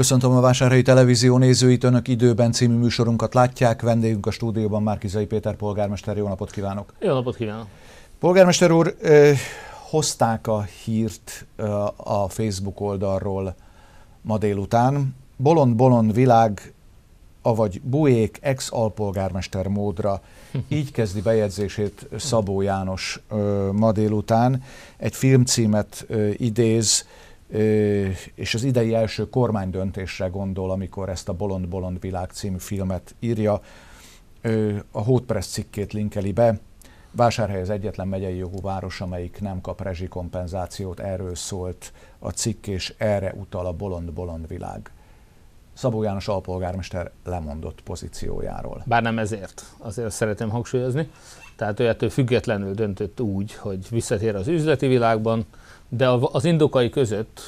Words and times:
Köszöntöm 0.00 0.32
a 0.32 0.40
Vásárhelyi 0.40 0.82
Televízió 0.82 1.38
nézőit, 1.38 1.84
Önök 1.84 2.08
időben 2.08 2.52
című 2.52 2.74
műsorunkat 2.74 3.34
látják. 3.34 3.82
Vendégünk 3.82 4.26
a 4.26 4.30
stúdióban 4.30 4.82
Márkizai 4.82 5.26
Péter 5.26 5.56
polgármester. 5.56 6.16
Jó 6.16 6.28
napot 6.28 6.50
kívánok! 6.50 6.92
Jó 7.00 7.12
napot 7.12 7.36
kívánok! 7.36 7.66
Polgármester 8.18 8.70
úr, 8.70 8.96
eh, 9.02 9.38
hozták 9.90 10.46
a 10.46 10.62
hírt 10.62 11.46
eh, 11.56 11.86
a 11.96 12.28
Facebook 12.28 12.80
oldalról 12.80 13.54
ma 14.22 14.38
délután. 14.38 15.16
Bolond-bolond 15.36 16.14
világ, 16.14 16.72
avagy 17.42 17.80
Bujék 17.80 18.38
ex-alpolgármester 18.40 19.66
módra. 19.66 20.20
Így 20.68 20.92
kezdi 20.92 21.20
bejegyzését 21.20 22.08
Szabó 22.16 22.60
János 22.60 23.20
eh, 23.30 23.38
ma 23.72 23.92
délután. 23.92 24.62
Egy 24.96 25.14
filmcímet 25.14 26.06
idéz, 26.36 27.04
és 28.34 28.54
az 28.54 28.64
idei 28.64 28.94
első 28.94 29.28
kormánydöntésre 29.28 30.26
gondol, 30.26 30.70
amikor 30.70 31.08
ezt 31.08 31.28
a 31.28 31.32
Bolond 31.32 31.68
Bolond 31.68 32.00
Világ 32.00 32.30
című 32.30 32.58
filmet 32.58 33.14
írja. 33.20 33.60
A 34.90 35.00
Hótpress 35.00 35.46
cikkét 35.46 35.92
linkeli 35.92 36.32
be. 36.32 36.58
Vásárhely 37.12 37.60
az 37.60 37.70
egyetlen 37.70 38.08
megyei 38.08 38.36
jogú 38.36 38.60
város, 38.60 39.00
amelyik 39.00 39.40
nem 39.40 39.60
kap 39.60 39.82
rezsikompenzációt, 39.82 41.00
erről 41.00 41.34
szólt 41.34 41.92
a 42.18 42.30
cikk, 42.30 42.66
és 42.66 42.94
erre 42.98 43.34
utal 43.38 43.66
a 43.66 43.72
Bolond 43.72 44.12
Bolond 44.12 44.48
Világ. 44.48 44.90
Szabó 45.72 46.02
János 46.02 46.28
alpolgármester 46.28 47.10
lemondott 47.24 47.80
pozíciójáról. 47.82 48.82
Bár 48.86 49.02
nem 49.02 49.18
ezért, 49.18 49.64
azért 49.78 50.10
szeretném 50.10 50.48
hangsúlyozni. 50.48 51.10
Tehát 51.56 51.80
ő 51.80 51.88
ettől 51.88 52.10
függetlenül 52.10 52.74
döntött 52.74 53.20
úgy, 53.20 53.54
hogy 53.54 53.86
visszatér 53.90 54.34
az 54.34 54.48
üzleti 54.48 54.86
világban, 54.86 55.46
de 55.92 56.08
az 56.08 56.44
indokai 56.44 56.90
között 56.90 57.40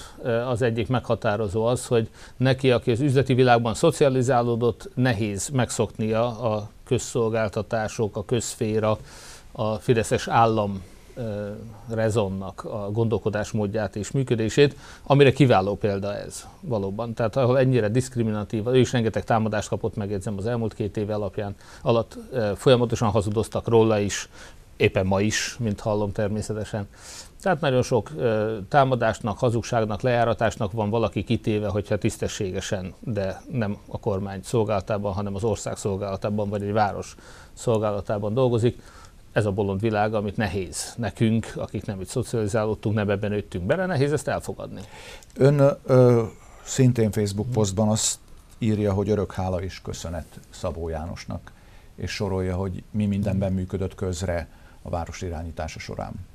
az 0.49 0.63
egyik 0.63 0.89
meghatározó 0.89 1.65
az, 1.65 1.87
hogy 1.87 2.09
neki, 2.37 2.71
aki 2.71 2.91
az 2.91 3.01
üzleti 3.01 3.35
világban 3.35 3.75
szocializálódott, 3.75 4.89
nehéz 4.95 5.49
megszoknia 5.49 6.41
a 6.41 6.71
közszolgáltatások, 6.85 8.17
a 8.17 8.25
közféra, 8.25 8.99
a 9.53 9.75
fideszes 9.75 10.29
állam 10.29 10.83
rezonnak 11.91 12.65
a 12.65 12.91
gondolkodásmódját 12.93 13.97
és 13.97 14.11
működését, 14.11 14.77
amire 15.03 15.33
kiváló 15.33 15.77
példa 15.77 16.15
ez 16.15 16.47
valóban. 16.61 17.15
Tehát 17.15 17.37
ahol 17.37 17.59
ennyire 17.59 17.89
diszkriminatív, 17.89 18.67
ő 18.67 18.79
is 18.79 18.93
rengeteg 18.93 19.25
támadást 19.25 19.69
kapott, 19.69 19.97
megjegyzem 19.97 20.39
az 20.39 20.47
elmúlt 20.47 20.75
két 20.75 20.97
év 20.97 21.11
alapján, 21.11 21.55
alatt 21.83 22.17
folyamatosan 22.57 23.11
hazudoztak 23.11 23.69
róla 23.69 23.99
is, 23.99 24.29
éppen 24.77 25.07
ma 25.07 25.21
is, 25.21 25.57
mint 25.59 25.81
hallom 25.81 26.13
természetesen. 26.13 26.89
Tehát 27.43 27.61
nagyon 27.61 27.83
sok 27.83 28.11
támadásnak, 28.69 29.39
hazugságnak, 29.39 30.01
lejáratásnak 30.01 30.73
van 30.73 30.91
valaki 30.91 31.25
kitéve, 31.25 31.69
hogyha 31.69 31.99
tisztességesen, 31.99 32.95
de 33.01 33.43
nem 33.51 33.77
a 33.89 33.99
kormány 33.99 34.41
szolgálatában, 34.43 35.13
hanem 35.13 35.35
az 35.35 35.45
ország 35.45 35.77
szolgálatában, 35.77 36.49
vagy 36.49 36.63
egy 36.63 36.73
város 36.73 37.15
szolgálatában 37.53 38.35
dolgozik. 38.35 38.83
Ez 39.33 39.47
a 39.47 39.51
bolond 39.51 39.81
világ, 39.81 40.15
amit 40.15 40.37
nehéz 40.37 40.95
nekünk, 40.97 41.53
akik 41.57 41.87
nem 41.87 42.01
itt 42.01 42.09
szocializálódtunk, 42.09 42.95
nem 42.95 43.11
ebben 43.11 43.31
nőttünk 43.31 43.65
bele, 43.65 43.87
nehéz 43.87 44.13
ezt 44.13 44.29
elfogadni. 44.29 44.81
Ön 45.37 45.79
ö, 45.85 46.23
szintén 46.63 47.11
Facebook 47.11 47.51
posztban 47.51 47.89
azt 47.89 48.19
írja, 48.59 48.93
hogy 48.93 49.11
örök 49.11 49.33
hála 49.33 49.63
és 49.63 49.81
köszönet 49.81 50.41
Szabó 50.51 50.89
Jánosnak, 50.89 51.53
és 51.97 52.11
sorolja, 52.11 52.57
hogy 52.57 52.83
mi 52.91 53.07
mindenben 53.07 53.53
működött 53.53 53.95
közre 53.95 54.49
a 54.83 54.91
város 54.91 55.23
irányítása 55.23 55.79
során. 55.79 56.31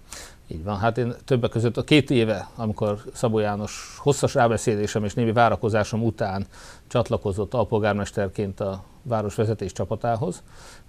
Így 0.48 0.64
van, 0.64 0.78
hát 0.78 0.98
én 0.98 1.14
többek 1.26 1.50
között 1.50 1.78
a 1.78 1.84
két 1.84 2.10
éve, 2.10 2.50
amikor 2.56 2.98
Szabó 3.14 3.40
János 3.40 3.98
hosszas 3.98 4.34
rábeszélésem 4.34 5.04
és 5.04 5.14
némi 5.14 5.32
várakozásom 5.32 6.04
után 6.04 6.48
csatlakozott 6.88 7.54
alpolgármesterként 7.54 8.60
a 8.60 8.84
városvezetés 9.02 9.72
csapatához, 9.72 10.44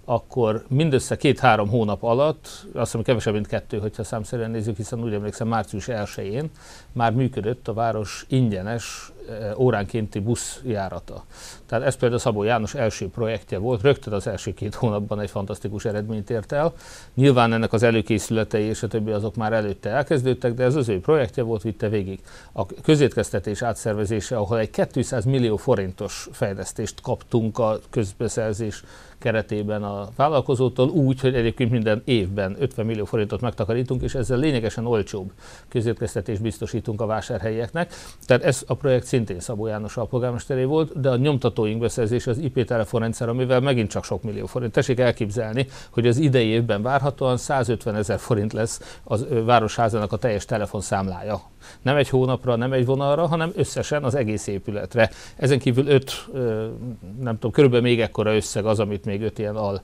akkor 0.05 0.65
mindössze 0.67 1.15
két-három 1.15 1.69
hónap 1.69 2.03
alatt, 2.03 2.45
azt 2.45 2.65
hiszem 2.73 3.01
kevesebb, 3.01 3.33
mint 3.33 3.47
kettő, 3.47 3.77
hogyha 3.77 4.03
számszerűen 4.03 4.51
nézzük, 4.51 4.75
hiszen 4.75 5.03
úgy 5.03 5.13
emlékszem 5.13 5.47
március 5.47 5.85
1-én 5.87 6.49
már 6.91 7.13
működött 7.13 7.67
a 7.67 7.73
város 7.73 8.25
ingyenes 8.27 9.11
óránkénti 9.57 10.19
buszjárata. 10.19 11.23
Tehát 11.65 11.85
ez 11.85 11.95
például 11.95 12.19
Szabó 12.19 12.43
János 12.43 12.73
első 12.73 13.09
projektje 13.09 13.57
volt, 13.57 13.81
rögtön 13.81 14.13
az 14.13 14.27
első 14.27 14.53
két 14.53 14.75
hónapban 14.75 15.19
egy 15.19 15.29
fantasztikus 15.29 15.85
eredményt 15.85 16.29
ért 16.29 16.51
el. 16.51 16.73
Nyilván 17.13 17.53
ennek 17.53 17.73
az 17.73 17.83
előkészületei 17.83 18.63
és 18.63 18.83
a 18.83 18.87
többi 18.87 19.11
azok 19.11 19.35
már 19.35 19.53
előtte 19.53 19.89
elkezdődtek, 19.89 20.53
de 20.53 20.63
ez 20.63 20.75
az 20.75 20.89
ő 20.89 20.99
projektje 20.99 21.43
volt, 21.43 21.61
vitte 21.61 21.89
végig. 21.89 22.19
A 22.51 22.65
közétkeztetés 22.65 23.61
átszervezése, 23.61 24.37
ahol 24.37 24.59
egy 24.59 24.87
200 24.91 25.25
millió 25.25 25.57
forintos 25.57 26.27
fejlesztést 26.31 27.01
kaptunk 27.01 27.57
a 27.59 27.79
közbeszerzés 27.89 28.83
keretében 29.19 29.83
a 29.83 30.07
vállalkozótól 30.15 30.89
úgy, 30.89 31.19
hogy 31.19 31.35
egyébként 31.35 31.71
minden 31.71 32.01
évben 32.05 32.55
50 32.59 32.85
millió 32.85 33.05
forintot 33.05 33.41
megtakarítunk, 33.41 34.01
és 34.01 34.15
ezzel 34.15 34.37
lényegesen 34.37 34.85
olcsóbb 34.85 35.31
közétkeztetést 35.67 36.41
biztosítunk 36.41 37.01
a 37.01 37.05
vásárhelyieknek. 37.05 37.93
Tehát 38.25 38.43
ez 38.43 38.63
a 38.67 38.73
projekt 38.73 39.05
szintén 39.05 39.39
Szabó 39.39 39.67
János 39.67 39.97
alpolgármesteré 39.97 40.63
volt, 40.63 40.99
de 40.99 41.09
a 41.09 41.17
nyomtatóink 41.17 41.79
beszerzése 41.79 42.31
az 42.31 42.37
IP 42.37 42.65
telefonrendszer, 42.65 43.29
amivel 43.29 43.59
megint 43.59 43.89
csak 43.89 44.03
sok 44.03 44.23
millió 44.23 44.45
forint. 44.45 44.71
Tessék 44.71 44.99
elképzelni, 44.99 45.67
hogy 45.89 46.07
az 46.07 46.17
idei 46.17 46.47
évben 46.47 46.81
várhatóan 46.81 47.37
150 47.37 47.95
ezer 47.95 48.19
forint 48.19 48.53
lesz 48.53 48.99
az 49.03 49.25
városházának 49.45 50.11
a 50.11 50.17
teljes 50.17 50.45
telefonszámlája 50.45 51.41
nem 51.81 51.95
egy 51.95 52.09
hónapra, 52.09 52.55
nem 52.55 52.73
egy 52.73 52.85
vonalra, 52.85 53.27
hanem 53.27 53.51
összesen 53.55 54.03
az 54.03 54.15
egész 54.15 54.47
épületre. 54.47 55.09
Ezen 55.35 55.59
kívül 55.59 55.87
öt, 55.87 56.11
nem 57.19 57.33
tudom, 57.33 57.51
körülbelül 57.51 57.85
még 57.85 58.01
ekkora 58.01 58.35
összeg 58.35 58.65
az, 58.65 58.79
amit 58.79 59.05
még 59.09 59.21
öt 59.21 59.39
ilyen 59.39 59.55
al 59.55 59.81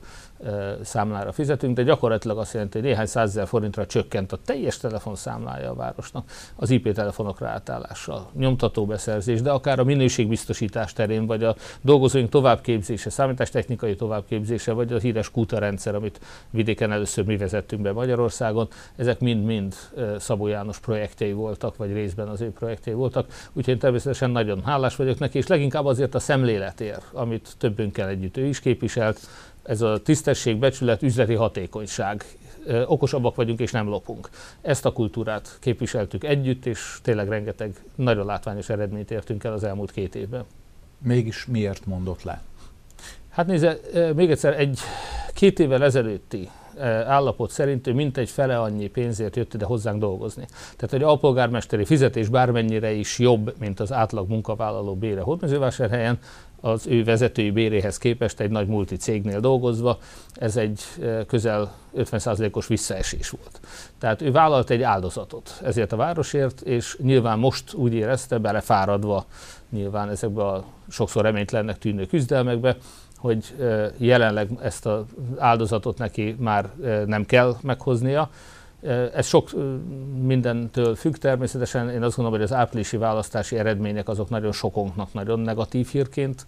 számlára 0.82 1.32
fizetünk, 1.32 1.76
de 1.76 1.82
gyakorlatilag 1.82 2.38
azt 2.38 2.52
jelenti, 2.52 2.78
hogy 2.78 2.86
néhány 2.86 3.06
százezer 3.06 3.46
forintra 3.46 3.86
csökkent 3.86 4.32
a 4.32 4.38
teljes 4.44 4.78
telefonszámlája 4.78 5.70
a 5.70 5.74
városnak 5.74 6.30
az 6.56 6.70
IP 6.70 6.92
telefonokra 6.92 7.48
átállással, 7.48 8.30
nyomtatóbeszerzés, 8.38 9.42
de 9.42 9.50
akár 9.50 9.78
a 9.78 9.84
minőségbiztosítás 9.84 10.92
terén, 10.92 11.26
vagy 11.26 11.44
a 11.44 11.56
dolgozóink 11.80 12.28
továbbképzése, 12.28 13.10
számítástechnikai 13.10 13.94
továbbképzése, 13.94 14.72
vagy 14.72 14.92
a 14.92 14.98
híres 14.98 15.30
kúta 15.30 15.58
rendszer, 15.58 15.94
amit 15.94 16.20
vidéken 16.50 16.92
először 16.92 17.24
mi 17.24 17.36
vezettünk 17.36 17.82
be 17.82 17.92
Magyarországon, 17.92 18.68
ezek 18.96 19.20
mind-mind 19.20 19.74
Szabó 20.18 20.46
János 20.46 20.78
projektjei 20.78 21.32
voltak, 21.32 21.76
vagy 21.76 21.92
részben 21.92 22.28
az 22.28 22.40
ő 22.40 22.50
projektjei 22.50 22.94
voltak, 22.94 23.26
úgyhogy 23.52 23.74
én 23.74 23.78
természetesen 23.78 24.30
nagyon 24.30 24.62
hálás 24.64 24.96
vagyok 24.96 25.18
neki, 25.18 25.38
és 25.38 25.46
leginkább 25.46 25.84
azért 25.84 26.14
a 26.14 26.18
szemléletért, 26.18 27.04
amit 27.12 27.54
többünkkel 27.58 28.08
együtt 28.08 28.36
ő 28.36 28.44
is 28.44 28.60
képviselt, 28.60 29.15
ez 29.62 29.80
a 29.80 30.02
tisztesség, 30.02 30.56
becsület, 30.56 31.02
üzleti 31.02 31.34
hatékonyság. 31.34 32.24
Okosabbak 32.86 33.34
vagyunk 33.34 33.60
és 33.60 33.70
nem 33.70 33.88
lopunk. 33.88 34.28
Ezt 34.60 34.84
a 34.84 34.92
kultúrát 34.92 35.56
képviseltük 35.60 36.24
együtt, 36.24 36.66
és 36.66 36.98
tényleg 37.02 37.28
rengeteg 37.28 37.74
nagyon 37.94 38.26
látványos 38.26 38.68
eredményt 38.68 39.10
értünk 39.10 39.44
el 39.44 39.52
az 39.52 39.64
elmúlt 39.64 39.90
két 39.90 40.14
évben. 40.14 40.44
Mégis 40.98 41.46
miért 41.46 41.86
mondott 41.86 42.22
le? 42.22 42.42
Hát 43.28 43.46
nézze, 43.46 43.78
még 44.14 44.30
egyszer 44.30 44.60
egy 44.60 44.78
két 45.34 45.58
évvel 45.58 45.84
ezelőtti 45.84 46.50
állapot 47.06 47.50
szerint 47.50 47.86
ő 47.86 47.92
mintegy 47.92 48.28
fele 48.28 48.60
annyi 48.60 48.86
pénzért 48.86 49.36
jött 49.36 49.54
ide 49.54 49.64
hozzánk 49.64 50.00
dolgozni. 50.00 50.46
Tehát, 50.76 50.90
hogy 50.90 51.02
alpolgármesteri 51.02 51.84
fizetés 51.84 52.28
bármennyire 52.28 52.92
is 52.92 53.18
jobb, 53.18 53.54
mint 53.58 53.80
az 53.80 53.92
átlag 53.92 54.28
munkavállaló 54.28 54.94
bére 54.94 55.20
Hódmezővásárhelyen, 55.20 56.18
az 56.60 56.86
ő 56.86 57.04
vezetői 57.04 57.50
béréhez 57.50 57.98
képest 57.98 58.40
egy 58.40 58.50
nagy 58.50 58.66
multi 58.66 58.96
cégnél 58.96 59.40
dolgozva, 59.40 59.98
ez 60.34 60.56
egy 60.56 60.82
közel 61.26 61.74
50%-os 61.96 62.66
visszaesés 62.66 63.30
volt. 63.30 63.60
Tehát 63.98 64.22
ő 64.22 64.32
vállalt 64.32 64.70
egy 64.70 64.82
áldozatot 64.82 65.60
ezért 65.64 65.92
a 65.92 65.96
városért, 65.96 66.60
és 66.60 66.96
nyilván 67.02 67.38
most 67.38 67.74
úgy 67.74 67.94
érezte, 67.94 68.38
belefáradva 68.38 69.24
nyilván 69.70 70.08
ezekbe 70.08 70.46
a 70.46 70.64
sokszor 70.88 71.22
reménytlennek 71.22 71.78
tűnő 71.78 72.06
küzdelmekbe, 72.06 72.76
hogy 73.16 73.54
jelenleg 73.96 74.50
ezt 74.62 74.86
az 74.86 75.02
áldozatot 75.38 75.98
neki 75.98 76.36
már 76.38 76.70
nem 77.06 77.24
kell 77.24 77.56
meghoznia. 77.62 78.30
Ez 79.14 79.26
sok 79.26 79.50
mindentől 80.22 80.94
függ 80.94 81.14
természetesen. 81.14 81.90
Én 81.90 82.02
azt 82.02 82.16
gondolom, 82.16 82.40
hogy 82.40 82.50
az 82.50 82.56
áprilisi 82.56 82.96
választási 82.96 83.58
eredmények 83.58 84.08
azok 84.08 84.28
nagyon 84.28 84.52
sokunknak 84.52 85.12
nagyon 85.12 85.40
negatív 85.40 85.88
hírként 85.88 86.46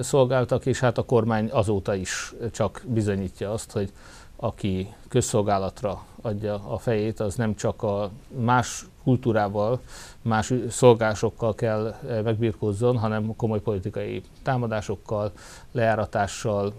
szolgáltak, 0.00 0.66
és 0.66 0.80
hát 0.80 0.98
a 0.98 1.02
kormány 1.02 1.48
azóta 1.52 1.94
is 1.94 2.34
csak 2.50 2.82
bizonyítja 2.86 3.52
azt, 3.52 3.72
hogy 3.72 3.92
aki 4.36 4.88
közszolgálatra 5.08 6.04
adja 6.22 6.54
a 6.54 6.78
fejét, 6.78 7.20
az 7.20 7.34
nem 7.34 7.54
csak 7.54 7.82
a 7.82 8.10
más 8.28 8.86
kultúrával, 9.06 9.80
más 10.22 10.52
szolgásokkal 10.68 11.54
kell 11.54 11.94
megbirkózzon, 12.24 12.98
hanem 12.98 13.36
komoly 13.36 13.60
politikai 13.60 14.22
támadásokkal, 14.42 15.32
lejáratással. 15.72 16.72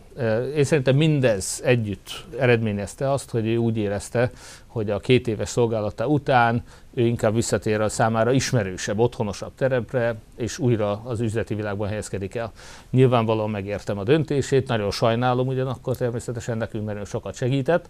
Én 0.56 0.64
szerintem 0.64 0.96
mindez 0.96 1.62
együtt 1.64 2.26
eredményezte 2.40 3.12
azt, 3.12 3.30
hogy 3.30 3.48
ő 3.48 3.58
úgy 3.58 3.78
érezte, 3.78 4.32
hogy 4.68 4.90
a 4.90 5.00
két 5.00 5.28
éves 5.28 5.50
szolgálata 5.50 6.08
után 6.08 6.64
ő 6.94 7.06
inkább 7.06 7.34
visszatér 7.34 7.82
a 7.82 7.90
számára 7.90 8.32
ismerősebb, 8.32 9.00
otthonosabb 9.00 9.52
terepre, 9.56 10.16
és 10.36 10.60
újra 10.60 11.02
az 11.04 11.20
üzleti 11.20 11.56
világban 11.56 11.88
helyezkedik 11.88 12.36
el. 12.36 12.52
Nyilvánvalóan 12.90 13.50
megértem 13.50 13.98
a 13.98 14.04
döntését, 14.04 14.68
nagyon 14.68 14.92
sajnálom 14.92 15.48
ugyanakkor 15.48 15.96
természetesen 15.96 16.58
nekünk 16.58 16.86
nagyon 16.86 17.06
sokat 17.06 17.36
segített, 17.36 17.90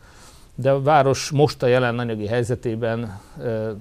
de 0.60 0.72
a 0.72 0.82
város 0.82 1.32
most 1.32 1.64
a 1.64 1.68
jelen 1.68 2.00
anyagi 2.00 2.28
helyzetében 2.28 3.20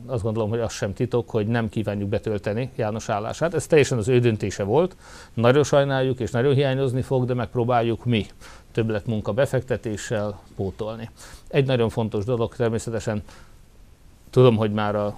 azt 0.06 0.22
gondolom, 0.22 0.48
hogy 0.48 0.60
az 0.60 0.72
sem 0.72 0.92
titok, 0.92 1.30
hogy 1.30 1.46
nem 1.46 1.68
kívánjuk 1.68 2.08
betölteni 2.08 2.70
János 2.76 3.08
állását. 3.08 3.54
Ez 3.54 3.66
teljesen 3.66 3.98
az 3.98 4.08
ő 4.08 4.18
döntése 4.18 4.62
volt. 4.62 4.96
Nagyon 5.34 5.64
sajnáljuk 5.64 6.20
és 6.20 6.30
nagyon 6.30 6.54
hiányozni 6.54 7.02
fog, 7.02 7.24
de 7.24 7.34
megpróbáljuk 7.34 8.04
mi 8.04 8.26
többlet 8.72 9.06
munka 9.06 9.32
befektetéssel 9.32 10.40
pótolni. 10.56 11.10
Egy 11.48 11.66
nagyon 11.66 11.88
fontos 11.88 12.24
dolog 12.24 12.54
természetesen, 12.54 13.22
tudom, 14.30 14.56
hogy 14.56 14.72
már 14.72 14.96
a 14.96 15.16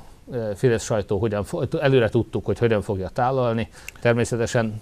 Fidesz 0.55 0.85
sajtó 0.85 1.19
hogyan, 1.19 1.45
előre 1.81 2.09
tudtuk, 2.09 2.45
hogy 2.45 2.59
hogyan 2.59 2.83
fogja 2.83 3.09
tálalni. 3.09 3.69
Természetesen 4.01 4.81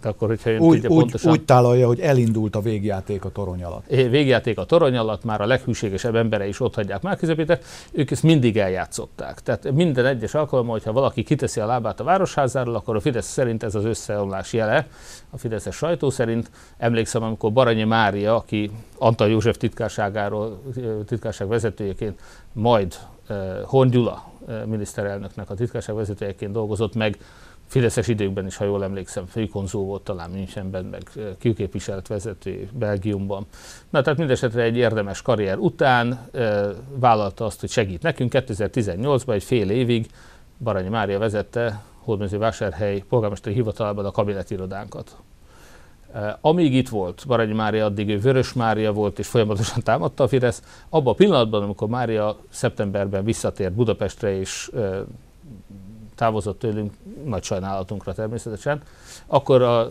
de 0.00 0.08
akkor, 0.08 0.28
hogyha 0.28 0.50
ön 0.50 0.60
úgy, 0.60 0.72
tudja 0.72 0.90
úgy, 0.90 0.98
pontosan... 0.98 1.32
Úgy 1.32 1.44
tálalja, 1.44 1.86
hogy 1.86 2.00
elindult 2.00 2.56
a 2.56 2.60
végjáték 2.60 3.24
a 3.24 3.28
torony 3.28 3.64
alatt. 3.64 3.86
Végjáték 3.86 4.58
a 4.58 4.64
torony 4.64 4.96
alatt, 4.96 5.24
már 5.24 5.40
a 5.40 5.46
leghűségesebb 5.46 6.14
embere 6.14 6.46
is 6.46 6.60
ott 6.60 6.74
hagyják 6.74 7.02
már 7.02 7.16
közepétek, 7.16 7.64
ők 7.92 8.10
ezt 8.10 8.22
mindig 8.22 8.56
eljátszották. 8.56 9.40
Tehát 9.40 9.72
minden 9.72 10.06
egyes 10.06 10.34
alkalommal, 10.34 10.72
hogyha 10.72 10.92
valaki 10.92 11.22
kiteszi 11.22 11.60
a 11.60 11.66
lábát 11.66 12.00
a 12.00 12.04
városházáról, 12.04 12.74
akkor 12.74 12.96
a 12.96 13.00
Fidesz 13.00 13.26
szerint 13.26 13.62
ez 13.62 13.74
az 13.74 13.84
összeomlás 13.84 14.52
jele, 14.52 14.86
a 15.30 15.38
Fideszes 15.38 15.76
sajtó 15.76 16.10
szerint. 16.10 16.50
Emlékszem, 16.78 17.22
amikor 17.22 17.52
Baranyi 17.52 17.84
Mária, 17.84 18.36
aki 18.36 18.70
Antal 18.98 19.28
József 19.28 19.56
titkárságáról, 19.56 20.62
titkárság 21.06 21.48
vezetőjeként, 21.48 22.20
majd 22.52 22.94
Horn 23.64 23.90
Gyula 23.90 24.32
miniszterelnöknek 24.64 25.50
a 25.50 25.54
titkárság 25.54 25.94
vezetőjeként 25.94 26.52
dolgozott 26.52 26.94
meg 26.94 27.18
Fideszes 27.68 28.08
időkben 28.08 28.46
is, 28.46 28.56
ha 28.56 28.64
jól 28.64 28.84
emlékszem, 28.84 29.26
főkonzul 29.26 29.84
volt 29.84 30.02
talán 30.02 30.30
Münchenben, 30.30 30.84
meg 30.84 31.02
külképviselet 31.38 32.06
vezető 32.06 32.68
Belgiumban. 32.72 33.46
Na, 33.90 34.02
tehát 34.02 34.18
mindesetre 34.18 34.62
egy 34.62 34.76
érdemes 34.76 35.22
karrier 35.22 35.58
után 35.58 36.28
vállalta 36.94 37.44
azt, 37.44 37.60
hogy 37.60 37.70
segít 37.70 38.02
nekünk. 38.02 38.32
2018-ban 38.34 39.32
egy 39.32 39.44
fél 39.44 39.70
évig 39.70 40.06
Baranyi 40.58 40.88
Mária 40.88 41.18
vezette 41.18 41.82
Hódmezővásárhely 41.98 43.04
polgármesteri 43.08 43.54
hivatalban 43.54 44.04
a 44.04 44.10
kabinetirodánkat. 44.10 45.16
Amíg 46.40 46.74
itt 46.74 46.88
volt 46.88 47.24
Baranyi 47.26 47.52
Mária, 47.52 47.84
addig 47.84 48.08
ő 48.08 48.18
Vörös 48.18 48.52
Mária 48.52 48.92
volt, 48.92 49.18
és 49.18 49.28
folyamatosan 49.28 49.82
támadta 49.82 50.24
a 50.24 50.28
Fidesz. 50.28 50.62
Abban 50.88 51.12
a 51.12 51.16
pillanatban, 51.16 51.62
amikor 51.62 51.88
Mária 51.88 52.36
szeptemberben 52.48 53.24
visszatért 53.24 53.72
Budapestre, 53.72 54.38
és 54.38 54.70
távozott 56.18 56.58
tőlünk, 56.58 56.92
nagy 57.24 57.42
sajnálatunkra 57.42 58.12
természetesen, 58.12 58.82
akkor 59.26 59.62
a 59.62 59.90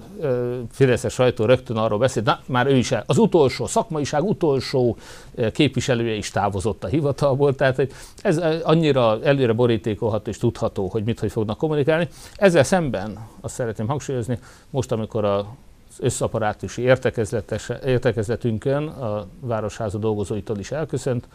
Fideszes 0.72 1.14
sajtó 1.14 1.46
rögtön 1.46 1.78
arról 1.78 2.00
beszélt, 2.00 2.26
na 2.26 2.40
már 2.46 2.68
ő 2.68 2.76
is 2.76 2.94
az 3.06 3.18
utolsó, 3.18 3.66
szakmaiság 3.66 4.24
utolsó 4.24 4.98
képviselője 5.52 6.14
is 6.14 6.32
távozott 6.32 6.84
a 6.84 6.88
hivatalból, 6.88 7.56
tehát 7.56 7.88
ez 8.22 8.38
annyira 8.64 9.20
előre 9.24 9.54
borítékolható 9.54 10.30
és 10.30 10.38
tudható, 10.38 10.88
hogy 10.88 11.04
mit, 11.04 11.20
hogy 11.20 11.32
fognak 11.32 11.58
kommunikálni. 11.58 12.08
Ezzel 12.36 12.64
szemben 12.64 13.28
azt 13.42 13.54
szeretném 13.54 13.88
hangsúlyozni, 13.88 14.40
most 14.70 14.92
amikor 14.92 15.26
a 15.26 15.56
összaparátusi 16.00 16.82
értekezletünkön 17.86 18.88
a 18.88 19.26
Városháza 19.40 19.98
dolgozóitól 19.98 20.58
is 20.58 20.72
elköszönt, 20.72 21.28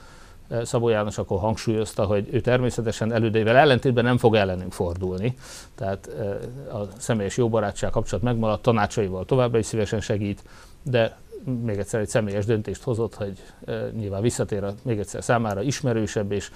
Szabó 0.63 0.89
János 0.89 1.19
akkor 1.19 1.39
hangsúlyozta, 1.39 2.05
hogy 2.05 2.29
ő 2.31 2.41
természetesen 2.41 3.13
elődeivel 3.13 3.57
ellentétben 3.57 4.05
nem 4.05 4.19
fog 4.19 4.35
ellenünk 4.35 4.73
fordulni. 4.73 5.35
Tehát 5.75 6.09
a 6.73 6.79
személyes 6.99 7.37
jóbarátság 7.37 7.91
kapcsolat 7.91 8.25
megmaradt, 8.25 8.63
tanácsaival 8.63 9.25
továbbra 9.25 9.59
is 9.59 9.67
szívesen 9.67 10.01
segít, 10.01 10.45
de 10.83 11.17
még 11.65 11.79
egyszer 11.79 12.01
egy 12.01 12.09
személyes 12.09 12.45
döntést 12.45 12.83
hozott, 12.83 13.15
hogy 13.15 13.33
nyilván 13.97 14.23
visszatér 14.23 14.65
a 14.65 14.75
még 14.83 14.99
egyszer 14.99 15.23
számára 15.23 15.63
ismerősebb 15.63 16.33
és 16.33 16.51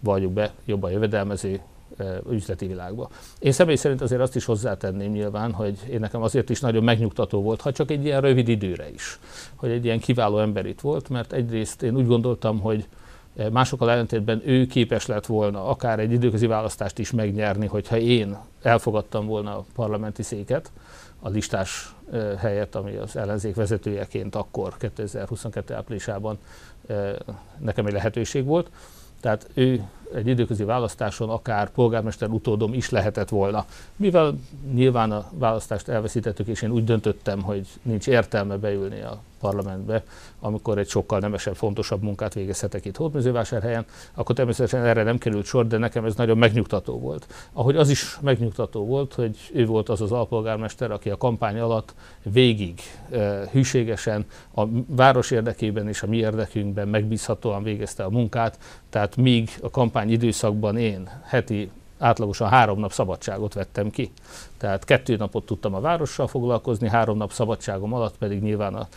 valljuk 0.00 0.32
be 0.32 0.52
jobban 0.64 0.90
jövedelmező 0.90 1.60
üzleti 2.30 2.66
világba. 2.66 3.08
Én 3.38 3.52
személy 3.52 3.76
szerint 3.76 4.00
azért 4.00 4.20
azt 4.20 4.36
is 4.36 4.44
hozzátenném 4.44 5.10
nyilván, 5.10 5.52
hogy 5.52 5.78
én 5.90 6.00
nekem 6.00 6.22
azért 6.22 6.50
is 6.50 6.60
nagyon 6.60 6.84
megnyugtató 6.84 7.42
volt, 7.42 7.60
ha 7.60 7.72
csak 7.72 7.90
egy 7.90 8.04
ilyen 8.04 8.20
rövid 8.20 8.48
időre 8.48 8.90
is, 8.90 9.18
hogy 9.54 9.70
egy 9.70 9.84
ilyen 9.84 9.98
kiváló 9.98 10.38
ember 10.38 10.66
itt 10.66 10.80
volt, 10.80 11.08
mert 11.08 11.32
egyrészt 11.32 11.82
én 11.82 11.96
úgy 11.96 12.06
gondoltam, 12.06 12.60
hogy 12.60 12.86
Másokkal 13.52 13.90
ellentétben 13.90 14.42
ő 14.44 14.66
képes 14.66 15.06
lett 15.06 15.26
volna 15.26 15.66
akár 15.66 15.98
egy 15.98 16.12
időközi 16.12 16.46
választást 16.46 16.98
is 16.98 17.10
megnyerni, 17.10 17.66
hogyha 17.66 17.96
én 17.96 18.36
elfogadtam 18.62 19.26
volna 19.26 19.56
a 19.56 19.64
parlamenti 19.74 20.22
széket, 20.22 20.72
a 21.20 21.28
listás 21.28 21.94
helyet, 22.38 22.74
ami 22.74 22.96
az 22.96 23.16
ellenzék 23.16 23.54
vezetőjeként 23.54 24.34
akkor 24.34 24.76
2022. 24.76 25.74
áprilisában 25.74 26.38
nekem 27.58 27.86
egy 27.86 27.92
lehetőség 27.92 28.44
volt. 28.44 28.70
Tehát 29.20 29.48
ő 29.54 29.88
egy 30.14 30.26
időközi 30.26 30.64
választáson 30.64 31.30
akár 31.30 31.70
polgármester 31.70 32.28
utódom 32.28 32.74
is 32.74 32.90
lehetett 32.90 33.28
volna. 33.28 33.64
Mivel 33.96 34.34
nyilván 34.74 35.10
a 35.10 35.24
választást 35.30 35.88
elveszítettük, 35.88 36.46
és 36.46 36.62
én 36.62 36.70
úgy 36.70 36.84
döntöttem, 36.84 37.42
hogy 37.42 37.66
nincs 37.82 38.06
értelme 38.06 38.56
beülni 38.56 39.00
a 39.00 39.20
parlamentbe, 39.42 40.04
amikor 40.40 40.78
egy 40.78 40.88
sokkal 40.88 41.18
nemesebb, 41.18 41.54
fontosabb 41.56 42.02
munkát 42.02 42.34
végezhetek 42.34 42.84
itt 42.84 42.96
Hódmezővásárhelyen, 42.96 43.84
akkor 44.14 44.34
természetesen 44.34 44.84
erre 44.84 45.02
nem 45.02 45.18
került 45.18 45.44
sor, 45.44 45.66
de 45.66 45.78
nekem 45.78 46.04
ez 46.04 46.14
nagyon 46.14 46.38
megnyugtató 46.38 46.98
volt. 46.98 47.26
Ahogy 47.52 47.76
az 47.76 47.90
is 47.90 48.18
megnyugtató 48.20 48.86
volt, 48.86 49.14
hogy 49.14 49.36
ő 49.54 49.66
volt 49.66 49.88
az 49.88 50.00
az 50.00 50.12
alpolgármester, 50.12 50.90
aki 50.90 51.10
a 51.10 51.16
kampány 51.16 51.58
alatt 51.58 51.94
végig 52.22 52.80
e, 53.10 53.48
hűségesen 53.52 54.24
a 54.54 54.62
város 54.86 55.30
érdekében 55.30 55.88
és 55.88 56.02
a 56.02 56.06
mi 56.06 56.16
érdekünkben 56.16 56.88
megbízhatóan 56.88 57.62
végezte 57.62 58.04
a 58.04 58.10
munkát, 58.10 58.58
tehát 58.90 59.16
míg 59.16 59.50
a 59.62 59.70
kampány 59.70 60.01
időszakban 60.08 60.76
én 60.76 61.08
heti 61.24 61.70
átlagosan 61.98 62.48
három 62.48 62.78
nap 62.78 62.92
szabadságot 62.92 63.54
vettem 63.54 63.90
ki. 63.90 64.12
Tehát 64.56 64.84
kettő 64.84 65.16
napot 65.16 65.46
tudtam 65.46 65.74
a 65.74 65.80
várossal 65.80 66.26
foglalkozni, 66.26 66.88
három 66.88 67.16
nap 67.16 67.32
szabadságom 67.32 67.92
alatt 67.92 68.16
pedig 68.18 68.42
nyilván 68.42 68.74
a 68.74 68.88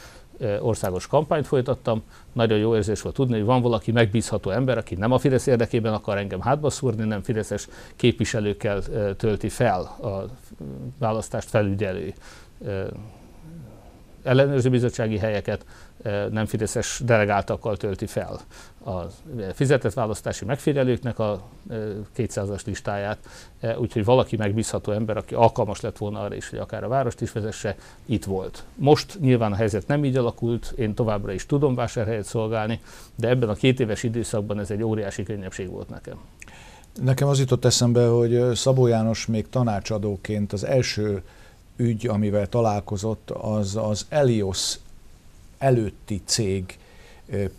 országos 0.59 1.07
kampányt 1.07 1.47
folytattam. 1.47 2.03
Nagyon 2.33 2.57
jó 2.57 2.75
érzés 2.75 3.01
volt 3.01 3.15
tudni, 3.15 3.35
hogy 3.35 3.45
van 3.45 3.61
valaki 3.61 3.91
megbízható 3.91 4.49
ember, 4.49 4.77
aki 4.77 4.95
nem 4.95 5.11
a 5.11 5.17
Fidesz 5.17 5.47
érdekében 5.47 5.93
akar 5.93 6.17
engem 6.17 6.41
hátba 6.41 6.69
szúrni, 6.69 7.03
nem 7.03 7.21
Fideszes 7.21 7.67
képviselőkkel 7.95 8.81
tölti 9.17 9.49
fel 9.49 9.81
a 9.81 10.25
választást 10.99 11.49
felügyelő 11.49 12.13
ellenőrző 14.23 14.69
bizottsági 14.69 15.17
helyeket, 15.17 15.65
nem 16.31 16.45
fideszes 16.45 17.01
delegáltakkal 17.05 17.77
tölti 17.77 18.05
fel 18.05 18.39
a 18.85 19.07
fizetett 19.53 19.93
választási 19.93 20.45
megfigyelőknek 20.45 21.19
a 21.19 21.41
200-as 22.17 22.65
listáját, 22.65 23.17
úgyhogy 23.77 24.05
valaki 24.05 24.35
megbízható 24.35 24.91
ember, 24.91 25.17
aki 25.17 25.33
alkalmas 25.33 25.81
lett 25.81 25.97
volna 25.97 26.19
arra 26.19 26.35
is, 26.35 26.49
hogy 26.49 26.59
akár 26.59 26.83
a 26.83 26.87
várost 26.87 27.21
is 27.21 27.31
vezesse, 27.31 27.75
itt 28.05 28.25
volt. 28.25 28.63
Most 28.75 29.19
nyilván 29.19 29.51
a 29.51 29.55
helyzet 29.55 29.87
nem 29.87 30.05
így 30.05 30.17
alakult, 30.17 30.73
én 30.77 30.93
továbbra 30.93 31.31
is 31.31 31.45
tudom 31.45 31.75
vásárhelyet 31.75 32.25
szolgálni, 32.25 32.79
de 33.15 33.29
ebben 33.29 33.49
a 33.49 33.53
két 33.53 33.79
éves 33.79 34.03
időszakban 34.03 34.59
ez 34.59 34.71
egy 34.71 34.83
óriási 34.83 35.23
könnyebbség 35.23 35.69
volt 35.69 35.89
nekem. 35.89 36.17
Nekem 37.03 37.27
az 37.27 37.39
jutott 37.39 37.65
eszembe, 37.65 38.07
hogy 38.07 38.55
Szabó 38.55 38.87
János 38.87 39.25
még 39.25 39.49
tanácsadóként 39.49 40.53
az 40.53 40.63
első 40.63 41.23
ügy, 41.75 42.07
amivel 42.07 42.47
találkozott, 42.47 43.31
az 43.31 43.75
az 43.75 44.05
Elios 44.09 44.75
előtti 45.57 46.21
cég 46.25 46.77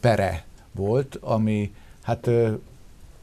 pere 0.00 0.44
volt, 0.76 1.18
ami 1.20 1.74
hát 2.02 2.30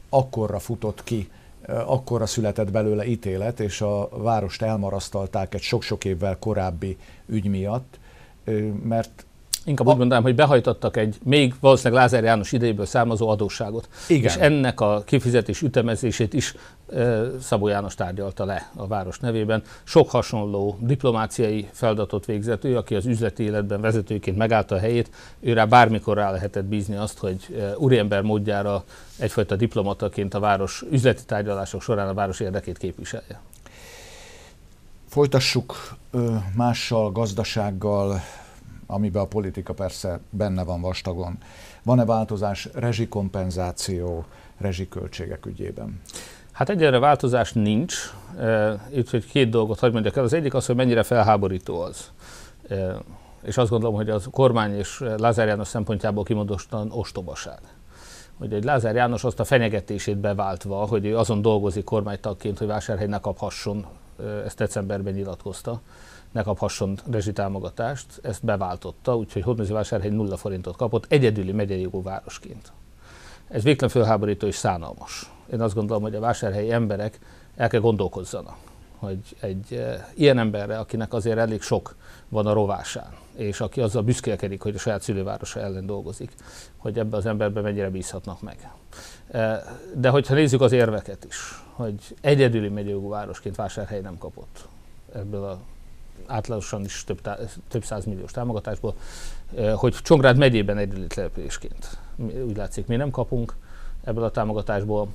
akkorra 0.08 0.58
futott 0.58 1.04
ki, 1.04 1.30
akkorra 1.66 2.26
született 2.26 2.70
belőle 2.70 3.06
ítélet, 3.06 3.60
és 3.60 3.80
a 3.80 4.08
várost 4.10 4.62
elmarasztalták 4.62 5.54
egy 5.54 5.62
sok-sok 5.62 6.04
évvel 6.04 6.38
korábbi 6.38 6.98
ügy 7.26 7.46
miatt, 7.46 7.98
mert 8.82 9.26
Inkább 9.66 9.88
úgy 9.88 9.96
mondanám, 9.96 10.22
hogy 10.22 10.34
behajtottak 10.34 10.96
egy 10.96 11.18
még 11.22 11.54
valószínűleg 11.60 12.02
Lázár 12.02 12.24
János 12.24 12.52
idejéből 12.52 12.86
származó 12.86 13.28
adósságot. 13.28 13.88
Igen. 14.08 14.24
És 14.24 14.36
ennek 14.36 14.80
a 14.80 15.02
kifizetés 15.06 15.62
ütemezését 15.62 16.32
is 16.32 16.54
e, 16.92 17.22
Szabó 17.40 17.68
János 17.68 17.94
tárgyalta 17.94 18.44
le 18.44 18.70
a 18.76 18.86
város 18.86 19.18
nevében. 19.18 19.62
Sok 19.84 20.10
hasonló 20.10 20.78
diplomáciai 20.80 21.68
feladatot 21.72 22.24
végzett 22.24 22.64
ő, 22.64 22.76
aki 22.76 22.94
az 22.94 23.06
üzleti 23.06 23.42
életben 23.42 23.80
vezetőként 23.80 24.36
megállta 24.36 24.74
a 24.74 24.78
helyét, 24.78 25.10
őre 25.40 25.66
bármikor 25.66 26.16
rá 26.16 26.30
lehetett 26.30 26.64
bízni 26.64 26.96
azt, 26.96 27.18
hogy 27.18 27.56
e, 27.58 27.76
úriember 27.76 28.22
módjára 28.22 28.84
egyfajta 29.18 29.56
diplomataként 29.56 30.34
a 30.34 30.40
város 30.40 30.84
üzleti 30.90 31.24
tárgyalások 31.24 31.82
során 31.82 32.08
a 32.08 32.14
város 32.14 32.40
érdekét 32.40 32.78
képviselje. 32.78 33.40
Folytassuk 35.08 35.96
mással, 36.54 37.12
gazdasággal, 37.12 38.20
amiben 38.86 39.22
a 39.22 39.26
politika 39.26 39.72
persze 39.72 40.20
benne 40.30 40.64
van 40.64 40.80
vastagon. 40.80 41.38
Van-e 41.82 42.04
változás 42.04 42.68
rezsikompenzáció, 42.74 44.24
rezsiköltségek 44.58 45.46
ügyében? 45.46 46.00
Hát 46.52 46.68
egyelőre 46.68 46.98
változás 46.98 47.52
nincs. 47.52 47.94
Itt 48.94 49.10
hogy 49.10 49.26
két 49.26 49.48
dolgot 49.48 49.78
hagy 49.78 49.92
mondjak 49.92 50.16
el. 50.16 50.24
Az 50.24 50.32
egyik 50.32 50.54
az, 50.54 50.66
hogy 50.66 50.76
mennyire 50.76 51.02
felháborító 51.02 51.80
az. 51.80 52.10
És 53.42 53.56
azt 53.56 53.70
gondolom, 53.70 53.94
hogy 53.94 54.10
az 54.10 54.28
kormány 54.30 54.76
és 54.76 55.04
Lázár 55.16 55.46
János 55.46 55.68
szempontjából 55.68 56.24
kimondottan 56.24 56.90
ostobaság. 56.90 57.58
Hogy 58.38 58.52
egy 58.52 58.64
Lázár 58.64 58.94
János 58.94 59.24
azt 59.24 59.40
a 59.40 59.44
fenyegetését 59.44 60.16
beváltva, 60.16 60.76
hogy 60.76 61.04
ő 61.04 61.18
azon 61.18 61.42
dolgozik 61.42 61.84
kormánytagként, 61.84 62.58
hogy 62.58 62.66
vásárhely 62.66 63.06
ne 63.06 63.18
kaphasson, 63.18 63.86
ezt 64.44 64.56
decemberben 64.56 65.12
nyilatkozta, 65.12 65.80
ne 66.34 66.42
kaphasson 66.42 66.98
rezsitámogatást, 67.10 68.06
ezt 68.22 68.44
beváltotta, 68.44 69.16
úgyhogy 69.16 69.42
Hódmezővásárhely 69.42 70.10
nulla 70.10 70.36
forintot 70.36 70.76
kapott 70.76 71.04
egyedüli 71.08 71.52
megyei 71.52 71.88
városként. 71.90 72.72
Ez 73.48 73.62
végtelen 73.62 73.94
fölháborító 73.94 74.46
és 74.46 74.54
szánalmas. 74.54 75.30
Én 75.52 75.60
azt 75.60 75.74
gondolom, 75.74 76.02
hogy 76.02 76.14
a 76.14 76.20
vásárhelyi 76.20 76.72
emberek 76.72 77.18
el 77.56 77.68
kell 77.68 77.80
gondolkozzanak, 77.80 78.56
hogy 78.98 79.18
egy 79.40 79.72
e, 79.72 80.08
ilyen 80.14 80.38
emberre, 80.38 80.78
akinek 80.78 81.12
azért 81.12 81.38
elég 81.38 81.62
sok 81.62 81.96
van 82.28 82.46
a 82.46 82.52
rovásán, 82.52 83.12
és 83.36 83.60
aki 83.60 83.80
azzal 83.80 84.02
büszkélkedik, 84.02 84.62
hogy 84.62 84.74
a 84.74 84.78
saját 84.78 85.02
szülővárosa 85.02 85.60
ellen 85.60 85.86
dolgozik, 85.86 86.32
hogy 86.76 86.98
ebbe 86.98 87.16
az 87.16 87.26
emberbe 87.26 87.60
mennyire 87.60 87.90
bízhatnak 87.90 88.42
meg. 88.42 88.70
E, 89.30 89.64
de 89.94 90.08
hogyha 90.08 90.34
nézzük 90.34 90.60
az 90.60 90.72
érveket 90.72 91.24
is, 91.24 91.62
hogy 91.72 92.16
egyedüli 92.20 92.68
megyőjogú 92.68 93.08
városként 93.08 93.56
vásárhely 93.56 94.00
nem 94.00 94.18
kapott 94.18 94.68
ebből 95.12 95.44
a 95.44 95.58
átlagosan 96.26 96.84
is 96.84 97.04
több, 97.04 97.20
tá- 97.20 97.58
több 97.68 97.84
százmilliós 97.84 98.30
támogatásból, 98.30 98.94
hogy 99.74 99.94
Csongrád 100.02 100.36
megyében 100.36 100.78
egyedüli 100.78 101.06
településként. 101.06 101.98
Úgy 102.46 102.56
látszik, 102.56 102.86
mi 102.86 102.96
nem 102.96 103.10
kapunk 103.10 103.54
ebből 104.04 104.24
a 104.24 104.30
támogatásból. 104.30 105.08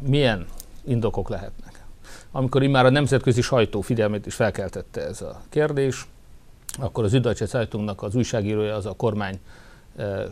Milyen 0.00 0.46
indokok 0.84 1.28
lehetnek? 1.28 1.84
Amikor 2.30 2.62
immár 2.62 2.84
a 2.84 2.90
nemzetközi 2.90 3.40
sajtó 3.40 3.80
figyelmét 3.80 4.26
is 4.26 4.34
felkeltette 4.34 5.00
ez 5.06 5.20
a 5.22 5.40
kérdés, 5.48 6.06
akkor 6.78 7.04
az 7.04 7.12
Üdvacse 7.14 7.46
Zeitung 7.46 7.94
az 7.96 8.14
újságírója 8.14 8.74
az 8.74 8.86
a 8.86 8.92
kormány 8.92 9.40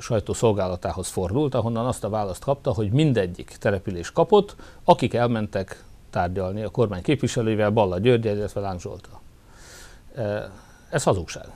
sajtószolgálatához 0.00 1.08
fordult, 1.08 1.54
ahonnan 1.54 1.86
azt 1.86 2.04
a 2.04 2.08
választ 2.08 2.44
kapta, 2.44 2.72
hogy 2.72 2.90
mindegyik 2.90 3.56
település 3.60 4.10
kapott, 4.10 4.56
akik 4.84 5.14
elmentek 5.14 5.84
tárgyalni 6.12 6.62
a 6.62 6.68
kormány 6.68 7.02
képviselőivel, 7.02 7.70
Balla 7.70 7.98
György, 7.98 8.24
illetve 8.24 8.60
Láng 8.60 8.80
Zsolta. 8.80 9.20
Ez 10.90 11.02
hazugság. 11.02 11.46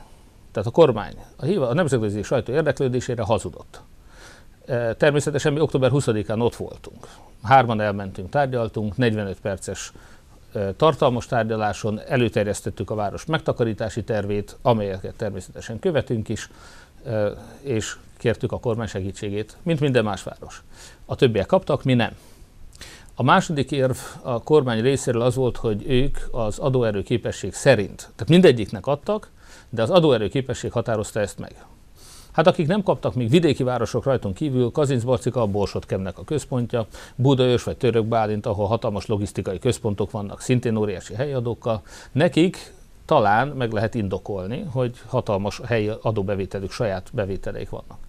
Tehát 0.52 0.68
a 0.68 0.70
kormány 0.72 1.14
a, 1.36 1.46
a 1.46 1.75
nemzetközi 1.75 2.22
sajtó 2.22 2.52
érdeklődésére 2.52 3.22
hazudott. 3.22 3.80
Természetesen 4.96 5.52
mi 5.52 5.60
október 5.60 5.90
20-án 5.94 6.40
ott 6.40 6.56
voltunk. 6.56 7.08
Hárman 7.42 7.80
elmentünk, 7.80 8.30
tárgyaltunk, 8.30 8.96
45 8.96 9.40
perces 9.40 9.92
tartalmas 10.76 11.26
tárgyaláson 11.26 12.00
előterjesztettük 12.08 12.90
a 12.90 12.94
város 12.94 13.25
megtakarítási 13.25 14.04
tervét, 14.04 14.56
amelyeket 14.62 15.14
természetesen 15.14 15.78
követünk 15.78 16.28
is, 16.28 16.50
és 17.60 17.96
kértük 18.16 18.52
a 18.52 18.58
kormány 18.58 18.86
segítségét, 18.86 19.56
mint 19.62 19.80
minden 19.80 20.04
más 20.04 20.22
város. 20.22 20.62
A 21.04 21.14
többiek 21.14 21.46
kaptak, 21.46 21.84
mi 21.84 21.94
nem. 21.94 22.16
A 23.18 23.23
második 23.23 23.70
érv 23.70 23.96
a 24.23 24.42
kormány 24.42 24.80
részéről 24.80 25.23
az 25.23 25.35
volt, 25.35 25.56
hogy 25.56 25.90
ők 25.90 26.18
az 26.30 26.58
adóerő 26.58 27.02
képesség 27.02 27.52
szerint, 27.52 27.96
tehát 27.96 28.28
mindegyiknek 28.28 28.87
adtak, 28.87 29.30
de 29.68 29.82
az 29.82 29.90
adóerő 29.90 30.28
képesség 30.28 30.73
határozta 30.73 31.20
ezt 31.20 31.38
meg. 31.38 31.64
Hát 32.32 32.46
akik 32.46 32.66
nem 32.66 32.82
kaptak 32.82 33.14
még 33.14 33.30
vidéki 33.30 33.62
városok 33.62 34.04
rajtunk 34.04 34.35
kívül, 34.35 34.70
Kazincbarcika 34.70 35.40
a 35.40 35.46
Borsot 35.46 35.87
Kemnek 35.87 36.18
a 36.18 36.25
központja, 36.25 36.87
Budaörs 37.14 37.62
vagy 37.62 37.76
Török 37.76 38.04
Bálint, 38.04 38.46
ahol 38.46 38.66
hatalmas 38.66 39.06
logisztikai 39.06 39.58
központok 39.58 40.11
vannak, 40.11 40.40
szintén 40.40 40.76
óriási 40.76 41.14
helyadókkal, 41.14 41.82
nekik 42.12 42.75
talán 43.04 43.49
meg 43.49 43.73
lehet 43.73 43.94
indokolni, 43.94 44.64
hogy 44.73 45.00
hatalmas 45.06 45.61
helyi 45.64 45.90
adóbevételük, 46.02 46.70
saját 46.70 47.11
bevételeik 47.12 47.70
vannak. 47.70 48.05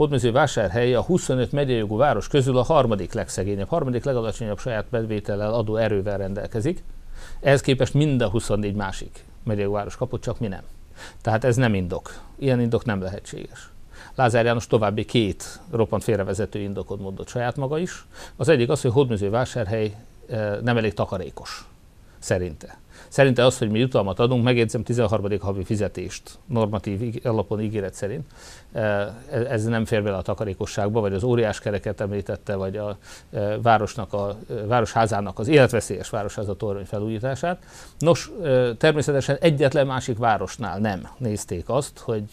Hódmezővásárhely 0.00 0.94
a 0.94 1.02
25 1.02 1.52
megyejogú 1.52 1.96
város 1.96 2.28
közül 2.28 2.56
a 2.56 2.62
harmadik 2.62 3.12
legszegényebb, 3.12 3.68
harmadik 3.68 4.04
legalacsonyabb 4.04 4.58
saját 4.58 4.86
bevétellel 4.90 5.54
adó 5.54 5.76
erővel 5.76 6.18
rendelkezik. 6.18 6.82
Ehhez 7.40 7.60
képest 7.60 7.94
mind 7.94 8.20
a 8.20 8.28
24 8.28 8.74
másik 8.74 9.24
megyejogú 9.44 9.74
város 9.74 9.96
kapott, 9.96 10.20
csak 10.22 10.38
mi 10.38 10.46
nem. 10.46 10.62
Tehát 11.20 11.44
ez 11.44 11.56
nem 11.56 11.74
indok. 11.74 12.20
Ilyen 12.38 12.60
indok 12.60 12.84
nem 12.84 13.02
lehetséges. 13.02 13.70
Lázár 14.14 14.44
János 14.44 14.66
további 14.66 15.04
két 15.04 15.60
roppant 15.70 16.04
félrevezető 16.04 16.58
indokot 16.58 17.00
mondott 17.00 17.28
saját 17.28 17.56
maga 17.56 17.78
is. 17.78 18.06
Az 18.36 18.48
egyik 18.48 18.68
az, 18.68 18.80
hogy 18.80 18.92
Hódmezővásárhely 18.92 19.94
eh, 20.28 20.56
nem 20.62 20.76
elég 20.76 20.94
takarékos, 20.94 21.64
szerinte. 22.18 22.78
Szerinte 23.10 23.44
az, 23.44 23.58
hogy 23.58 23.70
mi 23.70 23.78
jutalmat 23.78 24.18
adunk, 24.18 24.44
megjegyzem 24.44 24.82
13. 24.82 25.40
havi 25.40 25.64
fizetést 25.64 26.38
normatív 26.46 27.20
alapon 27.24 27.60
ígéret 27.60 27.94
szerint, 27.94 28.24
eh, 28.72 29.06
ez 29.30 29.64
nem 29.64 29.84
fér 29.84 30.02
bele 30.02 30.16
a 30.16 30.22
takarékosságba, 30.22 31.00
vagy 31.00 31.12
az 31.12 31.22
óriás 31.22 31.60
kereket 31.60 32.00
említette, 32.00 32.54
vagy 32.54 32.76
a 32.76 32.96
eh, 33.30 33.54
városnak, 33.62 34.12
a 34.12 34.36
városházának 34.66 35.38
az 35.38 35.48
életveszélyes 35.48 36.10
városháza 36.10 36.56
torony 36.56 36.84
felújítását. 36.84 37.64
Nos, 37.98 38.30
természetesen 38.78 39.36
egyetlen 39.40 39.86
másik 39.86 40.18
városnál 40.18 40.78
nem 40.78 41.08
nézték 41.18 41.68
azt, 41.68 41.98
hogy 41.98 42.24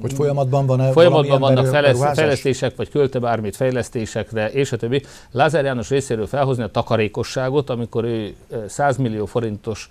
hogy 0.00 0.12
folyamatban 0.12 0.66
van-e 0.66 0.92
Folyamatban 0.92 1.40
vannak 1.40 1.66
fejleszt, 1.66 2.14
fejlesztések, 2.14 2.76
vagy 2.76 2.90
költe 2.90 3.18
bármit 3.18 3.56
fejlesztésekre, 3.56 4.50
és 4.50 4.72
a 4.72 4.76
többi. 4.76 5.02
Lázár 5.30 5.64
János 5.64 5.88
részéről 5.88 6.26
felhozni 6.26 6.62
a 6.62 6.68
takarékosságot, 6.68 7.70
amikor 7.70 8.04
ő 8.04 8.34
100 8.66 8.96
millió 8.96 9.26
forintos 9.26 9.88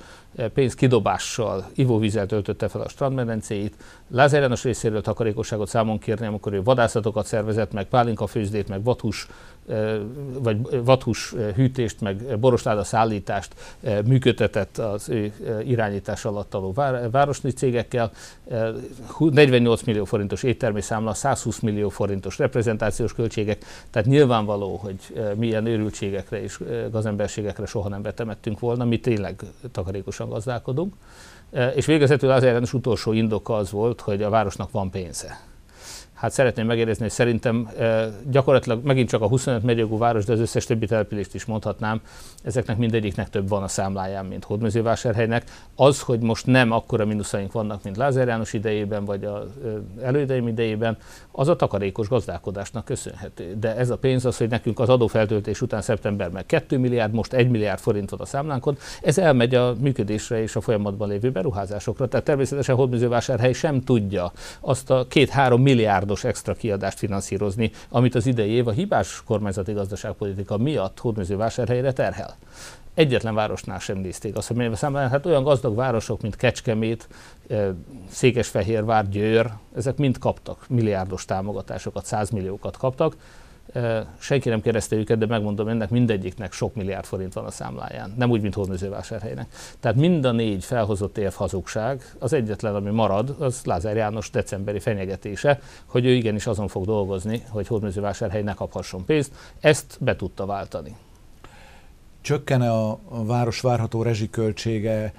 pénz 0.53 0.75
kidobással 0.75 1.69
ivóvízzel 1.75 2.25
töltötte 2.25 2.67
fel 2.67 2.81
a 2.81 2.89
strandmedencéit. 2.89 3.75
Lázár 4.07 4.41
János 4.41 4.63
részéről 4.63 5.01
takarékosságot 5.01 5.67
számon 5.67 5.99
kérni, 5.99 6.25
amikor 6.25 6.53
ő 6.53 6.63
vadászatokat 6.63 7.25
szervezett, 7.25 7.71
meg 7.71 7.85
pálinkafőzdét, 7.85 8.67
meg 8.67 8.83
vathús 8.83 9.27
vagy 10.39 10.83
vathús 10.83 11.33
hűtést, 11.55 12.01
meg 12.01 12.39
borosláda 12.39 12.83
szállítást 12.83 13.55
működtetett 14.05 14.77
az 14.77 15.09
ő 15.09 15.33
irányítás 15.65 16.25
alatt 16.25 16.53
aló 16.53 16.73
városni 17.11 17.51
cégekkel. 17.51 18.11
48 19.17 19.83
millió 19.83 20.05
forintos 20.05 20.43
éttermi 20.43 20.81
számla, 20.81 21.13
120 21.13 21.59
millió 21.59 21.89
forintos 21.89 22.37
reprezentációs 22.37 23.13
költségek, 23.13 23.65
tehát 23.89 24.07
nyilvánvaló, 24.07 24.75
hogy 24.75 25.21
milyen 25.35 25.65
őrültségekre 25.65 26.41
és 26.41 26.59
gazemberségekre 26.91 27.65
soha 27.65 27.89
nem 27.89 28.01
betemettünk 28.01 28.59
volna, 28.59 28.85
mi 28.85 28.99
tényleg 28.99 29.41
takarékosan 29.71 30.26
gazdálkodunk. 30.29 30.93
És 31.75 31.85
végezetül 31.85 32.31
az 32.31 32.43
ellenes 32.43 32.73
utolsó 32.73 33.11
indoka 33.11 33.55
az 33.55 33.71
volt, 33.71 34.01
hogy 34.01 34.23
a 34.23 34.29
városnak 34.29 34.71
van 34.71 34.91
pénze 34.91 35.39
hát 36.17 36.31
szeretném 36.31 36.65
megérdezni, 36.65 37.03
hogy 37.03 37.11
szerintem 37.11 37.69
gyakorlatilag 38.29 38.83
megint 38.83 39.09
csak 39.09 39.21
a 39.21 39.27
25 39.27 39.63
megyőgú 39.63 39.97
város, 39.97 40.25
de 40.25 40.33
az 40.33 40.39
összes 40.39 40.65
többi 40.65 40.85
települést 40.85 41.35
is 41.35 41.45
mondhatnám, 41.45 42.01
ezeknek 42.43 42.77
mindegyiknek 42.77 43.29
több 43.29 43.49
van 43.49 43.63
a 43.63 43.67
számláján, 43.67 44.25
mint 44.25 44.43
Hódmezővásárhelynek. 44.43 45.43
Az, 45.75 46.01
hogy 46.01 46.19
most 46.19 46.45
nem 46.45 46.71
akkora 46.71 47.05
mínuszaink 47.05 47.51
vannak, 47.51 47.83
mint 47.83 47.97
Lázár 47.97 48.27
János 48.27 48.53
idejében, 48.53 49.05
vagy 49.05 49.23
az 49.23 49.49
elődeim 50.01 50.47
idejében, 50.47 50.97
az 51.31 51.47
a 51.47 51.55
takarékos 51.55 52.07
gazdálkodásnak 52.07 52.85
köszönhető. 52.85 53.55
De 53.59 53.75
ez 53.75 53.89
a 53.89 53.97
pénz 53.97 54.25
az, 54.25 54.37
hogy 54.37 54.49
nekünk 54.49 54.79
az 54.79 54.89
adófeltöltés 54.89 55.61
után 55.61 55.81
szeptemberben 55.81 56.43
2 56.45 56.77
milliárd, 56.77 57.13
most 57.13 57.33
1 57.33 57.49
milliárd 57.49 57.79
forint 57.79 58.09
van 58.09 58.19
a 58.19 58.25
számlánkon, 58.25 58.77
ez 59.01 59.17
elmegy 59.17 59.55
a 59.55 59.75
működésre 59.79 60.41
és 60.41 60.55
a 60.55 60.61
folyamatban 60.61 61.09
lévő 61.09 61.31
beruházásokra. 61.31 62.07
Tehát 62.07 62.25
természetesen 62.25 62.75
Hódmezővásárhely 62.75 63.53
sem 63.53 63.81
tudja 63.81 64.31
azt 64.59 64.89
a 64.89 65.05
két-három 65.07 65.61
milliárd 65.61 66.06
milliárdos 66.07 66.23
extra 66.23 66.53
kiadást 66.53 66.97
finanszírozni, 66.97 67.71
amit 67.89 68.15
az 68.15 68.25
idei 68.25 68.49
év 68.49 68.67
a 68.67 68.71
hibás 68.71 69.21
kormányzati 69.25 69.73
gazdaságpolitika 69.73 70.57
miatt 70.57 70.99
hódmezővásárhelyre 70.99 71.93
terhel 71.93 72.37
egyetlen 72.93 73.35
városnál 73.35 73.79
sem 73.79 73.97
nézték 73.97 74.35
azt, 74.35 74.47
hogy 74.47 74.75
számlán, 74.75 75.09
hát 75.09 75.25
olyan 75.25 75.43
gazdag 75.43 75.75
városok, 75.75 76.21
mint 76.21 76.35
Kecskemét, 76.35 77.07
eh, 77.47 77.67
Székesfehérvár, 78.09 79.09
Győr, 79.09 79.51
ezek 79.75 79.97
mind 79.97 80.17
kaptak 80.17 80.65
milliárdos 80.69 81.25
támogatásokat, 81.25 82.05
százmilliókat 82.05 82.77
kaptak. 82.77 83.15
Senki 84.19 84.49
nem 84.49 84.61
kérdezte 84.61 84.95
őket, 84.95 85.17
de 85.17 85.25
megmondom, 85.25 85.67
ennek 85.67 85.89
mindegyiknek 85.89 86.51
sok 86.51 86.75
milliárd 86.75 87.05
forint 87.05 87.33
van 87.33 87.45
a 87.45 87.51
számláján. 87.51 88.13
Nem 88.17 88.29
úgy, 88.29 88.41
mint 88.41 88.53
Hódmezővásárhelynek. 88.53 89.47
Tehát 89.79 89.97
mind 89.97 90.25
a 90.25 90.31
négy 90.31 90.63
felhozott 90.63 91.17
érv 91.17 91.33
hazugság, 91.33 92.15
az 92.19 92.33
egyetlen, 92.33 92.75
ami 92.75 92.89
marad, 92.89 93.35
az 93.39 93.61
Lázár 93.63 93.95
János 93.95 94.29
decemberi 94.29 94.79
fenyegetése, 94.79 95.59
hogy 95.85 96.05
ő 96.05 96.09
igenis 96.09 96.47
azon 96.47 96.67
fog 96.67 96.85
dolgozni, 96.85 97.43
hogy 97.49 97.67
Hódmezővásárhely 97.67 98.41
ne 98.41 98.53
kaphasson 98.53 99.05
pénzt. 99.05 99.31
Ezt 99.59 99.97
be 99.99 100.15
tudta 100.15 100.45
váltani 100.45 100.95
csökkene 102.27 102.71
a 102.71 102.99
város 103.09 103.61
várható 103.61 104.01
rezsiköltsége, 104.01 105.13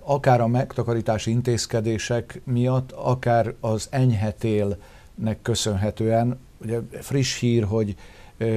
akár 0.00 0.40
a 0.40 0.46
megtakarítási 0.46 1.30
intézkedések 1.30 2.40
miatt, 2.44 2.92
akár 2.92 3.54
az 3.60 3.88
enyhetélnek 3.90 5.42
köszönhetően. 5.42 6.38
Ugye 6.60 6.80
friss 7.00 7.38
hír, 7.38 7.64
hogy 7.64 7.94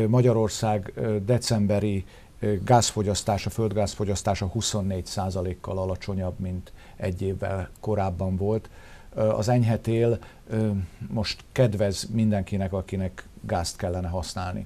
Magyarország 0.08 0.94
decemberi 1.26 2.06
gázfogyasztása, 2.64 3.50
földgázfogyasztása 3.50 4.52
24%-kal 4.56 5.78
alacsonyabb, 5.78 6.40
mint 6.40 6.72
egy 6.96 7.22
évvel 7.22 7.70
korábban 7.80 8.36
volt. 8.36 8.70
Az 9.16 9.50
enyhetél 9.50 10.20
most 11.08 11.44
kedvez 11.52 12.08
mindenkinek, 12.12 12.74
akinek 12.74 13.28
gázt 13.42 13.78
kellene 13.78 14.08
használni. 14.08 14.66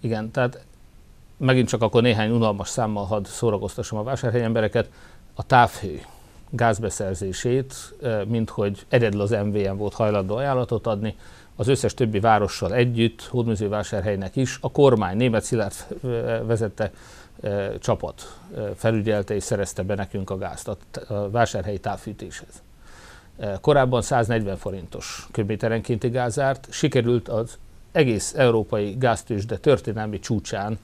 Igen, 0.00 0.30
tehát 0.30 0.64
megint 1.36 1.68
csak 1.68 1.82
akkor 1.82 2.02
néhány 2.02 2.30
unalmas 2.30 2.68
számmal 2.68 3.04
hadd 3.04 3.24
szórakoztassam 3.24 3.98
a 3.98 4.02
vásárhelyi 4.02 4.44
embereket, 4.44 4.90
a 5.34 5.42
távhő 5.42 6.00
gázbeszerzését, 6.50 7.74
mint 8.26 8.50
hogy 8.50 8.86
egyedül 8.88 9.20
az 9.20 9.30
MVM 9.30 9.76
volt 9.76 9.94
hajlandó 9.94 10.36
ajánlatot 10.36 10.86
adni, 10.86 11.16
az 11.58 11.68
összes 11.68 11.94
többi 11.94 12.20
várossal 12.20 12.74
együtt, 12.74 13.22
Hódműzővásárhelynek 13.22 14.36
is, 14.36 14.58
a 14.60 14.70
kormány, 14.70 15.16
német 15.16 15.42
Szilárd 15.42 15.74
vezette 16.46 16.90
csapat 17.78 18.38
felügyelte 18.76 19.34
és 19.34 19.42
szerezte 19.42 19.82
be 19.82 19.94
nekünk 19.94 20.30
a 20.30 20.38
gázt 20.38 20.68
a 20.68 21.30
vásárhelyi 21.30 21.78
távfűtéshez. 21.78 22.62
Korábban 23.60 24.02
140 24.02 24.56
forintos 24.56 25.26
köbméterenkénti 25.32 26.08
gázárt, 26.08 26.66
sikerült 26.70 27.28
az 27.28 27.58
egész 27.92 28.34
európai 28.36 28.96
gáztősde 28.98 29.56
történelmi 29.56 30.18
csúcsán 30.18 30.78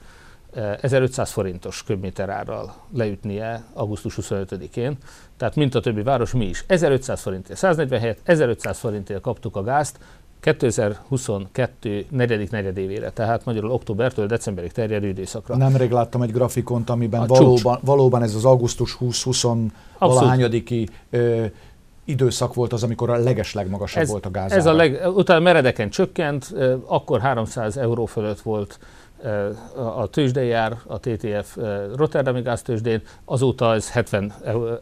1500 0.81 1.31
forintos 1.31 1.83
köbméter 1.83 2.29
árral 2.29 2.75
leütnie 2.93 3.63
augusztus 3.73 4.17
25-én, 4.21 4.97
tehát 5.37 5.55
mint 5.55 5.75
a 5.75 5.79
többi 5.79 6.01
város, 6.01 6.31
mi 6.31 6.45
is. 6.45 6.63
1500 6.67 7.21
forintért, 7.21 7.59
140 7.59 7.99
helyett 7.99 8.19
1500 8.23 8.79
forintért 8.79 9.21
kaptuk 9.21 9.55
a 9.55 9.63
gázt, 9.63 9.99
2022 10.45 12.05
negyedik 12.09 12.49
negyedévére, 12.51 13.09
tehát 13.09 13.45
magyarul 13.45 13.71
októbertől 13.71 14.25
decemberig 14.25 14.71
terjedő 14.71 15.07
időszakra. 15.07 15.55
Nemrég 15.57 15.91
láttam 15.91 16.21
egy 16.21 16.31
grafikont, 16.31 16.89
amiben 16.89 17.27
valóban, 17.27 17.79
valóban 17.81 18.23
ez 18.23 18.35
az 18.35 18.45
augusztus 18.45 18.97
20-20 18.99 19.67
valahányadiki 19.99 20.89
időszak 22.05 22.53
volt 22.53 22.73
az, 22.73 22.83
amikor 22.83 23.09
a 23.09 23.15
leges 23.17 23.53
legmagasabb 23.53 24.01
ez, 24.01 24.09
volt 24.09 24.25
a 24.25 24.31
gáz. 24.31 24.51
Ez 24.51 24.65
a 24.65 24.73
leg, 24.73 25.01
utána 25.15 25.39
meredeken 25.39 25.89
csökkent, 25.89 26.53
akkor 26.85 27.19
300 27.19 27.77
euró 27.77 28.05
fölött 28.05 28.39
volt 28.39 28.79
a 29.95 30.07
tőzsdei 30.07 30.47
jár, 30.47 30.77
a 30.87 30.99
TTF 30.99 31.57
Rotterdami 31.95 32.41
gáztőzsdén, 32.41 33.01
azóta 33.25 33.73
ez 33.73 33.91
70 33.91 34.33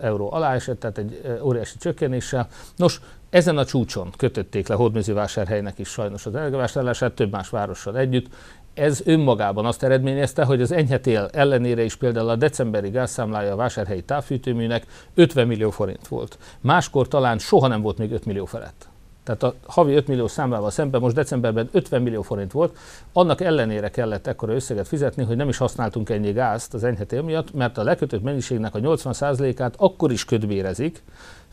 euró 0.01 0.34
alá 0.34 0.53
esett, 0.53 0.79
tehát 0.79 0.98
egy 0.98 1.22
óriási 1.43 1.77
csökkenéssel. 1.77 2.48
Nos, 2.75 3.01
ezen 3.34 3.58
a 3.58 3.66
csúcson 3.66 4.10
kötötték 4.18 4.68
le 4.68 4.75
Hódműzővásárhelynek 4.75 5.80
is 5.80 5.88
sajnos 5.88 6.25
az 6.25 6.36
energiavásárlását, 6.36 7.13
több 7.13 7.32
más 7.32 7.50
várossal 7.50 7.98
együtt. 7.98 8.28
Ez 8.74 9.02
önmagában 9.06 9.66
azt 9.66 9.84
eredményezte, 9.84 10.44
hogy 10.44 10.62
az 10.62 10.72
enyhetél 10.72 11.30
ellenére 11.32 11.84
is 11.84 11.96
például 11.96 12.30
a 12.30 12.36
decemberi 12.36 12.90
gázszámlája 12.90 13.54
a 13.54 13.56
vásárhelyi 13.56 14.04
távfűtőműnek 14.04 14.86
50 15.16 15.48
millió 15.48 15.70
forint 15.70 16.08
volt. 16.08 16.38
Máskor 16.62 17.08
talán 17.08 17.38
soha 17.38 17.68
nem 17.68 17.82
volt 17.82 17.98
még 17.98 18.12
5 18.12 18.25
millió 18.25 18.46
felett. 18.46 18.88
Tehát 19.24 19.44
a 19.44 19.54
havi 19.66 19.94
5 19.94 20.08
millió 20.08 20.28
számlával 20.28 20.70
szemben 20.70 21.02
most 21.02 21.16
decemberben 21.16 21.70
50 21.72 22.02
millió 22.02 22.22
forint 22.22 22.52
volt, 22.52 22.78
annak 23.13 23.42
ellenére 23.42 23.90
kellett 23.90 24.28
ekkora 24.28 24.54
összeget 24.54 24.88
fizetni, 24.88 25.24
hogy 25.24 25.36
nem 25.36 25.50
is 25.50 25.58
használtunk 25.58 26.10
ennyi 26.10 26.32
gázt 26.32 26.74
az 26.74 26.84
enyhetél 26.84 27.22
miatt, 27.22 27.54
mert 27.54 27.78
a 27.78 27.84
lekötött 27.84 28.24
mennyiségnek 28.24 28.76
a 28.76 28.80
80%-át 28.80 29.74
akkor 29.78 30.12
is 30.12 30.26
ködbérezik, 30.26 31.04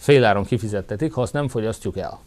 féláron 0.00 0.44
kifizettetik, 0.44 1.12
ha 1.12 1.20
azt 1.20 1.32
nem 1.32 1.48
fogyasztjuk 1.48 1.96
el. 1.96 2.20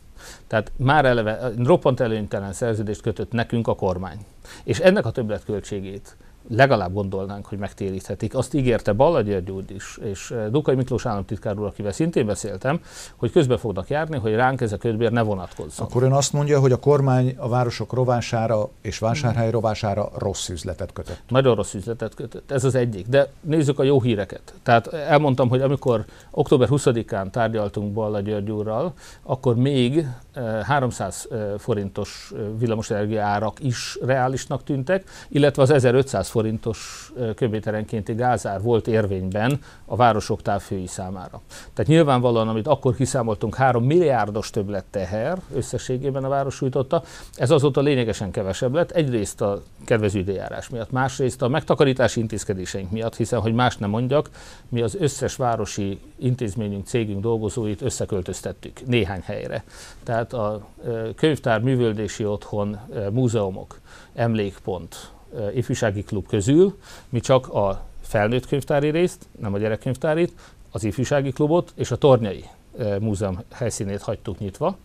Tehát 0.48 0.72
már 0.78 1.06
eleve 1.06 1.52
roppant 1.58 2.00
előnytelen 2.00 2.54
szerződést 2.54 3.02
kötött 3.02 3.32
nekünk 3.32 3.68
a 3.68 3.76
kormány. 3.76 4.26
És 4.64 4.80
ennek 4.80 5.06
a 5.06 5.12
többletköltségét 5.12 6.16
legalább 6.50 6.94
gondolnánk, 6.94 7.46
hogy 7.46 7.58
megtéríthetik. 7.58 8.36
Azt 8.36 8.54
ígérte 8.54 8.94
Balla 8.94 9.22
György 9.22 9.52
úr 9.52 9.64
is, 9.68 10.00
és 10.04 10.32
eh, 10.32 10.48
Dukai 10.50 10.76
Miklós 10.76 11.06
államtitkár 11.06 11.60
úr, 11.60 11.66
akivel 11.66 11.92
szintén 11.92 12.26
beszéltem, 12.26 12.80
hogy 13.16 13.32
közbe 13.32 13.58
fognak 13.58 13.90
járni, 13.90 14.18
hogy 14.18 14.34
ránk 14.34 14.62
ez 14.62 14.72
a 14.72 14.78
ködbér 14.78 15.12
ne 15.12 15.22
vonatkozzon. 15.22 15.86
Akkor 15.86 16.04
ön 16.04 16.12
azt 16.12 16.34
mondja, 16.34 16.60
hogy 16.60 16.72
a 16.72 16.78
kormány 16.78 17.36
a 17.38 17.48
városok 17.48 17.94
rovására 17.94 18.70
és 18.82 19.00
vásárhely 19.00 19.52
rovására 19.52 20.10
rossz 20.18 20.50
üzletet 20.50 20.94
kötött. 20.94 21.22
Nagyon 21.28 21.56
rossz 21.56 21.74
üzletet 21.74 22.14
kötött, 22.16 22.52
ez 22.52 22.64
az 22.64 22.76
egyik. 22.76 23.08
De 23.08 23.32
nézzük 23.42 23.80
a 23.80 23.84
jó 23.84 24.02
híreket. 24.02 24.54
Tehát 24.64 24.88
elmondtam, 24.88 25.50
hogy 25.50 25.62
amikor 25.62 26.06
október 26.32 26.68
20-án 26.72 27.30
tárgyaltunk 27.30 27.94
Balla 27.94 28.20
György 28.20 28.52
úrral, 28.52 28.94
akkor 29.24 29.56
még 29.56 30.08
300 30.64 31.28
eh, 31.32 31.40
eh, 31.40 31.54
forintos 31.58 32.32
villamosenergia 32.58 33.24
árak 33.24 33.60
is 33.60 33.98
reálisnak 34.02 34.64
tűntek, 34.64 35.04
illetve 35.30 35.62
az 35.62 35.70
1500 35.70 36.30
forintos 36.30 37.12
köbméterenkénti 37.36 38.14
gázár 38.14 38.62
volt 38.62 38.88
érvényben 38.88 39.60
a 39.86 39.96
városok 39.96 40.42
távfői 40.42 40.88
számára. 40.88 41.42
Tehát 41.74 41.92
nyilvánvalóan, 41.92 42.48
amit 42.48 42.68
akkor 42.68 42.96
kiszámoltunk, 42.96 43.56
3 43.56 43.84
milliárdos 43.84 44.50
többlet 44.50 44.86
teher 44.90 45.38
összességében 45.56 46.24
a 46.24 46.30
város 46.30 46.56
sújtotta, 46.56 47.04
ez 47.36 47.52
azóta 47.52 47.82
lényegesen 47.82 48.32
kevesebb 48.32 48.74
lett. 48.74 48.92
Egyrészt 48.92 49.42
a 49.42 49.62
kedvező 49.86 50.20
időjárás 50.20 50.70
miatt, 50.70 50.92
másrészt 50.92 51.42
a 51.42 51.48
megtakarítási 51.48 52.20
intézkedéseink 52.20 52.92
miatt, 52.92 53.16
hiszen, 53.16 53.40
hogy 53.40 53.54
más 53.54 53.78
nem 53.78 53.90
mondjak, 53.90 54.30
mi 54.70 54.82
az 54.82 54.96
összes 55.00 55.36
városi 55.36 56.00
intézményünk, 56.16 56.86
cégünk 56.86 57.22
dolgozóit 57.22 57.82
összeköltöztettük 57.82 58.86
néhány 58.86 59.22
helyre. 59.26 59.64
Tehát 60.04 60.23
a 60.32 60.68
könyvtár, 61.16 61.62
művöldési 61.62 62.26
otthon, 62.26 62.80
múzeumok, 63.12 63.80
emlékpont, 64.14 65.12
ifjúsági 65.54 66.04
klub 66.04 66.28
közül 66.28 66.78
mi 67.10 67.20
csak 67.20 67.54
a 67.54 67.82
felnőtt 68.02 68.48
könyvtári 68.48 68.90
részt, 68.90 69.26
nem 69.40 69.54
a 69.54 69.58
gyerekkönyvtárit, 69.58 70.34
az 70.72 70.84
ifjúsági 70.84 71.32
klubot 71.32 71.72
és 71.76 71.92
a 71.92 71.96
Tornyai 71.96 72.44
Múzeum 73.00 73.40
helyszínét 73.52 74.02
hagytuk 74.02 74.40
nyitva. 74.40 74.78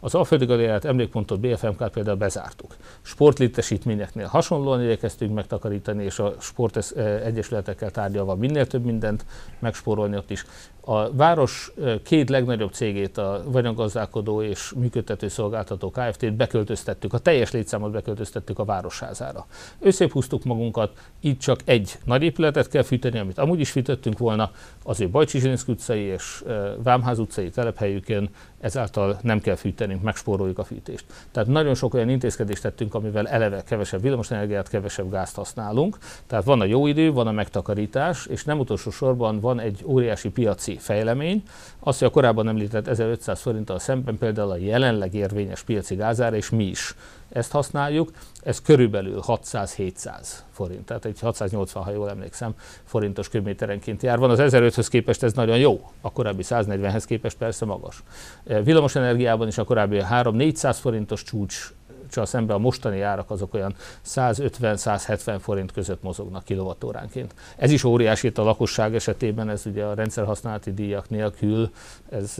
Az 0.00 0.14
Alföldi 0.14 0.44
Galériát 0.44 0.84
emlékpontot 0.84 1.40
BFMK-t 1.40 1.90
például 1.90 2.16
bezártuk. 2.16 2.76
Sportlétesítményeknél 3.02 4.26
hasonlóan 4.26 4.82
igyekeztünk 4.82 5.34
megtakarítani, 5.34 6.04
és 6.04 6.18
a 6.18 6.34
sport 6.40 6.94
egyesületekkel 7.24 7.90
tárgyalva 7.90 8.34
minél 8.34 8.66
több 8.66 8.84
mindent 8.84 9.24
megspórolni 9.58 10.16
ott 10.16 10.30
is. 10.30 10.46
A 10.88 11.12
város 11.12 11.72
két 12.02 12.30
legnagyobb 12.30 12.72
cégét, 12.72 13.18
a 13.18 13.42
vagyongazdálkodó 13.46 14.42
és 14.42 14.72
működtető 14.76 15.28
szolgáltató 15.28 15.90
Kft-t 15.90 16.34
beköltöztettük, 16.34 17.12
a 17.12 17.18
teljes 17.18 17.50
létszámot 17.50 17.90
beköltöztettük 17.90 18.58
a 18.58 18.64
városházára. 18.64 19.46
Összéphúztuk 19.80 20.44
magunkat, 20.44 20.92
így 21.20 21.38
csak 21.38 21.60
egy 21.64 21.98
nagy 22.04 22.22
épületet 22.22 22.68
kell 22.68 22.82
fűteni, 22.82 23.18
amit 23.18 23.38
amúgy 23.38 23.60
is 23.60 23.70
fűtöttünk 23.70 24.18
volna, 24.18 24.50
az 24.84 25.00
ő 25.00 25.08
Bajcsi 25.08 25.38
Zsilinszk 25.38 25.68
utcai 25.68 26.00
és 26.00 26.44
Vámház 26.82 27.18
utcai 27.18 27.50
telephelyükön, 27.50 28.28
ezáltal 28.60 29.18
nem 29.22 29.40
kell 29.40 29.54
fűtenünk, 29.54 30.02
megspóroljuk 30.02 30.58
a 30.58 30.64
fűtést. 30.64 31.04
Tehát 31.30 31.48
nagyon 31.48 31.74
sok 31.74 31.94
olyan 31.94 32.08
intézkedést 32.08 32.62
tettünk, 32.62 32.94
amivel 32.94 33.28
eleve 33.28 33.62
kevesebb 33.62 34.02
villamosenergiát, 34.02 34.68
kevesebb 34.68 35.10
gázt 35.10 35.36
használunk. 35.36 35.98
Tehát 36.26 36.44
van 36.44 36.60
a 36.60 36.64
jó 36.64 36.86
idő, 36.86 37.12
van 37.12 37.26
a 37.26 37.32
megtakarítás, 37.32 38.26
és 38.26 38.44
nem 38.44 38.58
utolsó 38.58 38.90
sorban 38.90 39.40
van 39.40 39.60
egy 39.60 39.82
óriási 39.84 40.30
piaci 40.30 40.76
fejlemény. 40.78 41.42
Az, 41.80 41.98
hogy 41.98 42.08
a 42.08 42.10
korábban 42.10 42.48
említett 42.48 42.86
1500 42.86 43.40
forinttal 43.40 43.78
szemben 43.78 44.18
például 44.18 44.50
a 44.50 44.56
jelenleg 44.56 45.14
érvényes 45.14 45.62
piaci 45.62 45.94
gázára, 45.94 46.36
és 46.36 46.50
mi 46.50 46.64
is 46.64 46.94
ezt 47.28 47.50
használjuk, 47.50 48.10
ez 48.42 48.62
körülbelül 48.62 49.22
600-700 49.26 50.28
forint, 50.50 50.84
tehát 50.84 51.04
egy 51.04 51.20
680, 51.20 51.82
ha 51.82 51.90
jól 51.90 52.10
emlékszem, 52.10 52.54
forintos 52.84 53.28
köbméterenként 53.28 54.02
jár. 54.02 54.18
Van 54.18 54.30
az 54.30 54.38
1005-höz 54.42 54.86
képest 54.90 55.22
ez 55.22 55.32
nagyon 55.32 55.58
jó, 55.58 55.90
a 56.00 56.12
korábbi 56.12 56.42
140-hez 56.46 57.04
képest 57.06 57.36
persze 57.36 57.64
magas. 57.64 58.02
Villamos 58.44 58.94
energiában 58.94 59.48
is 59.48 59.58
a 59.58 59.64
korábbi 59.64 60.00
3-400 60.10 60.76
forintos 60.80 61.22
csúcs 61.22 61.72
csak 62.10 62.26
szemben 62.26 62.56
a 62.56 62.58
mostani 62.58 63.00
árak 63.00 63.30
azok 63.30 63.54
olyan 63.54 63.74
150-170 64.06 65.36
forint 65.40 65.72
között 65.72 66.02
mozognak 66.02 66.44
kilovattóránként. 66.44 67.34
Ez 67.56 67.70
is 67.70 67.84
óriási 67.84 68.26
itt 68.26 68.38
a 68.38 68.42
lakosság 68.42 68.94
esetében, 68.94 69.48
ez 69.48 69.66
ugye 69.66 69.84
a 69.84 69.94
rendszerhasználati 69.94 70.72
díjak 70.72 71.08
nélkül, 71.08 71.70
ez 72.08 72.34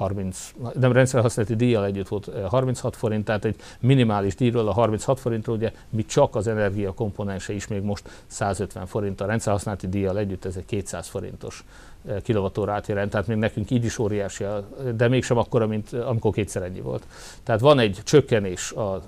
30, 0.00 0.54
nem 0.74 0.92
rendszerhasználati 0.92 1.56
díjjal 1.56 1.84
együtt 1.84 2.08
volt 2.08 2.30
36 2.48 2.96
forint, 2.96 3.24
tehát 3.24 3.44
egy 3.44 3.56
minimális 3.80 4.34
díjról 4.34 4.68
a 4.68 4.72
36 4.72 5.20
forintról, 5.20 5.56
ugye 5.56 5.72
mi 5.88 6.04
csak 6.04 6.36
az 6.36 6.46
energia 6.46 6.92
komponense 6.92 7.52
is 7.52 7.66
még 7.66 7.82
most 7.82 8.08
150 8.26 8.86
forint, 8.86 9.20
a 9.20 9.26
rendszerhasználati 9.26 9.88
díjjal 9.88 10.18
együtt 10.18 10.44
ez 10.44 10.56
egy 10.56 10.64
200 10.64 11.08
forintos 11.08 11.64
kilovattórát 12.22 12.86
jelent, 12.86 13.10
tehát 13.10 13.26
még 13.26 13.36
nekünk 13.36 13.70
így 13.70 13.84
is 13.84 13.98
óriási, 13.98 14.44
de 14.96 15.08
mégsem 15.08 15.36
akkora, 15.36 15.66
mint 15.66 15.92
amikor 15.92 16.32
kétszer 16.32 16.62
ennyi 16.62 16.80
volt. 16.80 17.06
Tehát 17.42 17.60
van 17.60 17.78
egy 17.78 17.98
csökkenés 18.04 18.72
az 18.76 19.02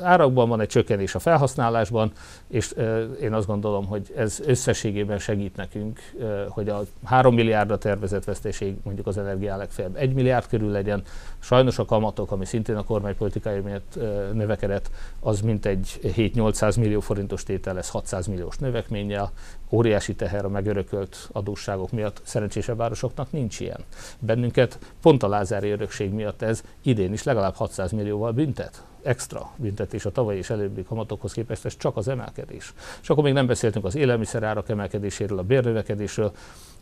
árakban, 0.00 0.48
van 0.48 0.60
egy 0.60 0.68
csökkenés 0.68 1.14
a 1.14 1.18
felhasználásban, 1.18 2.12
és 2.48 2.74
én 3.22 3.32
azt 3.32 3.46
gondolom, 3.46 3.86
hogy 3.86 4.12
ez 4.16 4.40
összességében 4.46 5.18
segít 5.18 5.56
nekünk, 5.56 6.00
hogy 6.48 6.68
a 6.68 6.82
3 7.04 7.34
milliárdra 7.34 7.78
tervezett 7.78 8.24
veszteség 8.24 8.74
mondjuk 8.82 9.06
az 9.06 9.18
energiá 9.18 9.56
legfeljebb 9.56 9.96
1 9.96 10.14
milliárd 10.14 10.46
körül 10.46 10.70
legyen. 10.70 11.02
Sajnos 11.44 11.78
a 11.78 11.84
kamatok, 11.84 12.30
ami 12.30 12.44
szintén 12.44 12.76
a 12.76 12.84
kormánypolitikai 12.84 13.60
miatt 13.60 13.94
növekedett, 14.32 14.90
az 15.20 15.40
mintegy 15.40 15.98
7-800 16.02 16.78
millió 16.78 17.00
forintos 17.00 17.42
tétel 17.42 17.74
lesz 17.74 17.88
600 17.88 18.26
milliós 18.26 18.56
növekménnyel, 18.56 19.32
óriási 19.70 20.14
teher 20.14 20.44
a 20.44 20.48
megörökölt 20.48 21.28
adósságok 21.32 21.90
miatt, 21.90 22.20
szerencsésebb 22.24 22.76
városoknak 22.76 23.32
nincs 23.32 23.60
ilyen. 23.60 23.80
Bennünket 24.18 24.78
pont 25.02 25.22
a 25.22 25.28
lázári 25.28 25.70
örökség 25.70 26.12
miatt 26.12 26.42
ez 26.42 26.62
idén 26.82 27.12
is 27.12 27.22
legalább 27.22 27.54
600 27.54 27.92
millióval 27.92 28.32
büntet 28.32 28.82
extra 29.04 29.50
büntetés 29.56 30.04
a 30.04 30.10
tavalyi 30.10 30.38
és 30.38 30.50
előbbi 30.50 30.82
kamatokhoz 30.82 31.32
képest, 31.32 31.64
ez 31.64 31.76
csak 31.76 31.96
az 31.96 32.08
emelkedés. 32.08 32.72
És 33.02 33.10
akkor 33.10 33.24
még 33.24 33.32
nem 33.32 33.46
beszéltünk 33.46 33.84
az 33.84 33.94
élelmiszerárak 33.94 34.68
emelkedéséről, 34.68 35.38
a 35.38 35.42
bérnövekedésről. 35.42 36.32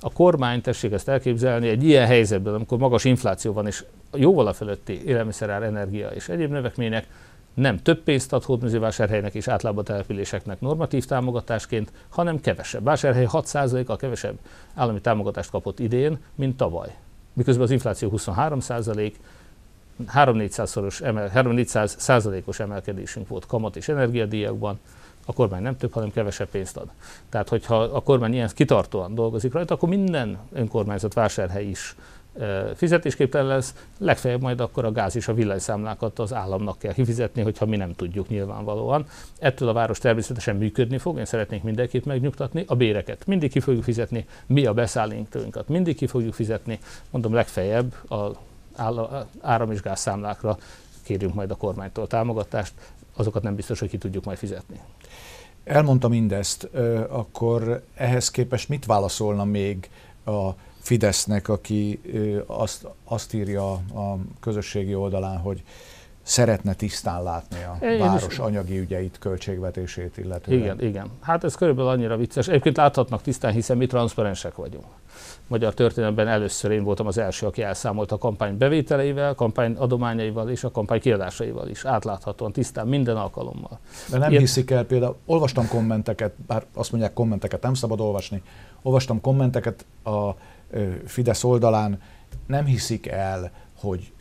A 0.05 0.13
kormány, 0.13 0.61
tessék 0.61 0.93
ezt 0.93 1.09
elképzelni, 1.09 1.69
egy 1.69 1.85
ilyen 1.85 2.07
helyzetben, 2.07 2.55
amikor 2.55 2.79
magas 2.79 3.05
infláció 3.05 3.53
van, 3.53 3.67
és 3.67 3.85
jóval 4.13 4.47
a 4.47 4.53
fölötti 4.53 5.03
élelmiszerár, 5.07 5.63
energia 5.63 6.09
és 6.09 6.29
egyéb 6.29 6.51
növekmények, 6.51 7.07
nem 7.55 7.79
több 7.79 8.03
pénzt 8.03 8.33
ad 8.33 8.43
hódműzővásárhelynek 8.43 9.35
és 9.35 9.49
átlagba 9.49 9.83
településeknek 9.83 10.61
normatív 10.61 11.05
támogatásként, 11.05 11.93
hanem 12.09 12.41
kevesebb. 12.41 12.85
Vásárhely 12.85 13.27
6%-a 13.33 13.97
kevesebb 13.97 14.39
állami 14.75 15.01
támogatást 15.01 15.51
kapott 15.51 15.79
idén, 15.79 16.19
mint 16.35 16.57
tavaly. 16.57 16.95
Miközben 17.33 17.65
az 17.65 17.71
infláció 17.71 18.09
23 18.09 18.59
3-400-szoros 20.07 21.03
emel, 21.03 21.31
3-400 21.35 21.87
százalékos 21.87 22.61
emelkedésünk 22.61 23.29
volt 23.29 23.47
kamat 23.47 23.77
és 23.77 23.89
energiadíjakban, 23.89 24.79
a 25.27 25.33
kormány 25.33 25.63
nem 25.63 25.77
több, 25.77 25.93
hanem 25.93 26.11
kevesebb 26.11 26.49
pénzt 26.49 26.77
ad. 26.77 26.91
Tehát, 27.29 27.49
hogyha 27.49 27.83
a 27.83 28.01
kormány 28.01 28.33
ilyen 28.33 28.51
kitartóan 28.55 29.15
dolgozik 29.15 29.53
rajta, 29.53 29.75
akkor 29.75 29.89
minden 29.89 30.39
önkormányzat 30.53 31.15
vásárhely 31.15 31.65
is 31.65 31.97
fizetésképtelen 32.75 33.47
lesz, 33.47 33.75
legfeljebb 33.99 34.41
majd 34.41 34.61
akkor 34.61 34.85
a 34.85 34.93
gáz 34.93 35.17
és 35.17 35.29
a 35.29 35.35
villanyszámlákat 35.35 36.19
az 36.19 36.35
államnak 36.35 36.79
kell 36.79 36.93
kifizetni, 36.93 37.43
hogyha 37.43 37.67
mi 37.67 37.77
nem 37.77 37.95
tudjuk 37.95 38.29
nyilvánvalóan. 38.29 39.07
Ettől 39.39 39.69
a 39.69 39.73
város 39.73 39.99
természetesen 39.99 40.57
működni 40.57 40.99
fog, 40.99 41.19
én 41.19 41.25
szeretnék 41.25 41.63
mindenkit 41.63 42.05
megnyugtatni, 42.05 42.65
a 42.67 42.75
béreket 42.75 43.27
mindig 43.27 43.51
ki 43.51 43.61
fogjuk 43.61 43.83
fizetni, 43.83 44.27
mi 44.47 44.67
a 44.67 44.73
beszállítóinkat 44.73 45.69
mindig 45.69 45.97
ki 45.97 46.07
fogjuk 46.07 46.35
fizetni, 46.35 46.79
mondom 47.11 47.33
legfeljebb 47.33 48.11
a 48.11 48.31
áram 49.41 49.71
és 49.71 49.81
gázszámlákra 49.81 50.57
kérjünk 51.03 51.35
majd 51.35 51.51
a 51.51 51.57
kormánytól 51.57 52.07
támogatást, 52.07 52.73
azokat 53.17 53.43
nem 53.43 53.55
biztos, 53.55 53.81
hogy 53.81 53.89
ki 53.89 53.99
tudjuk 53.99 54.25
majd 54.25 54.39
fizetni. 54.39 54.81
Elmondta 55.65 56.09
mindezt, 56.09 56.65
akkor 57.09 57.83
ehhez 57.95 58.31
képest 58.31 58.69
mit 58.69 58.87
válaszolna 58.87 59.45
még 59.45 59.91
a 60.25 60.51
Fidesznek, 60.81 61.49
aki 61.49 62.01
azt, 62.47 62.87
azt 63.05 63.35
írja 63.35 63.73
a 63.73 64.19
közösségi 64.41 64.95
oldalán, 64.95 65.39
hogy 65.39 65.63
szeretne 66.23 66.75
tisztán 66.75 67.23
látni 67.23 67.63
a 67.63 67.87
Én 67.87 67.99
város 67.99 68.27
is. 68.27 68.39
anyagi 68.39 68.79
ügyeit, 68.79 69.19
költségvetését 69.19 70.17
illetően. 70.17 70.59
Igen, 70.59 70.81
igen. 70.81 71.11
Hát 71.21 71.45
ez 71.45 71.55
körülbelül 71.55 71.91
annyira 71.91 72.17
vicces. 72.17 72.49
Egyébként 72.49 72.77
láthatnak 72.77 73.23
tisztán, 73.23 73.53
hiszen 73.53 73.77
mi 73.77 73.87
transzparensek 73.87 74.55
vagyunk. 74.55 74.85
Magyar 75.53 75.75
történelemben 75.75 76.29
először 76.29 76.71
én 76.71 76.83
voltam 76.83 77.07
az 77.07 77.19
első, 77.19 77.47
aki 77.47 77.63
elszámolt 77.63 78.13
a 78.13 78.19
kampány 78.19 78.59
bevételeivel, 78.59 79.35
kampány 79.35 79.75
adományaival 79.75 80.51
és 80.51 80.65
a 80.65 80.71
kampány 80.71 81.01
kiadásaival 81.01 81.69
is. 81.69 81.85
Átláthatóan, 81.85 82.53
tisztán, 82.53 82.89
minden 82.89 83.17
alkalommal. 83.17 83.79
De 84.11 84.19
nem 84.19 84.31
Ilyen... 84.31 84.43
hiszik 84.43 84.71
el, 84.71 84.85
például 84.85 85.17
olvastam 85.27 85.69
kommenteket, 85.69 86.33
bár 86.47 86.65
azt 86.75 86.91
mondják, 86.91 87.13
kommenteket 87.13 87.63
nem 87.63 87.75
szabad 87.75 88.01
olvasni, 88.01 88.43
olvastam 88.83 89.21
kommenteket 89.21 89.85
a 90.05 90.31
Fidesz 91.05 91.45
oldalán, 91.45 92.01
nem 92.47 92.65
hiszik 92.65 93.07
el, 93.07 93.51
hogy 93.81 94.13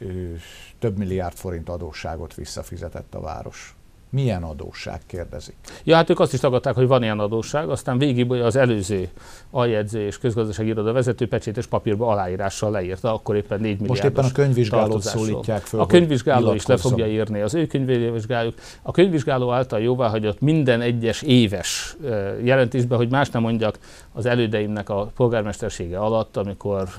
több 0.80 0.98
milliárd 0.98 1.36
forint 1.36 1.70
adósságot 1.70 2.34
visszafizetett 2.34 3.15
a 3.15 3.22
város. 3.22 3.76
Milyen 4.12 4.43
adósság, 4.43 5.02
kérdezik. 5.06 5.56
Ja, 5.84 5.95
hát 5.95 6.10
ők 6.10 6.19
azt 6.19 6.34
is 6.34 6.39
tagadták, 6.39 6.76
hogy 6.76 6.88
van 6.88 7.04
ilyen 7.04 7.19
adósság, 7.19 7.69
aztán 7.69 7.97
végig 7.97 8.32
az 8.32 8.56
előző 8.56 9.10
aljegyző 9.52 10.06
és 10.06 10.17
közgazdasági 10.17 10.69
iroda 10.69 10.91
vezető 10.91 11.28
pecsétes 11.28 11.65
papírba 11.67 12.08
aláírással 12.08 12.71
leírta, 12.71 13.13
akkor 13.13 13.36
éppen 13.36 13.60
4 13.60 13.69
milliárd. 13.69 13.89
Most 13.89 14.04
éppen 14.04 14.26
a 14.26 14.32
könyvvizsgálót 14.32 15.02
szólítják 15.02 15.62
föl. 15.62 15.80
A 15.80 15.86
könyvvizsgáló 15.86 16.54
is 16.54 16.65
le 16.65 16.78
fogja 16.78 17.08
írni, 17.08 17.41
az 17.41 17.54
ő 17.54 17.67
könyvvizsgálók. 17.67 18.54
A 18.82 18.91
könyvvizsgáló 18.91 19.52
által 19.52 19.80
jóváhagyott 19.80 20.39
minden 20.39 20.82
egyes 20.82 21.21
éves 21.21 21.95
jelentésben, 22.43 22.97
hogy 22.97 23.10
más 23.10 23.30
nem 23.30 23.41
mondjak, 23.41 23.80
az 24.13 24.26
elődeimnek 24.26 24.89
a 24.89 25.12
polgármestersége 25.15 26.00
alatt, 26.00 26.38
amikor 26.38 26.89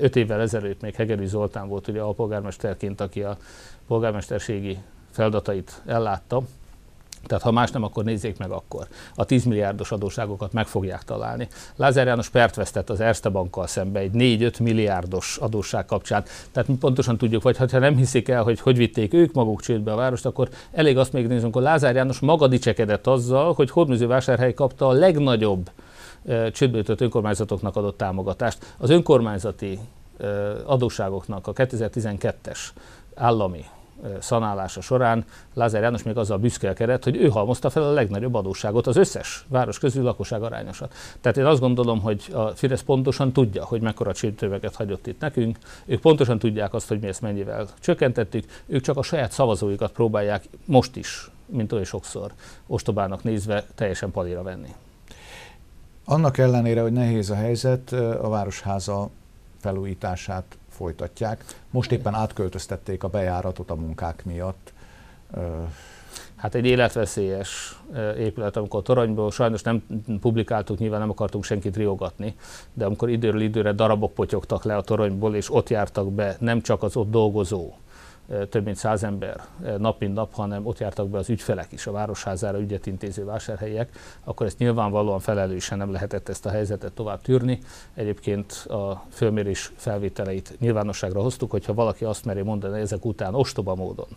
öt 0.00 0.16
évvel 0.16 0.40
ezelőtt 0.40 0.80
még 0.80 0.94
Hegeri 0.94 1.26
Zoltán 1.26 1.68
volt 1.68 1.88
ugye 1.88 2.00
a 2.00 2.12
polgármesterként, 2.12 3.00
aki 3.00 3.22
a 3.22 3.36
polgármesterségi 3.86 4.78
feladatait 5.12 5.82
ellátta, 5.86 6.42
tehát 7.26 7.42
ha 7.42 7.50
más 7.50 7.70
nem, 7.70 7.82
akkor 7.82 8.04
nézzék 8.04 8.38
meg 8.38 8.50
akkor. 8.50 8.86
A 9.14 9.24
10 9.24 9.44
milliárdos 9.44 9.92
adóságokat 9.92 10.52
meg 10.52 10.66
fogják 10.66 11.02
találni. 11.02 11.48
Lázár 11.76 12.06
János 12.06 12.28
pert 12.28 12.54
vesztett 12.54 12.90
az 12.90 13.00
Erste 13.00 13.28
bankkal 13.28 13.66
szembe 13.66 14.00
egy 14.00 14.10
4-5 14.14 14.62
milliárdos 14.62 15.36
adósság 15.36 15.84
kapcsán. 15.84 16.24
Tehát 16.52 16.68
mi 16.68 16.74
pontosan 16.74 17.18
tudjuk, 17.18 17.42
vagy 17.42 17.56
ha 17.56 17.78
nem 17.78 17.96
hiszik 17.96 18.28
el, 18.28 18.42
hogy 18.42 18.60
hogy 18.60 18.76
vitték 18.76 19.14
ők 19.14 19.32
maguk 19.32 19.60
csődbe 19.60 19.92
a 19.92 19.96
várost, 19.96 20.26
akkor 20.26 20.48
elég 20.72 20.98
azt 20.98 21.12
még 21.12 21.26
nézzünk, 21.26 21.54
hogy 21.54 21.62
Lázár 21.62 21.94
János 21.94 22.20
maga 22.20 22.46
dicsekedett 22.46 23.06
azzal, 23.06 23.52
hogy 23.52 23.70
Hódműzővásárhely 23.70 24.54
kapta 24.54 24.88
a 24.88 24.92
legnagyobb 24.92 25.70
csődbe 26.52 26.94
önkormányzatoknak 26.98 27.76
adott 27.76 27.96
támogatást. 27.96 28.74
Az 28.78 28.90
önkormányzati 28.90 29.78
adósságoknak 30.64 31.46
a 31.46 31.52
2012-es 31.52 32.58
állami 33.14 33.64
szanálása 34.20 34.80
során 34.80 35.24
Lázár 35.54 35.82
János 35.82 36.02
még 36.02 36.16
azzal 36.16 36.38
büszkélkedett, 36.38 37.04
hogy 37.04 37.16
ő 37.16 37.28
halmozta 37.28 37.70
fel 37.70 37.82
a 37.82 37.92
legnagyobb 37.92 38.34
adósságot 38.34 38.86
az 38.86 38.96
összes 38.96 39.44
város 39.48 39.78
közül 39.78 40.02
lakosság 40.02 40.42
arányosan. 40.42 40.88
Tehát 41.20 41.38
én 41.38 41.44
azt 41.44 41.60
gondolom, 41.60 42.00
hogy 42.00 42.28
a 42.32 42.46
Fidesz 42.46 42.82
pontosan 42.82 43.32
tudja, 43.32 43.64
hogy 43.64 43.80
mekkora 43.80 44.12
csődtöveket 44.12 44.74
hagyott 44.74 45.06
itt 45.06 45.20
nekünk, 45.20 45.58
ők 45.86 46.00
pontosan 46.00 46.38
tudják 46.38 46.74
azt, 46.74 46.88
hogy 46.88 47.00
mi 47.00 47.06
ezt 47.06 47.20
mennyivel 47.20 47.66
csökkentettük, 47.80 48.44
ők 48.66 48.82
csak 48.82 48.96
a 48.96 49.02
saját 49.02 49.32
szavazóikat 49.32 49.92
próbálják 49.92 50.48
most 50.64 50.96
is, 50.96 51.30
mint 51.46 51.72
oly 51.72 51.84
sokszor 51.84 52.32
ostobának 52.66 53.22
nézve 53.22 53.64
teljesen 53.74 54.10
palira 54.10 54.42
venni. 54.42 54.74
Annak 56.04 56.38
ellenére, 56.38 56.82
hogy 56.82 56.92
nehéz 56.92 57.30
a 57.30 57.34
helyzet, 57.34 57.92
a 57.92 58.28
Városháza 58.28 59.10
felújítását 59.60 60.56
folytatják. 60.72 61.44
Most 61.70 61.92
éppen 61.92 62.14
átköltöztették 62.14 63.02
a 63.02 63.08
bejáratot 63.08 63.70
a 63.70 63.74
munkák 63.74 64.24
miatt. 64.24 64.72
Hát 66.36 66.54
egy 66.54 66.66
életveszélyes 66.66 67.80
épület, 68.18 68.56
amikor 68.56 68.82
toronyból 68.82 69.30
sajnos 69.30 69.62
nem 69.62 69.82
publikáltuk, 70.20 70.78
nyilván 70.78 71.00
nem 71.00 71.10
akartunk 71.10 71.44
senkit 71.44 71.76
riogatni, 71.76 72.34
de 72.72 72.84
amikor 72.84 73.10
időről 73.10 73.40
időre 73.40 73.72
darabok 73.72 74.14
potyogtak 74.14 74.64
le 74.64 74.76
a 74.76 74.82
toronyból, 74.82 75.34
és 75.34 75.54
ott 75.54 75.68
jártak 75.68 76.12
be 76.12 76.36
nem 76.40 76.60
csak 76.60 76.82
az 76.82 76.96
ott 76.96 77.10
dolgozó 77.10 77.72
több 78.50 78.64
mint 78.64 78.76
száz 78.76 79.04
ember 79.04 79.40
nap 79.78 80.00
mint 80.00 80.14
nap, 80.14 80.34
hanem 80.34 80.66
ott 80.66 80.78
jártak 80.78 81.08
be 81.08 81.18
az 81.18 81.30
ügyfelek 81.30 81.72
is, 81.72 81.86
a 81.86 81.92
városházára 81.92 82.60
ügyet 82.60 82.86
intéző 82.86 83.24
vásárhelyiek, 83.24 83.90
akkor 84.24 84.46
ezt 84.46 84.58
nyilvánvalóan 84.58 85.20
felelősen 85.20 85.78
nem 85.78 85.92
lehetett 85.92 86.28
ezt 86.28 86.46
a 86.46 86.50
helyzetet 86.50 86.92
tovább 86.92 87.20
tűrni. 87.20 87.58
Egyébként 87.94 88.52
a 88.52 89.04
fölmérés 89.10 89.72
felvételeit 89.76 90.56
nyilvánosságra 90.58 91.20
hoztuk, 91.20 91.50
hogyha 91.50 91.74
valaki 91.74 92.04
azt 92.04 92.24
meri 92.24 92.42
mondani 92.42 92.80
ezek 92.80 93.04
után 93.04 93.34
ostoba 93.34 93.74
módon, 93.74 94.08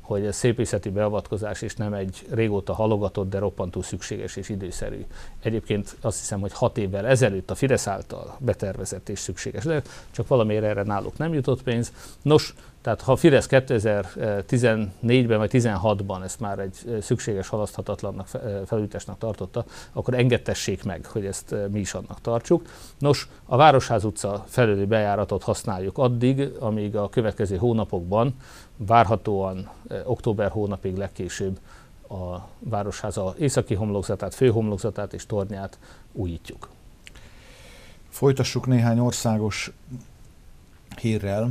hogy 0.00 0.26
ez 0.26 0.36
szépészeti 0.36 0.90
beavatkozás 0.90 1.62
és 1.62 1.76
nem 1.76 1.94
egy 1.94 2.26
régóta 2.30 2.72
halogatott, 2.72 3.30
de 3.30 3.38
roppantú 3.38 3.82
szükséges 3.82 4.36
és 4.36 4.48
időszerű. 4.48 5.04
Egyébként 5.42 5.96
azt 6.00 6.18
hiszem, 6.18 6.40
hogy 6.40 6.52
hat 6.52 6.78
évvel 6.78 7.06
ezelőtt 7.06 7.50
a 7.50 7.54
Fidesz 7.54 7.86
által 7.86 8.36
betervezett 8.38 9.08
és 9.08 9.18
szükséges, 9.18 9.64
de 9.64 9.82
csak 10.10 10.28
valamiért 10.28 10.64
erre 10.64 10.82
náluk 10.82 11.16
nem 11.16 11.34
jutott 11.34 11.62
pénz. 11.62 11.92
Nos, 12.22 12.54
tehát 12.84 13.00
ha 13.00 13.16
Fidesz 13.16 13.46
2014-ben 13.50 15.38
vagy 15.38 15.50
16-ban 15.52 16.22
ezt 16.24 16.40
már 16.40 16.58
egy 16.58 16.98
szükséges 17.00 17.48
halaszthatatlannak 17.48 18.26
felújításnak 18.66 19.18
tartotta, 19.18 19.64
akkor 19.92 20.14
engedtessék 20.14 20.84
meg, 20.84 21.06
hogy 21.06 21.26
ezt 21.26 21.54
mi 21.70 21.78
is 21.78 21.94
annak 21.94 22.20
tartsuk. 22.20 22.68
Nos, 22.98 23.28
a 23.44 23.56
Városház 23.56 24.04
utca 24.04 24.44
felüli 24.48 24.84
bejáratot 24.84 25.42
használjuk 25.42 25.98
addig, 25.98 26.50
amíg 26.58 26.96
a 26.96 27.08
következő 27.08 27.56
hónapokban, 27.56 28.34
várhatóan 28.76 29.70
október 30.04 30.50
hónapig 30.50 30.96
legkésőbb 30.96 31.58
a 32.08 32.48
Városháza 32.58 33.34
északi 33.38 33.74
homlokzatát, 33.74 34.34
főhomlokzatát 34.34 35.12
és 35.12 35.26
tornyát 35.26 35.78
újítjuk. 36.12 36.68
Folytassuk 38.08 38.66
néhány 38.66 38.98
országos 38.98 39.72
hírrel 41.00 41.50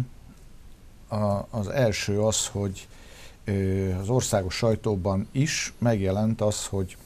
a, 1.13 1.47
az 1.49 1.67
első 1.67 2.21
az, 2.21 2.47
hogy 2.47 2.87
az 4.01 4.09
országos 4.09 4.55
sajtóban 4.55 5.27
is 5.31 5.73
megjelent 5.77 6.41
az, 6.41 6.67
hogy 6.67 6.97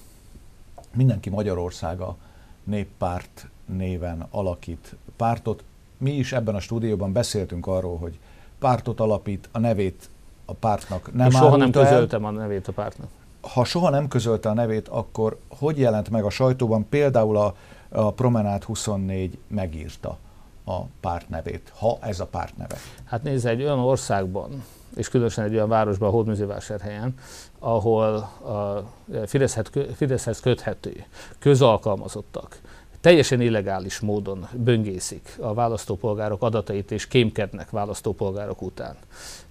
mindenki 0.94 1.30
Magyarországa 1.30 2.16
néppárt 2.64 3.48
néven 3.66 4.28
alakít 4.30 4.96
pártot. 5.16 5.64
Mi 5.98 6.12
is 6.12 6.34
ebben 6.34 6.56
a 6.56 6.60
stúdióban 6.60 7.12
beszéltünk 7.12 7.68
arról, 7.68 7.98
hogy 7.98 8.20
pártot 8.60 9.00
alapít, 9.00 9.50
a 9.52 9.60
nevét 9.60 10.10
a 10.46 10.54
pártnak 10.54 11.14
nem 11.14 11.30
Soha 11.30 11.56
nem 11.56 11.72
közöltem 11.72 12.26
el. 12.26 12.34
a 12.34 12.38
nevét 12.38 12.68
a 12.68 12.72
pártnak. 12.72 13.10
Ha 13.42 13.64
soha 13.64 13.90
nem 13.90 14.08
közölte 14.08 14.50
a 14.50 14.54
nevét, 14.54 14.88
akkor 14.88 15.40
hogy 15.48 15.78
jelent 15.78 16.10
meg 16.10 16.24
a 16.24 16.30
sajtóban? 16.30 16.90
Például 16.90 17.38
a, 17.38 17.56
a 17.90 18.12
Promenát 18.12 18.64
24 18.64 19.38
megírta 19.48 20.18
a 20.68 20.86
párt 21.00 21.30
nevét, 21.30 21.72
ha 21.80 21.98
ez 22.02 22.20
a 22.20 22.26
párt 22.26 22.58
neve? 22.58 22.76
Hát 23.06 23.24
nézd, 23.24 23.46
egy 23.46 23.62
olyan 23.62 23.80
országban, 23.80 24.64
és 24.96 25.10
különösen 25.10 25.46
egy 25.46 25.54
olyan 25.54 25.70
városban, 25.70 26.12
Hódműzővásárhelyen, 26.12 27.14
ahol 27.60 28.16
a 28.16 28.84
Fideszhez 29.96 30.40
köthető 30.40 31.06
közalkalmazottak 31.40 32.60
teljesen 33.02 33.42
illegális 33.42 34.00
módon 34.00 34.48
böngészik 34.54 35.38
a 35.42 35.54
választópolgárok 35.54 36.44
adatait 36.44 36.92
és 36.92 37.08
kémkednek 37.08 37.70
választópolgárok 37.70 38.62
után. 38.62 38.96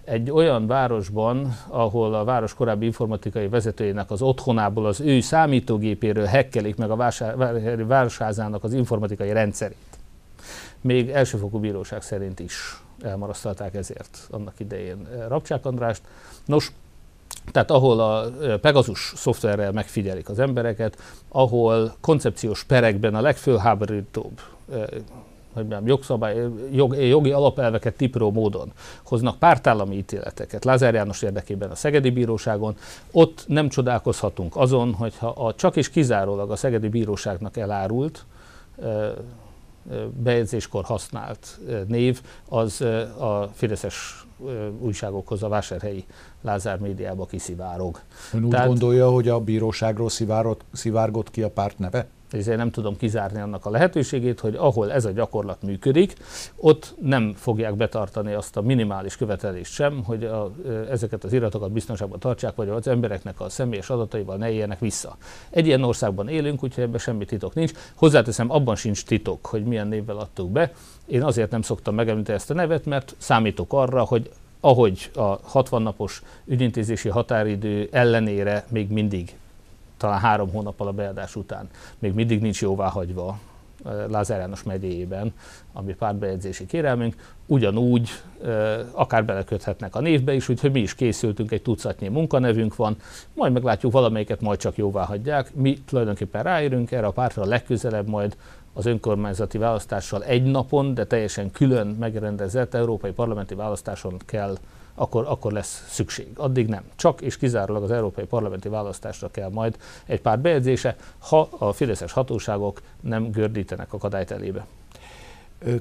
Egy 0.04 0.30
olyan 0.30 0.66
városban, 0.66 1.56
ahol 1.68 2.14
a 2.14 2.24
város 2.24 2.54
korábbi 2.54 2.84
informatikai 2.84 3.48
vezetőjének 3.48 4.10
az 4.10 4.22
otthonából 4.22 4.86
az 4.86 5.00
ő 5.00 5.20
számítógépéről 5.20 6.24
hekkelik 6.24 6.76
meg 6.76 6.90
a 6.90 7.12
városházának 7.86 8.64
az 8.64 8.72
informatikai 8.72 9.32
rendszerét, 9.32 9.95
még 10.80 11.10
elsőfokú 11.10 11.58
bíróság 11.58 12.02
szerint 12.02 12.40
is 12.40 12.80
elmarasztalták 13.00 13.74
ezért 13.74 14.28
annak 14.30 14.60
idején 14.60 15.06
eh, 15.12 15.28
Rabcsák 15.28 15.66
Andrást. 15.66 16.02
Nos, 16.44 16.72
tehát 17.52 17.70
ahol 17.70 18.00
a 18.00 18.26
eh, 18.42 18.56
Pegasus 18.56 19.12
szoftverrel 19.16 19.72
megfigyelik 19.72 20.28
az 20.28 20.38
embereket, 20.38 20.98
ahol 21.28 21.96
koncepciós 22.00 22.64
perekben 22.64 23.14
a 23.14 23.20
legfőháborítóbb 23.20 24.40
eh, 24.72 24.82
hogy 25.56 25.66
mondjam, 25.66 25.86
jogszabály, 25.86 26.48
jog, 26.72 26.96
jogi 26.96 27.30
alapelveket 27.30 27.96
tipró 27.96 28.30
módon 28.30 28.72
hoznak 29.02 29.38
pártállami 29.38 29.96
ítéleteket 29.96 30.64
Lázár 30.64 30.94
János 30.94 31.22
érdekében 31.22 31.70
a 31.70 31.74
Szegedi 31.74 32.10
Bíróságon, 32.10 32.76
ott 33.12 33.44
nem 33.46 33.68
csodálkozhatunk 33.68 34.56
azon, 34.56 34.94
hogyha 34.94 35.28
a 35.28 35.54
csak 35.54 35.76
és 35.76 35.90
kizárólag 35.90 36.50
a 36.50 36.56
Szegedi 36.56 36.88
Bíróságnak 36.88 37.56
elárult 37.56 38.24
bejegyzéskor 40.22 40.84
használt 40.84 41.60
név, 41.86 42.20
az 42.48 42.80
a 43.18 43.50
fideszes 43.54 44.26
újságokhoz, 44.80 45.42
a 45.42 45.48
vásárhelyi 45.48 46.04
Lázár 46.42 46.78
médiába 46.78 47.26
kiszivárog. 47.26 48.00
Ön 48.32 48.44
úgy 48.44 48.50
Tehát, 48.50 48.66
gondolja, 48.66 49.10
hogy 49.10 49.28
a 49.28 49.40
bíróságról 49.40 50.08
szivárgott, 50.08 50.64
szivárgott 50.72 51.30
ki 51.30 51.42
a 51.42 51.50
párt 51.50 51.78
neve? 51.78 52.06
Ezért 52.30 52.56
nem 52.56 52.70
tudom 52.70 52.96
kizárni 52.96 53.40
annak 53.40 53.66
a 53.66 53.70
lehetőségét, 53.70 54.40
hogy 54.40 54.54
ahol 54.54 54.92
ez 54.92 55.04
a 55.04 55.10
gyakorlat 55.10 55.62
működik, 55.62 56.14
ott 56.56 56.94
nem 57.00 57.32
fogják 57.36 57.74
betartani 57.74 58.32
azt 58.32 58.56
a 58.56 58.60
minimális 58.60 59.16
követelést 59.16 59.72
sem, 59.72 60.04
hogy 60.04 60.24
a, 60.24 60.50
ezeket 60.90 61.24
az 61.24 61.32
iratokat 61.32 61.72
biztonságban 61.72 62.18
tartsák, 62.18 62.54
vagy 62.54 62.68
az 62.68 62.86
embereknek 62.86 63.40
a 63.40 63.48
személyes 63.48 63.90
adataival 63.90 64.36
ne 64.36 64.50
éljenek 64.50 64.78
vissza. 64.78 65.16
Egy 65.50 65.66
ilyen 65.66 65.82
országban 65.82 66.28
élünk, 66.28 66.62
úgyhogy 66.62 66.84
ebben 66.84 66.98
semmi 66.98 67.24
titok 67.24 67.54
nincs. 67.54 67.72
Hozzáteszem, 67.94 68.50
abban 68.50 68.76
sincs 68.76 69.04
titok, 69.04 69.46
hogy 69.46 69.64
milyen 69.64 69.88
névvel 69.88 70.16
adtuk 70.16 70.50
be. 70.50 70.72
Én 71.06 71.22
azért 71.22 71.50
nem 71.50 71.62
szoktam 71.62 71.94
megemlíteni 71.94 72.38
ezt 72.38 72.50
a 72.50 72.54
nevet, 72.54 72.84
mert 72.84 73.14
számítok 73.18 73.72
arra, 73.72 74.02
hogy 74.02 74.30
ahogy 74.60 75.10
a 75.14 75.38
60 75.42 75.82
napos 75.82 76.22
ügyintézési 76.44 77.08
határidő 77.08 77.88
ellenére 77.92 78.64
még 78.70 78.90
mindig 78.90 79.36
talán 79.96 80.20
három 80.20 80.50
hónappal 80.50 80.86
a 80.86 80.92
beadás 80.92 81.36
után. 81.36 81.68
Még 81.98 82.14
mindig 82.14 82.40
nincs 82.40 82.62
jóváhagyva 82.62 83.38
Lázár 84.08 84.38
János 84.38 84.62
megyéjében, 84.62 85.32
ami 85.72 85.94
pártbejegyzési 85.94 86.66
kérelmünk, 86.66 87.14
ugyanúgy 87.46 88.10
akár 88.92 89.24
beleköthetnek 89.24 89.94
a 89.94 90.00
névbe 90.00 90.34
is, 90.34 90.48
úgyhogy 90.48 90.72
mi 90.72 90.80
is 90.80 90.94
készültünk, 90.94 91.50
egy 91.50 91.62
tucatnyi 91.62 92.08
munkanevünk 92.08 92.76
van, 92.76 92.96
majd 93.34 93.52
meglátjuk 93.52 93.92
valamelyiket, 93.92 94.40
majd 94.40 94.58
csak 94.58 94.76
jóvá 94.76 95.04
hagyják. 95.04 95.54
Mi 95.54 95.78
tulajdonképpen 95.86 96.42
ráérünk 96.42 96.90
erre 96.90 97.06
a 97.06 97.10
pártra 97.10 97.44
legközelebb 97.44 98.08
majd 98.08 98.36
az 98.72 98.86
önkormányzati 98.86 99.58
választással 99.58 100.24
egy 100.24 100.42
napon, 100.42 100.94
de 100.94 101.04
teljesen 101.04 101.50
külön 101.50 101.86
megrendezett 101.86 102.74
európai 102.74 103.12
parlamenti 103.12 103.54
választáson 103.54 104.16
kell 104.26 104.56
akkor, 104.98 105.24
akkor 105.28 105.52
lesz 105.52 105.86
szükség. 105.88 106.28
Addig 106.36 106.66
nem. 106.66 106.82
Csak 106.96 107.20
és 107.20 107.36
kizárólag 107.36 107.82
az 107.82 107.90
európai 107.90 108.24
parlamenti 108.24 108.68
választásra 108.68 109.30
kell 109.30 109.50
majd 109.50 109.76
egy 110.06 110.20
pár 110.20 110.38
bejegyzése, 110.38 110.96
ha 111.18 111.48
a 111.58 111.72
fideszes 111.72 112.12
hatóságok 112.12 112.82
nem 113.00 113.30
gördítenek 113.30 113.92
akadályt 113.92 114.30
elébe. 114.30 114.66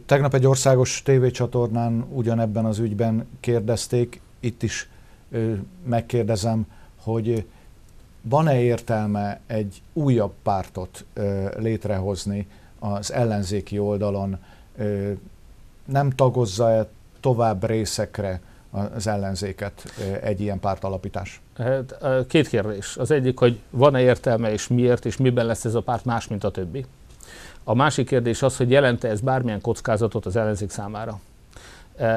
Tegnap 0.05 0.33
egy 0.33 0.47
országos 0.47 1.01
tévécsatornán 1.01 2.05
ugyanebben 2.11 2.65
az 2.65 2.79
ügyben 2.79 3.27
kérdezték, 3.39 4.21
itt 4.39 4.63
is 4.63 4.89
megkérdezem, 5.85 6.67
hogy 7.03 7.45
van-e 8.21 8.61
értelme 8.61 9.39
egy 9.47 9.81
újabb 9.93 10.33
pártot 10.43 11.05
létrehozni 11.57 12.47
az 12.79 13.11
ellenzéki 13.11 13.79
oldalon, 13.79 14.37
nem 15.85 16.09
tagozza-e 16.09 16.87
tovább 17.19 17.65
részekre 17.65 18.41
az 18.95 19.07
ellenzéket 19.07 19.83
egy 20.21 20.41
ilyen 20.41 20.59
pártalapítás? 20.59 21.41
Hát, 21.57 21.97
két 22.27 22.47
kérdés. 22.47 22.97
Az 22.97 23.11
egyik, 23.11 23.39
hogy 23.39 23.59
van-e 23.69 24.01
értelme 24.01 24.51
és 24.51 24.67
miért, 24.67 25.05
és 25.05 25.17
miben 25.17 25.45
lesz 25.45 25.65
ez 25.65 25.75
a 25.75 25.81
párt 25.81 26.05
más, 26.05 26.27
mint 26.27 26.43
a 26.43 26.51
többi. 26.51 26.85
A 27.63 27.73
másik 27.73 28.07
kérdés 28.07 28.41
az, 28.41 28.57
hogy 28.57 28.71
jelente 28.71 29.07
ez 29.07 29.21
bármilyen 29.21 29.61
kockázatot 29.61 30.25
az 30.25 30.35
ellenzék 30.35 30.69
számára. 30.69 31.19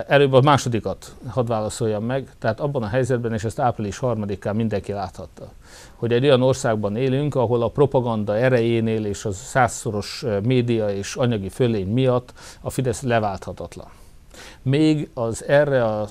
Előbb 0.07 0.33
a 0.33 0.41
másodikat 0.41 1.15
hadd 1.29 1.47
válaszoljam 1.47 2.05
meg, 2.05 2.29
tehát 2.39 2.61
abban 2.61 2.83
a 2.83 2.87
helyzetben, 2.87 3.33
és 3.33 3.45
ezt 3.45 3.59
április 3.59 3.99
harmadikán 3.99 4.57
mindenki 4.57 4.93
láthatta, 4.93 5.53
hogy 5.95 6.13
egy 6.13 6.25
olyan 6.25 6.43
országban 6.43 6.97
élünk, 6.97 7.35
ahol 7.35 7.63
a 7.63 7.69
propaganda 7.69 8.37
erejénél 8.37 9.05
és 9.05 9.25
a 9.25 9.33
százszoros 9.33 10.25
média 10.43 10.91
és 10.91 11.17
anyagi 11.17 11.49
fölény 11.49 11.93
miatt 11.93 12.33
a 12.61 12.71
Fidesz 12.71 13.03
leválthatatlan. 13.03 13.89
Még 14.63 15.11
az 15.15 15.45
erre 15.45 15.85
a 15.85 16.09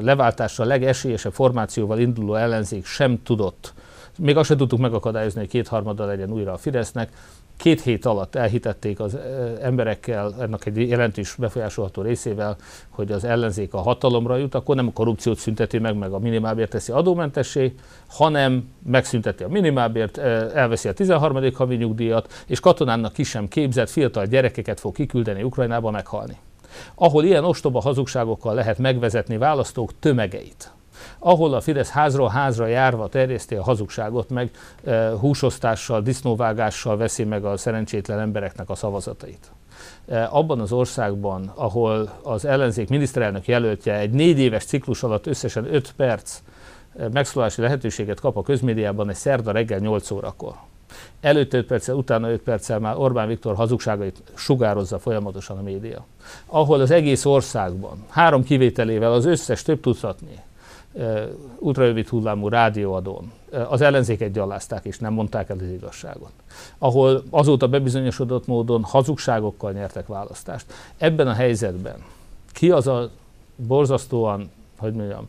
leváltásra 0.00 0.64
legesélyesebb 0.64 1.32
formációval 1.32 1.98
induló 1.98 2.34
ellenzék 2.34 2.84
sem 2.86 3.22
tudott, 3.22 3.74
még 4.18 4.36
azt 4.36 4.48
sem 4.48 4.56
tudtuk 4.56 4.78
megakadályozni, 4.78 5.40
hogy 5.40 5.48
kétharmada 5.48 6.04
legyen 6.04 6.30
újra 6.30 6.52
a 6.52 6.56
Fidesznek, 6.56 7.10
két 7.56 7.82
hét 7.82 8.04
alatt 8.04 8.34
elhitették 8.34 9.00
az 9.00 9.18
emberekkel, 9.62 10.34
ennek 10.40 10.66
egy 10.66 10.88
jelentős 10.88 11.34
befolyásolható 11.34 12.02
részével, 12.02 12.56
hogy 12.88 13.12
az 13.12 13.24
ellenzék 13.24 13.74
a 13.74 13.78
hatalomra 13.78 14.36
jut, 14.36 14.54
akkor 14.54 14.76
nem 14.76 14.86
a 14.86 14.92
korrupciót 14.92 15.38
szünteti 15.38 15.78
meg, 15.78 15.96
meg 15.96 16.12
a 16.12 16.18
minimálbért 16.18 16.70
teszi 16.70 16.92
adómentessé, 16.92 17.74
hanem 18.08 18.68
megszünteti 18.82 19.42
a 19.42 19.48
minimálbért, 19.48 20.18
elveszi 20.18 20.88
a 20.88 20.92
13. 20.92 21.52
havi 21.54 21.76
nyugdíjat, 21.76 22.44
és 22.46 22.60
katonának 22.60 23.12
ki 23.12 23.22
sem 23.22 23.48
képzett 23.48 23.90
fiatal 23.90 24.26
gyerekeket 24.26 24.80
fog 24.80 24.94
kiküldeni 24.94 25.42
Ukrajnába 25.42 25.90
meghalni 25.90 26.36
ahol 26.94 27.24
ilyen 27.24 27.44
ostoba 27.44 27.80
hazugságokkal 27.80 28.54
lehet 28.54 28.78
megvezetni 28.78 29.36
választók 29.36 29.98
tömegeit, 29.98 30.72
ahol 31.18 31.54
a 31.54 31.60
Fidesz 31.60 31.90
házról 31.90 32.28
házra 32.28 32.66
járva 32.66 33.08
terjeszti 33.08 33.54
a 33.54 33.62
hazugságot, 33.62 34.30
meg 34.30 34.50
e, 34.84 35.10
húsosztással, 35.10 36.00
disznóvágással 36.02 36.96
veszi 36.96 37.24
meg 37.24 37.44
a 37.44 37.56
szerencsétlen 37.56 38.18
embereknek 38.18 38.70
a 38.70 38.74
szavazatait. 38.74 39.50
E, 40.08 40.28
abban 40.30 40.60
az 40.60 40.72
országban, 40.72 41.52
ahol 41.54 42.10
az 42.22 42.44
ellenzék 42.44 42.88
miniszterelnök 42.88 43.46
jelöltje 43.46 43.94
egy 43.94 44.10
négy 44.10 44.38
éves 44.38 44.64
ciklus 44.64 45.02
alatt 45.02 45.26
összesen 45.26 45.74
5 45.74 45.92
perc 45.96 46.40
megszólalási 47.12 47.60
lehetőséget 47.60 48.20
kap 48.20 48.36
a 48.36 48.42
közmédiában 48.42 49.08
egy 49.08 49.16
szerda 49.16 49.52
reggel 49.52 49.78
8 49.78 50.10
órakor. 50.10 50.54
Előtte 51.20 51.56
5 51.56 51.66
perccel, 51.66 51.94
utána 51.94 52.30
5 52.30 52.40
perccel 52.40 52.78
már 52.78 52.96
Orbán 52.96 53.28
Viktor 53.28 53.54
hazugságait 53.54 54.22
sugározza 54.34 54.98
folyamatosan 54.98 55.58
a 55.58 55.62
média. 55.62 56.04
Ahol 56.46 56.80
az 56.80 56.90
egész 56.90 57.24
országban, 57.24 58.04
három 58.08 58.44
kivételével 58.44 59.12
az 59.12 59.24
összes 59.24 59.62
több 59.62 59.80
tucatnyi 59.80 60.38
ultrarövid 61.58 62.08
hullámú 62.08 62.48
rádióadón 62.48 63.32
az 63.68 63.80
ellenzéket 63.80 64.32
gyalázták 64.32 64.84
és 64.84 64.98
nem 64.98 65.12
mondták 65.12 65.48
el 65.48 65.56
az 65.60 65.70
igazságot. 65.70 66.32
Ahol 66.78 67.22
azóta 67.30 67.68
bebizonyosodott 67.68 68.46
módon 68.46 68.82
hazugságokkal 68.82 69.72
nyertek 69.72 70.06
választást. 70.06 70.72
Ebben 70.96 71.28
a 71.28 71.32
helyzetben 71.32 72.04
ki 72.52 72.70
az 72.70 72.86
a 72.86 73.10
borzasztóan, 73.56 74.50
hogy 74.78 74.92
mondjam, 74.92 75.28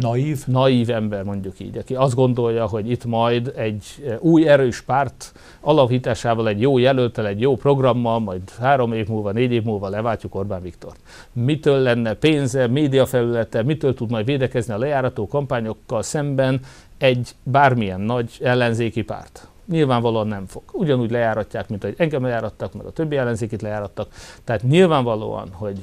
naív. 0.00 0.42
naív 0.46 0.90
ember 0.90 1.22
mondjuk 1.22 1.60
így, 1.60 1.78
aki 1.78 1.94
azt 1.94 2.14
gondolja, 2.14 2.66
hogy 2.66 2.90
itt 2.90 3.04
majd 3.04 3.52
egy 3.56 3.84
új 4.18 4.48
erős 4.48 4.80
párt 4.80 5.32
alapításával, 5.60 6.48
egy 6.48 6.60
jó 6.60 6.78
jelöltel, 6.78 7.26
egy 7.26 7.40
jó 7.40 7.56
programmal, 7.56 8.18
majd 8.18 8.50
három 8.60 8.92
év 8.92 9.08
múlva, 9.08 9.32
négy 9.32 9.52
év 9.52 9.62
múlva 9.62 9.88
leváltjuk 9.88 10.34
Orbán 10.34 10.62
Viktort. 10.62 11.00
Mitől 11.32 11.78
lenne 11.78 12.14
pénze, 12.14 12.66
médiafelülete, 12.66 13.62
mitől 13.62 13.94
tud 13.94 14.10
majd 14.10 14.24
védekezni 14.24 14.74
a 14.74 14.78
lejárató 14.78 15.26
kampányokkal 15.26 16.02
szemben 16.02 16.60
egy 16.98 17.30
bármilyen 17.42 18.00
nagy 18.00 18.38
ellenzéki 18.42 19.02
párt? 19.02 19.48
Nyilvánvalóan 19.68 20.26
nem 20.26 20.46
fog. 20.46 20.62
Ugyanúgy 20.72 21.10
lejáratják, 21.10 21.68
mint 21.68 21.84
ahogy 21.84 21.94
engem 21.98 22.22
lejárattak, 22.22 22.74
meg 22.74 22.86
a 22.86 22.90
többi 22.90 23.16
ellenzékit 23.16 23.62
lejárattak. 23.62 24.08
Tehát 24.44 24.62
nyilvánvalóan, 24.62 25.48
hogy 25.52 25.78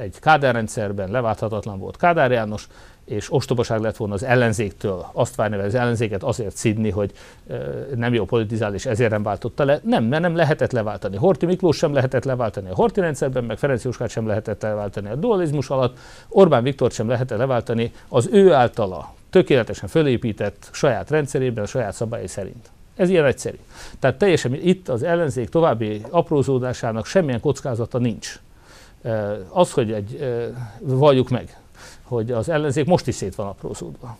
egy 0.00 0.18
kádárrendszerben 0.20 1.10
leválthatatlan 1.10 1.78
volt 1.78 1.96
Kádár 1.96 2.30
János, 2.30 2.68
és 3.08 3.32
ostobaság 3.32 3.80
lett 3.80 3.96
volna 3.96 4.14
az 4.14 4.22
ellenzéktől 4.22 5.06
azt 5.12 5.34
várni, 5.34 5.56
hogy 5.56 5.64
az 5.64 5.74
ellenzéket 5.74 6.22
azért 6.22 6.56
szidni, 6.56 6.90
hogy 6.90 7.12
nem 7.94 8.14
jó 8.14 8.24
politizál, 8.24 8.74
és 8.74 8.86
ezért 8.86 9.10
nem 9.10 9.22
váltotta 9.22 9.64
le. 9.64 9.80
Nem, 9.82 10.04
mert 10.04 10.22
nem 10.22 10.36
lehetett 10.36 10.72
leváltani. 10.72 11.16
Horti 11.16 11.46
Miklós 11.46 11.76
sem 11.76 11.92
lehetett 11.92 12.24
leváltani 12.24 12.70
a 12.70 12.74
Horti 12.74 13.00
rendszerben, 13.00 13.44
meg 13.44 13.58
Ferenc 13.58 13.84
Jóskát 13.84 14.10
sem 14.10 14.26
lehetett 14.26 14.62
leváltani 14.62 15.08
a 15.08 15.14
dualizmus 15.14 15.70
alatt, 15.70 15.98
Orbán 16.28 16.62
Viktor 16.62 16.90
sem 16.90 17.08
lehetett 17.08 17.38
leváltani 17.38 17.92
az 18.08 18.28
ő 18.32 18.52
általa 18.52 19.14
tökéletesen 19.30 19.88
fölépített 19.88 20.68
saját 20.72 21.10
rendszerében, 21.10 21.64
a 21.64 21.66
saját 21.66 21.94
szabályai 21.94 22.26
szerint. 22.26 22.70
Ez 22.96 23.08
ilyen 23.08 23.24
egyszerű. 23.24 23.58
Tehát 23.98 24.18
teljesen 24.18 24.54
itt 24.54 24.88
az 24.88 25.02
ellenzék 25.02 25.48
további 25.48 26.02
aprózódásának 26.10 27.06
semmilyen 27.06 27.40
kockázata 27.40 27.98
nincs. 27.98 28.40
Az, 29.48 29.72
hogy 29.72 29.92
egy, 29.92 30.18
valljuk 30.80 31.28
meg, 31.28 31.56
hogy 32.02 32.32
az 32.32 32.48
ellenzék 32.48 32.86
most 32.86 33.06
is 33.06 33.14
szét 33.14 33.34
van 33.34 33.46
aprózódva. 33.46 34.16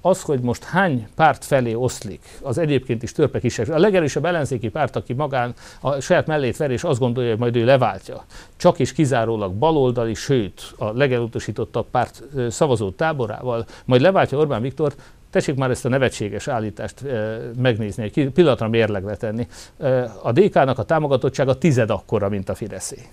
Az, 0.00 0.22
hogy 0.22 0.40
most 0.40 0.64
hány 0.64 1.08
párt 1.14 1.44
felé 1.44 1.74
oszlik, 1.74 2.38
az 2.42 2.58
egyébként 2.58 3.02
is 3.02 3.12
törpe 3.12 3.40
kisebb. 3.40 3.68
A 3.68 3.78
legerősebb 3.78 4.24
ellenzéki 4.24 4.68
párt, 4.68 4.96
aki 4.96 5.12
magán 5.12 5.54
a 5.80 6.00
saját 6.00 6.26
mellét 6.26 6.56
ver, 6.56 6.70
és 6.70 6.84
azt 6.84 6.98
gondolja, 6.98 7.30
hogy 7.30 7.38
majd 7.38 7.56
ő 7.56 7.64
leváltja, 7.64 8.24
csak 8.56 8.78
is 8.78 8.92
kizárólag 8.92 9.52
baloldali, 9.52 10.14
sőt 10.14 10.74
a 10.76 10.92
legelutasítottabb 10.92 11.86
párt 11.90 12.22
szavazó 12.48 12.90
táborával, 12.90 13.66
majd 13.84 14.00
leváltja 14.00 14.38
Orbán 14.38 14.62
Viktor, 14.62 14.94
tessék 15.30 15.54
már 15.54 15.70
ezt 15.70 15.84
a 15.84 15.88
nevetséges 15.88 16.48
állítást 16.48 17.02
e, 17.02 17.40
megnézni, 17.56 18.02
egy 18.02 18.30
pillanatra 18.30 18.68
mérlegre 18.68 19.16
tenni. 19.16 19.46
E, 19.78 20.12
a 20.22 20.32
DK-nak 20.32 20.78
a 20.78 20.82
támogatottsága 20.82 21.58
tized 21.58 21.90
akkora, 21.90 22.28
mint 22.28 22.48
a 22.48 22.54
Fideszé 22.54 23.08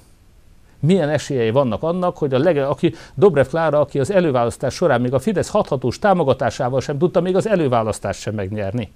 milyen 0.79 1.09
esélyei 1.09 1.51
vannak 1.51 1.83
annak, 1.83 2.17
hogy 2.17 2.33
a 2.33 2.39
lege, 2.39 2.65
aki 2.67 2.93
Dobrev 3.13 3.47
Klára, 3.47 3.79
aki 3.79 3.99
az 3.99 4.11
előválasztás 4.11 4.73
során 4.73 5.01
még 5.01 5.13
a 5.13 5.19
Fidesz 5.19 5.49
hathatós 5.49 5.99
támogatásával 5.99 6.81
sem 6.81 6.97
tudta 6.97 7.21
még 7.21 7.35
az 7.35 7.47
előválasztást 7.47 8.19
sem 8.19 8.33
megnyerni. 8.33 8.91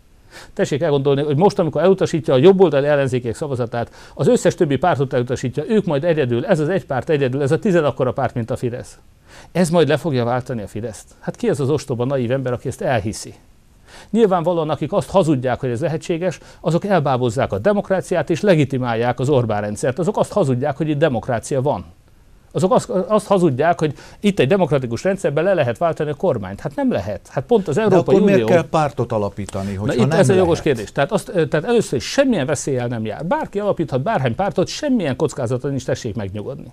Tessék 0.54 0.82
elgondolni, 0.82 1.24
hogy 1.24 1.38
most, 1.38 1.60
amikor 1.60 1.82
elutasítja 1.82 2.34
a 2.34 2.38
jobboldali 2.38 2.88
ellenzékek 2.88 3.36
szavazatát, 3.36 3.91
az 4.13 4.28
összes 4.28 4.56
többi 4.56 4.78
pártot 4.78 5.13
elutasítja, 5.13 5.63
ők 5.67 5.86
majd 5.86 6.04
egyedül, 6.04 6.46
ez 6.46 6.60
az 6.60 6.69
egy 6.69 6.86
párt 6.86 7.10
egyedül, 7.10 7.41
ez 7.41 7.52
a 7.52 7.60
tized 7.60 7.86
akkora 7.86 8.12
párt, 8.12 8.34
mint 8.34 8.52
a 8.52 8.56
Fidesz. 8.56 8.98
Ez 9.52 9.69
majd 9.69 9.88
le 9.88 9.98
fogja 9.98 10.24
váltani 10.24 10.62
a 10.62 10.67
Fideszt. 10.67 11.12
Hát 11.19 11.36
ki 11.36 11.50
az 11.50 11.60
az 11.60 11.69
ostoba 11.69 12.06
naív 12.06 12.32
ember, 12.32 12.54
aki 12.54 12.67
ezt 12.67 12.82
elhiszi? 12.82 13.34
Nyilvánvalóan, 14.10 14.70
akik 14.70 14.94
azt 14.94 15.10
hazudják, 15.10 15.60
hogy 15.60 15.70
ez 15.70 15.82
lehetséges, 15.82 16.40
azok 16.62 16.86
elbábozzák 16.86 17.54
a 17.54 17.58
demokráciát 17.58 18.30
és 18.30 18.42
legitimálják 18.42 19.20
az 19.20 19.30
Orbán 19.30 19.62
rendszert. 19.62 20.00
Azok 20.00 20.18
azt 20.18 20.32
hazudják, 20.32 20.78
hogy 20.78 20.90
itt 20.90 20.98
demokrácia 20.98 21.62
van. 21.62 21.86
Azok 22.56 22.74
azt, 22.74 22.90
azt 22.90 23.28
hazudják, 23.28 23.80
hogy 23.80 23.94
itt 24.20 24.40
egy 24.40 24.48
demokratikus 24.48 25.04
rendszerben 25.04 25.44
le 25.44 25.54
lehet 25.54 25.78
váltani 25.78 26.10
a 26.10 26.14
kormányt. 26.14 26.60
Hát 26.60 26.76
nem 26.76 26.92
lehet. 26.92 27.28
Hát 27.32 27.44
pont 27.44 27.68
az 27.68 27.78
Európai 27.78 28.04
De 28.04 28.12
akkor 28.12 28.22
Unió... 28.22 28.36
miért 28.36 28.50
kell 28.50 28.70
pártot 28.70 29.12
alapítani, 29.12 29.74
hogyha 29.74 29.86
Na, 29.86 29.94
itt 29.94 30.10
nem 30.10 30.20
ez 30.20 30.28
lehet? 30.28 30.42
a 30.42 30.46
jogos 30.46 30.62
kérdés. 30.62 30.92
Tehát, 30.92 31.12
azt, 31.12 31.32
tehát 31.32 31.66
először 31.66 31.98
is 31.98 32.06
semmilyen 32.06 32.46
veszélyel 32.46 32.88
nem 32.88 33.06
jár. 33.06 33.26
Bárki 33.26 33.60
alapíthat 33.60 34.02
bárhány 34.02 34.36
pártot, 34.36 34.68
semmilyen 34.68 35.16
kockázaton 35.16 35.74
is 35.74 35.84
tessék 35.84 36.16
megnyugodni. 36.16 36.72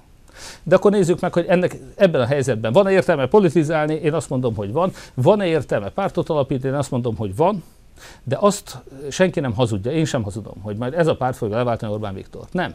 De 0.63 0.75
akkor 0.75 0.91
nézzük 0.91 1.21
meg, 1.21 1.33
hogy 1.33 1.47
ennek 1.49 1.77
ebben 1.95 2.21
a 2.21 2.27
helyzetben 2.27 2.73
van-e 2.73 2.91
értelme 2.91 3.27
politizálni, 3.27 3.95
én 3.95 4.13
azt 4.13 4.31
mondom, 4.31 4.55
hogy 4.55 4.73
van. 4.73 4.93
Van-e 5.15 5.47
értelme 5.47 5.89
pártot 5.89 6.29
alapítani, 6.29 6.73
én 6.73 6.79
azt 6.79 6.91
mondom, 6.91 7.17
hogy 7.17 7.37
van. 7.37 7.63
De 8.23 8.37
azt 8.41 8.79
senki 9.11 9.41
nem 9.41 9.55
hazudja, 9.55 9.93
én 9.93 10.05
sem 10.05 10.23
hazudom, 10.23 10.61
hogy 10.63 10.77
majd 10.77 10.95
ez 10.95 11.07
a 11.07 11.17
párt 11.17 11.37
fogja 11.37 11.57
leváltani 11.57 11.93
Orbán 11.93 12.15
Viktort. 12.15 12.53
Nem. 12.53 12.75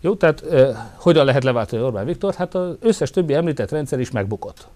Jó, 0.00 0.14
tehát 0.14 0.42
eh, 0.42 0.76
hogyan 0.94 1.24
lehet 1.24 1.44
leváltani 1.44 1.82
Orbán 1.82 2.04
Viktort? 2.04 2.36
Hát 2.36 2.54
az 2.54 2.76
összes 2.80 3.10
többi 3.10 3.34
említett 3.34 3.70
rendszer 3.70 4.00
is 4.00 4.10
megbukott. 4.10 4.66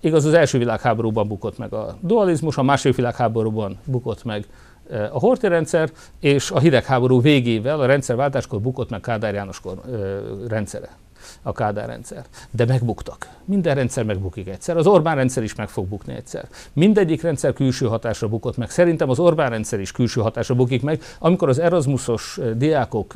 Igaz, 0.00 0.24
az 0.24 0.34
első 0.34 0.58
világháborúban 0.58 1.28
bukott 1.28 1.58
meg 1.58 1.72
a 1.72 1.96
dualizmus, 2.00 2.56
a 2.56 2.62
második 2.62 2.96
világháborúban 2.96 3.78
bukott 3.84 4.24
meg 4.24 4.46
a 4.90 5.18
Horthy 5.18 5.48
rendszer, 5.48 5.90
és 6.20 6.50
a 6.50 6.58
hidegháború 6.58 7.20
végével 7.20 7.80
a 7.80 7.86
rendszerváltáskor 7.86 8.60
bukott 8.60 8.90
meg 8.90 9.00
Kádár 9.00 9.34
János 9.34 9.60
kor, 9.60 9.80
ö, 9.90 10.18
rendszere 10.48 10.96
a 11.42 11.52
Kádár 11.52 11.88
rendszer. 11.88 12.24
De 12.50 12.64
megbuktak. 12.64 13.28
Minden 13.44 13.74
rendszer 13.74 14.04
megbukik 14.04 14.48
egyszer. 14.48 14.76
Az 14.76 14.86
Orbán 14.86 15.16
rendszer 15.16 15.42
is 15.42 15.54
meg 15.54 15.68
fog 15.68 15.86
bukni 15.86 16.14
egyszer. 16.14 16.48
Mindegyik 16.72 17.22
rendszer 17.22 17.52
külső 17.52 17.86
hatásra 17.86 18.28
bukott 18.28 18.56
meg. 18.56 18.70
Szerintem 18.70 19.10
az 19.10 19.18
Orbán 19.18 19.50
rendszer 19.50 19.80
is 19.80 19.92
külső 19.92 20.20
hatásra 20.20 20.54
bukik 20.54 20.82
meg. 20.82 21.02
Amikor 21.18 21.48
az 21.48 21.58
Erasmusos 21.58 22.38
diákok 22.56 23.14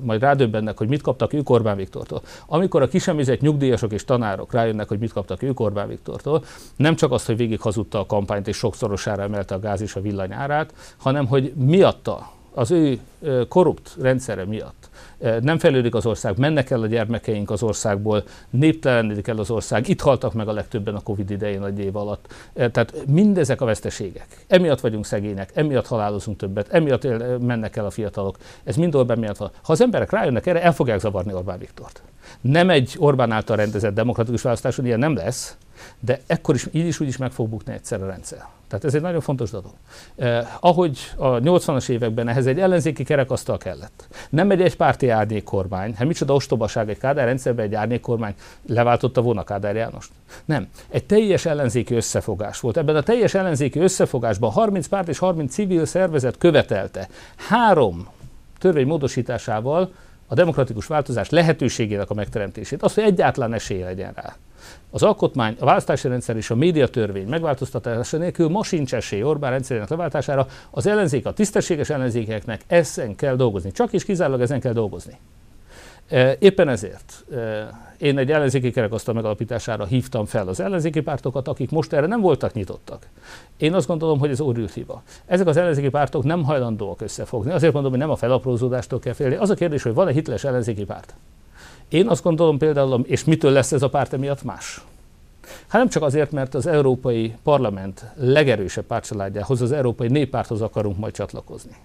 majd 0.00 0.20
rádöbbennek, 0.20 0.78
hogy 0.78 0.88
mit 0.88 1.02
kaptak 1.02 1.32
ők 1.32 1.50
Orbán 1.50 1.76
Viktortól. 1.76 2.22
Amikor 2.46 2.82
a 2.82 2.88
kisemizett 2.88 3.40
nyugdíjasok 3.40 3.92
és 3.92 4.04
tanárok 4.04 4.52
rájönnek, 4.52 4.88
hogy 4.88 4.98
mit 4.98 5.12
kaptak 5.12 5.42
ők 5.42 5.60
Orbán 5.60 5.88
Viktortól, 5.88 6.44
nem 6.76 6.94
csak 6.94 7.12
azt, 7.12 7.26
hogy 7.26 7.36
végig 7.36 7.60
hazudta 7.60 8.00
a 8.00 8.06
kampányt 8.06 8.48
és 8.48 8.56
sokszorosára 8.56 9.22
emelte 9.22 9.54
a 9.54 9.60
gáz 9.60 9.80
és 9.80 9.96
a 9.96 10.00
villany 10.00 10.32
árát, 10.32 10.74
hanem 10.96 11.26
hogy 11.26 11.52
miatta, 11.54 12.34
az 12.54 12.70
ő 12.70 13.00
korrupt 13.48 13.96
rendszere 14.00 14.44
miatt 14.44 14.88
nem 15.40 15.58
fejlődik 15.58 15.94
az 15.94 16.06
ország, 16.06 16.38
mennek 16.38 16.70
el 16.70 16.82
a 16.82 16.86
gyermekeink 16.86 17.50
az 17.50 17.62
országból, 17.62 18.24
néptelenedik 18.50 19.28
el 19.28 19.38
az 19.38 19.50
ország, 19.50 19.88
itt 19.88 20.00
haltak 20.00 20.32
meg 20.32 20.48
a 20.48 20.52
legtöbben 20.52 20.94
a 20.94 21.00
Covid 21.00 21.30
idején 21.30 21.64
egy 21.64 21.78
év 21.78 21.96
alatt. 21.96 22.34
Tehát 22.54 22.92
mindezek 23.06 23.60
a 23.60 23.64
veszteségek. 23.64 24.26
Emiatt 24.46 24.80
vagyunk 24.80 25.06
szegények, 25.06 25.50
emiatt 25.54 25.86
halálozunk 25.86 26.36
többet, 26.36 26.68
emiatt 26.68 27.06
mennek 27.40 27.76
el 27.76 27.84
a 27.84 27.90
fiatalok. 27.90 28.36
Ez 28.64 28.76
mind 28.76 28.94
Orbán 28.94 29.18
miatt 29.18 29.36
van. 29.36 29.50
Ha 29.62 29.72
az 29.72 29.80
emberek 29.80 30.10
rájönnek 30.10 30.46
erre, 30.46 30.62
el 30.62 30.72
fogják 30.72 31.00
zavarni 31.00 31.32
Orbán 31.32 31.58
Viktort. 31.58 32.02
Nem 32.40 32.70
egy 32.70 32.94
Orbán 32.98 33.32
által 33.32 33.56
rendezett 33.56 33.94
demokratikus 33.94 34.42
választáson 34.42 34.86
ilyen 34.86 34.98
nem 34.98 35.14
lesz, 35.14 35.56
de 36.00 36.20
ekkor 36.26 36.54
is 36.54 36.66
így 36.70 36.86
is 36.86 37.00
úgy 37.00 37.08
is 37.08 37.16
meg 37.16 37.30
fog 37.30 37.48
bukni 37.48 37.72
egyszer 37.72 38.02
a 38.02 38.06
rendszer. 38.06 38.46
Tehát 38.68 38.84
ez 38.84 38.94
egy 38.94 39.00
nagyon 39.00 39.20
fontos 39.20 39.50
dolog. 39.50 39.72
Eh, 40.16 40.46
ahogy 40.60 40.98
a 41.16 41.28
80-as 41.28 41.88
években 41.88 42.28
ehhez 42.28 42.46
egy 42.46 42.60
ellenzéki 42.60 43.04
kerekasztal 43.04 43.58
kellett. 43.58 44.08
Nem 44.30 44.50
egy 44.50 44.60
egypárti 44.60 45.08
árnyékkormány. 45.08 45.94
Hát 45.94 46.06
micsoda 46.06 46.34
ostobaság 46.34 46.88
egy 46.88 46.98
Kádár 46.98 47.26
rendszerben 47.26 47.64
egy 47.64 47.74
árnyékkormány 47.74 48.34
leváltotta 48.66 49.20
volna 49.20 49.44
Kádár 49.44 49.74
Jánost? 49.74 50.10
Nem. 50.44 50.68
Egy 50.88 51.04
teljes 51.04 51.46
ellenzéki 51.46 51.94
összefogás 51.94 52.60
volt. 52.60 52.76
Ebben 52.76 52.96
a 52.96 53.02
teljes 53.02 53.34
ellenzéki 53.34 53.78
összefogásban 53.78 54.50
30 54.50 54.86
párt 54.86 55.08
és 55.08 55.18
30 55.18 55.52
civil 55.52 55.86
szervezet 55.86 56.38
követelte 56.38 57.08
három 57.36 58.08
törvény 58.58 58.86
módosításával 58.86 59.92
a 60.26 60.34
demokratikus 60.34 60.86
változás 60.86 61.30
lehetőségének 61.30 62.10
a 62.10 62.14
megteremtését. 62.14 62.82
Az, 62.82 62.94
hogy 62.94 63.04
egyáltalán 63.04 63.52
esély 63.52 63.82
legyen 63.82 64.12
rá. 64.14 64.36
Az 64.96 65.02
alkotmány, 65.02 65.56
a 65.58 65.64
választási 65.64 66.08
rendszer 66.08 66.36
és 66.36 66.50
a 66.50 66.54
médiatörvény 66.54 67.28
megváltoztatása 67.28 68.16
nélkül 68.16 68.48
ma 68.48 68.64
sincs 68.64 68.94
esély 68.94 69.22
Orbán 69.22 69.50
rendszerének 69.50 69.88
leváltására. 69.88 70.46
Az 70.70 70.86
ellenzék, 70.86 71.26
a 71.26 71.32
tisztességes 71.32 71.90
ellenzékeknek 71.90 72.60
ezen 72.66 73.14
kell 73.14 73.36
dolgozni. 73.36 73.72
Csak 73.72 73.92
és 73.92 74.04
kizárólag 74.04 74.40
ezen 74.40 74.60
kell 74.60 74.72
dolgozni. 74.72 75.18
Éppen 76.38 76.68
ezért 76.68 77.24
én 77.98 78.18
egy 78.18 78.30
ellenzéki 78.30 78.70
kerekasztal 78.70 79.14
megalapítására 79.14 79.84
hívtam 79.84 80.24
fel 80.24 80.48
az 80.48 80.60
ellenzéki 80.60 81.00
pártokat, 81.00 81.48
akik 81.48 81.70
most 81.70 81.92
erre 81.92 82.06
nem 82.06 82.20
voltak 82.20 82.52
nyitottak. 82.52 83.06
Én 83.56 83.74
azt 83.74 83.86
gondolom, 83.86 84.18
hogy 84.18 84.30
ez 84.30 84.40
óriós 84.40 84.74
hiba. 84.74 85.02
Ezek 85.26 85.46
az 85.46 85.56
ellenzéki 85.56 85.88
pártok 85.88 86.24
nem 86.24 86.44
hajlandóak 86.44 87.00
összefogni. 87.00 87.52
Azért 87.52 87.72
mondom, 87.72 87.90
hogy 87.90 88.00
nem 88.00 88.10
a 88.10 88.16
felaprózódástól 88.16 88.98
kell 88.98 89.12
félni. 89.12 89.34
Az 89.34 89.50
a 89.50 89.54
kérdés, 89.54 89.82
hogy 89.82 89.94
van-e 89.94 90.12
hiteles 90.12 90.44
ellenzéki 90.44 90.84
párt. 90.84 91.14
Én 91.88 92.08
azt 92.08 92.22
gondolom 92.22 92.58
például, 92.58 93.04
és 93.06 93.24
mitől 93.24 93.50
lesz 93.50 93.72
ez 93.72 93.82
a 93.82 93.88
párt 93.88 94.12
emiatt 94.12 94.42
más? 94.42 94.84
Hát 95.66 95.80
nem 95.80 95.88
csak 95.88 96.02
azért, 96.02 96.30
mert 96.30 96.54
az 96.54 96.66
Európai 96.66 97.34
Parlament 97.42 98.04
legerősebb 98.14 98.84
pártcsaládjához, 98.84 99.60
az 99.60 99.72
Európai 99.72 100.08
Néppárthoz 100.08 100.60
akarunk 100.60 100.98
majd 100.98 101.14
csatlakozni. 101.14 101.76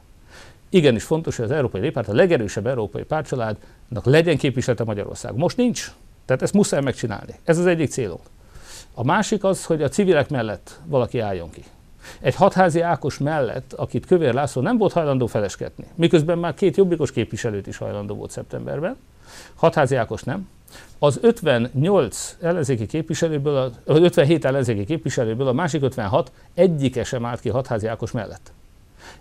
Igenis 0.69 1.03
fontos, 1.03 1.35
hogy 1.35 1.45
az 1.45 1.51
Európai 1.51 1.81
Néppárt, 1.81 2.07
a 2.07 2.13
legerősebb 2.13 2.67
európai 2.67 3.03
pártcsaládnak 3.03 4.05
legyen 4.05 4.37
képviselete 4.37 4.83
Magyarország. 4.83 5.35
Most 5.35 5.57
nincs, 5.57 5.91
tehát 6.25 6.41
ezt 6.41 6.53
muszáj 6.53 6.81
megcsinálni. 6.81 7.39
Ez 7.43 7.57
az 7.57 7.65
egyik 7.65 7.89
célunk. 7.89 8.21
A 8.93 9.03
másik 9.03 9.43
az, 9.43 9.65
hogy 9.65 9.83
a 9.83 9.89
civilek 9.89 10.29
mellett 10.29 10.79
valaki 10.85 11.19
álljon 11.19 11.49
ki. 11.49 11.63
Egy 12.19 12.35
hatházi 12.35 12.81
Ákos 12.81 13.17
mellett, 13.17 13.73
akit 13.73 14.05
Kövér 14.05 14.33
László 14.33 14.61
nem 14.61 14.77
volt 14.77 14.93
hajlandó 14.93 15.25
feleskedni, 15.25 15.85
miközben 15.95 16.37
már 16.37 16.53
két 16.53 16.77
jobbikos 16.77 17.11
képviselőt 17.11 17.67
is 17.67 17.77
hajlandó 17.77 18.15
volt 18.15 18.31
szeptemberben, 18.31 18.95
hatházi 19.55 19.95
Ákos 19.95 20.23
nem, 20.23 20.47
az 20.99 21.19
58 21.21 22.37
ellenzéki 22.41 22.85
képviselőből, 22.85 23.55
az 23.85 23.97
57 23.97 24.45
ellenzéki 24.45 24.85
képviselőből 24.85 25.47
a 25.47 25.53
másik 25.53 25.81
56 25.81 26.31
egyike 26.53 27.03
sem 27.03 27.25
állt 27.25 27.39
ki 27.39 27.49
hatházi 27.49 27.87
Ákos 27.87 28.11
mellett. 28.11 28.51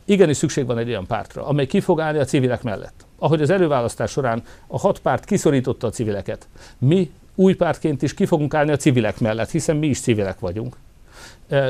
Igenis 0.05 0.37
szükség 0.37 0.67
van 0.67 0.79
egy 0.79 0.89
olyan 0.89 1.07
pártra, 1.07 1.47
amely 1.47 1.67
ki 1.67 1.81
fog 1.81 2.01
állni 2.01 2.19
a 2.19 2.25
civilek 2.25 2.63
mellett. 2.63 3.07
Ahogy 3.19 3.43
az 3.43 3.51
előválasztás 3.51 4.11
során 4.11 4.43
a 4.67 4.79
hat 4.79 4.99
párt 4.99 5.25
kiszorította 5.25 5.87
a 5.87 5.91
civileket, 5.91 6.49
mi 6.79 7.11
új 7.35 7.55
pártként 7.55 8.03
is 8.03 8.15
ki 8.15 8.27
fogunk 8.27 8.55
állni 8.55 8.71
a 8.71 8.77
civilek 8.77 9.21
mellett, 9.21 9.51
hiszen 9.51 9.77
mi 9.77 9.87
is 9.87 10.01
civilek 10.01 10.39
vagyunk. 10.39 10.77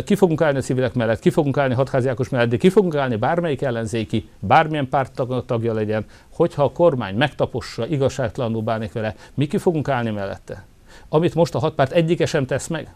Ki 0.05 0.15
fogunk 0.15 0.41
állni 0.41 0.59
a 0.59 0.61
civilek 0.61 0.95
mellett, 0.95 1.19
ki 1.19 1.31
fogunk 1.31 1.59
állni 1.59 1.75
hatháziákos 1.75 2.29
mellett, 2.29 2.49
de 2.49 2.57
ki 2.57 2.69
fogunk 2.69 2.95
állni 2.95 3.17
bármelyik 3.17 3.63
ellenzéki, 3.63 4.29
bármilyen 4.39 4.89
párt 4.89 5.23
tagja 5.47 5.73
legyen, 5.73 6.05
hogyha 6.33 6.65
a 6.65 6.73
kormány 6.73 7.17
megtapossa, 7.17 7.87
igazságtalanul 7.87 8.63
bánik 8.63 8.93
vele, 8.93 9.15
mi 9.35 9.47
ki 9.47 9.59
fogunk 9.59 9.89
állni 9.89 10.11
mellette. 10.11 10.65
Amit 11.09 11.35
most 11.35 11.55
a 11.55 11.59
hat 11.59 11.75
párt 11.75 11.93
egyike 11.93 12.27
sem 12.27 12.47
tesz 12.47 12.67
meg. 12.67 12.95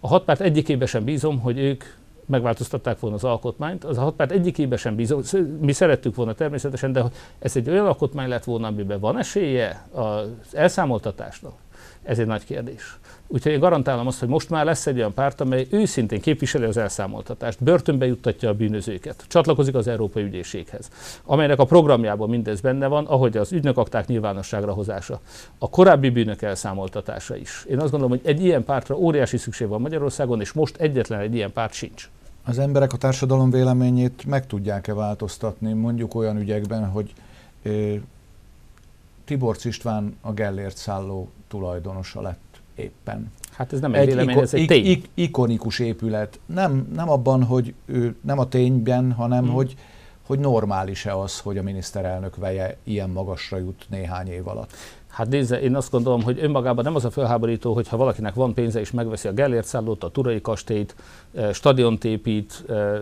A 0.00 0.08
hat 0.08 0.24
párt 0.24 0.40
egyikében 0.40 0.86
sem 0.86 1.04
bízom, 1.04 1.40
hogy 1.40 1.58
ők 1.58 1.84
megváltoztatták 2.26 3.00
volna 3.00 3.16
az 3.16 3.24
alkotmányt. 3.24 3.84
Az 3.84 3.98
a 3.98 4.00
hat 4.00 4.14
párt 4.14 4.30
egyikébe 4.30 4.76
sem 4.76 4.94
bízom, 4.94 5.20
mi 5.60 5.72
szerettük 5.72 6.14
volna 6.14 6.34
természetesen, 6.34 6.92
de 6.92 7.04
ez 7.38 7.56
egy 7.56 7.70
olyan 7.70 7.86
alkotmány 7.86 8.28
lett 8.28 8.44
volna, 8.44 8.66
amiben 8.66 9.00
van 9.00 9.18
esélye 9.18 9.86
az 9.92 10.54
elszámoltatásnak, 10.54 11.52
ez 12.02 12.18
egy 12.18 12.26
nagy 12.26 12.44
kérdés. 12.44 12.98
Úgyhogy 13.30 13.52
én 13.52 13.58
garantálom 13.58 14.06
azt, 14.06 14.18
hogy 14.18 14.28
most 14.28 14.50
már 14.50 14.64
lesz 14.64 14.86
egy 14.86 14.96
olyan 14.96 15.14
párt, 15.14 15.40
amely 15.40 15.66
őszintén 15.70 16.20
képviseli 16.20 16.64
az 16.64 16.76
elszámoltatást, 16.76 17.62
börtönbe 17.64 18.06
juttatja 18.06 18.48
a 18.48 18.54
bűnözőket, 18.54 19.24
csatlakozik 19.28 19.74
az 19.74 19.88
Európai 19.88 20.22
Ügyészséghez, 20.22 20.90
amelynek 21.24 21.58
a 21.58 21.64
programjában 21.64 22.28
mindez 22.28 22.60
benne 22.60 22.86
van, 22.86 23.06
ahogy 23.06 23.36
az 23.36 23.52
ügynökakták 23.52 24.06
nyilvánosságra 24.06 24.72
hozása, 24.72 25.20
a 25.58 25.70
korábbi 25.70 26.10
bűnök 26.10 26.42
elszámoltatása 26.42 27.36
is. 27.36 27.64
Én 27.68 27.78
azt 27.78 27.90
gondolom, 27.90 28.18
hogy 28.18 28.26
egy 28.28 28.44
ilyen 28.44 28.64
pártra 28.64 28.96
óriási 28.96 29.36
szükség 29.36 29.68
van 29.68 29.80
Magyarországon, 29.80 30.40
és 30.40 30.52
most 30.52 30.76
egyetlen 30.76 31.20
egy 31.20 31.34
ilyen 31.34 31.52
párt 31.52 31.72
sincs. 31.72 32.08
Az 32.44 32.58
emberek 32.58 32.92
a 32.92 32.96
társadalom 32.96 33.50
véleményét 33.50 34.24
meg 34.26 34.46
tudják-e 34.46 34.94
változtatni, 34.94 35.72
mondjuk 35.72 36.14
olyan 36.14 36.36
ügyekben, 36.36 36.86
hogy 36.86 37.12
Tibor 39.24 39.56
István 39.62 40.16
a 40.20 40.32
Gellért 40.32 40.76
szálló 40.76 41.28
tulajdonosa 41.48 42.20
lett 42.20 42.47
éppen. 42.78 43.32
Hát 43.52 43.72
ez 43.72 43.80
nem 43.80 43.94
egy, 43.94 44.00
egy 44.00 44.06
vélemény, 44.06 44.30
iko- 44.30 44.42
ez 44.42 44.54
egy 44.54 44.66
tény. 44.66 44.86
Ik- 44.86 45.08
ikonikus 45.14 45.78
épület. 45.78 46.40
Nem, 46.46 46.88
nem 46.94 47.10
abban, 47.10 47.42
hogy 47.42 47.74
ő, 47.86 48.16
nem 48.20 48.38
a 48.38 48.48
tényben, 48.48 49.12
hanem 49.12 49.44
hmm. 49.44 49.52
hogy, 49.52 49.74
hogy 50.26 50.38
normális-e 50.38 51.18
az, 51.18 51.38
hogy 51.38 51.58
a 51.58 51.62
miniszterelnök 51.62 52.36
veje 52.36 52.76
ilyen 52.84 53.10
magasra 53.10 53.58
jut 53.58 53.86
néhány 53.90 54.28
év 54.28 54.48
alatt. 54.48 54.72
Hát 55.08 55.28
nézze, 55.28 55.60
én 55.60 55.74
azt 55.74 55.90
gondolom, 55.90 56.22
hogy 56.22 56.38
önmagában 56.42 56.84
nem 56.84 56.94
az 56.94 57.04
a 57.04 57.10
felháborító, 57.10 57.74
hogyha 57.74 57.96
valakinek 57.96 58.34
van 58.34 58.54
pénze 58.54 58.80
és 58.80 58.90
megveszi 58.90 59.28
a 59.28 59.32
Gellért 59.32 59.66
szállót, 59.66 60.04
a 60.04 60.10
Turai 60.10 60.40
kastélyt, 60.40 60.94
eh, 61.34 61.52
stadiont 61.52 62.04
épít, 62.04 62.64
eh, 62.68 63.00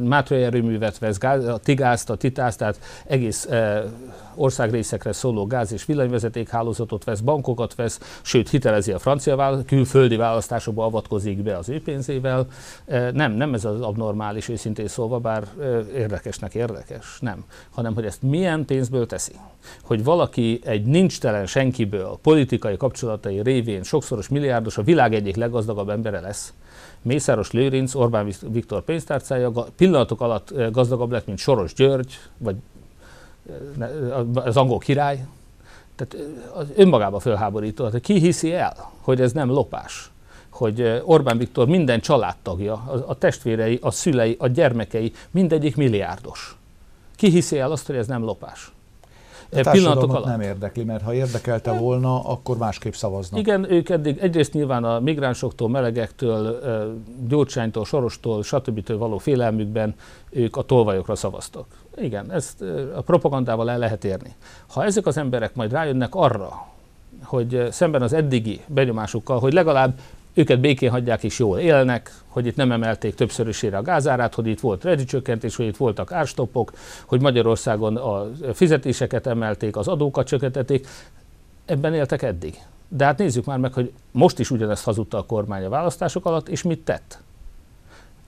Mátrai 0.00 0.42
erőművet 0.42 0.98
vesz, 0.98 1.18
gáz, 1.18 1.44
a 1.44 1.58
Tigázt, 1.58 2.10
a 2.10 2.16
Titászt, 2.16 2.58
tehát 2.58 2.80
egész 3.06 3.46
e, 3.46 3.84
országrészekre 4.38 5.12
szóló 5.12 5.46
gáz- 5.46 5.72
és 5.72 5.84
villanyvezetékhálózatot 5.84 7.04
vesz, 7.04 7.20
bankokat 7.20 7.74
vesz, 7.74 8.20
sőt 8.22 8.48
hitelezi 8.48 8.92
a 8.92 8.98
francia 8.98 9.62
külföldi 9.66 10.16
választásokba 10.16 10.84
avatkozik 10.84 11.42
be 11.42 11.56
az 11.56 11.68
ő 11.68 11.82
pénzével. 11.82 12.46
Nem, 13.12 13.32
nem 13.32 13.54
ez 13.54 13.64
az 13.64 13.80
abnormális, 13.80 14.48
őszintén 14.48 14.88
szólva, 14.88 15.18
bár 15.18 15.46
érdekesnek 15.94 16.54
érdekes, 16.54 17.18
nem, 17.20 17.44
hanem 17.70 17.94
hogy 17.94 18.04
ezt 18.04 18.22
milyen 18.22 18.64
pénzből 18.64 19.06
teszi. 19.06 19.32
Hogy 19.82 20.04
valaki 20.04 20.60
egy 20.64 20.84
nincstelen 20.84 21.46
senkiből 21.46 22.18
politikai 22.22 22.76
kapcsolatai 22.76 23.42
révén 23.42 23.82
sokszoros 23.82 24.28
milliárdos, 24.28 24.78
a 24.78 24.82
világ 24.82 25.14
egyik 25.14 25.36
leggazdagabb 25.36 25.88
embere 25.88 26.20
lesz, 26.20 26.52
Mészáros 27.02 27.50
Lőrinc, 27.50 27.94
Orbán 27.94 28.32
Viktor 28.48 28.84
pénztárcája 28.84 29.50
pillanatok 29.76 30.20
alatt 30.20 30.54
gazdagabb 30.72 31.10
lett, 31.10 31.26
mint 31.26 31.38
Soros 31.38 31.74
György, 31.74 32.12
vagy 32.38 32.56
az 34.34 34.56
angol 34.56 34.78
király. 34.78 35.26
Tehát 35.96 36.26
az 36.54 36.66
önmagában 36.76 37.20
fölháborító. 37.20 37.86
Tehát 37.86 38.02
ki 38.02 38.18
hiszi 38.18 38.54
el, 38.54 38.90
hogy 39.00 39.20
ez 39.20 39.32
nem 39.32 39.50
lopás? 39.50 40.10
Hogy 40.48 41.02
Orbán 41.04 41.38
Viktor 41.38 41.68
minden 41.68 42.00
családtagja, 42.00 42.72
a 43.06 43.18
testvérei, 43.18 43.78
a 43.82 43.90
szülei, 43.90 44.36
a 44.38 44.46
gyermekei, 44.46 45.12
mindegyik 45.30 45.76
milliárdos. 45.76 46.56
Ki 47.16 47.30
hiszi 47.30 47.58
el 47.58 47.72
azt, 47.72 47.86
hogy 47.86 47.96
ez 47.96 48.06
nem 48.06 48.22
lopás? 48.22 48.72
A 49.52 49.70
pillanatok 49.70 50.10
alatt. 50.14 50.24
nem 50.24 50.40
érdekli, 50.40 50.84
mert 50.84 51.04
ha 51.04 51.14
érdekelte 51.14 51.72
volna, 51.72 52.24
akkor 52.24 52.56
másképp 52.56 52.92
szavaznak. 52.92 53.40
Igen, 53.40 53.72
ők 53.72 53.88
eddig 53.88 54.18
egyrészt 54.18 54.52
nyilván 54.52 54.84
a 54.84 55.00
migránsoktól, 55.00 55.68
melegektől, 55.68 56.60
gyurcsánytól, 57.28 57.84
sorostól, 57.84 58.42
stb. 58.42 58.92
való 58.92 59.18
félelmükben 59.18 59.94
ők 60.30 60.56
a 60.56 60.62
tolvajokra 60.62 61.14
szavaztak. 61.14 61.66
Igen, 61.96 62.32
ezt 62.32 62.64
a 62.96 63.00
propagandával 63.00 63.70
el 63.70 63.78
lehet 63.78 64.04
érni. 64.04 64.34
Ha 64.66 64.84
ezek 64.84 65.06
az 65.06 65.16
emberek 65.16 65.54
majd 65.54 65.72
rájönnek 65.72 66.14
arra, 66.14 66.66
hogy 67.22 67.68
szemben 67.70 68.02
az 68.02 68.12
eddigi 68.12 68.60
benyomásukkal, 68.66 69.38
hogy 69.38 69.52
legalább 69.52 69.98
őket 70.38 70.60
békén 70.60 70.90
hagyják 70.90 71.22
és 71.22 71.38
jól 71.38 71.58
élnek, 71.58 72.12
hogy 72.26 72.46
itt 72.46 72.56
nem 72.56 72.72
emelték 72.72 73.14
többszörösére 73.14 73.76
a 73.76 73.82
gázárát, 73.82 74.34
hogy 74.34 74.46
itt 74.46 74.60
volt 74.60 74.84
rezsicsökkentés, 74.84 75.56
hogy 75.56 75.66
itt 75.66 75.76
voltak 75.76 76.12
árstoppok, 76.12 76.72
hogy 77.06 77.20
Magyarországon 77.20 77.96
a 77.96 78.26
fizetéseket 78.52 79.26
emelték, 79.26 79.76
az 79.76 79.88
adókat 79.88 80.26
csökkentették. 80.26 80.86
Ebben 81.64 81.94
éltek 81.94 82.22
eddig. 82.22 82.58
De 82.88 83.04
hát 83.04 83.18
nézzük 83.18 83.44
már 83.44 83.58
meg, 83.58 83.72
hogy 83.72 83.92
most 84.10 84.38
is 84.38 84.50
ugyanezt 84.50 84.84
hazudta 84.84 85.18
a 85.18 85.26
kormány 85.26 85.64
a 85.64 85.68
választások 85.68 86.26
alatt, 86.26 86.48
és 86.48 86.62
mit 86.62 86.80
tett 86.80 87.18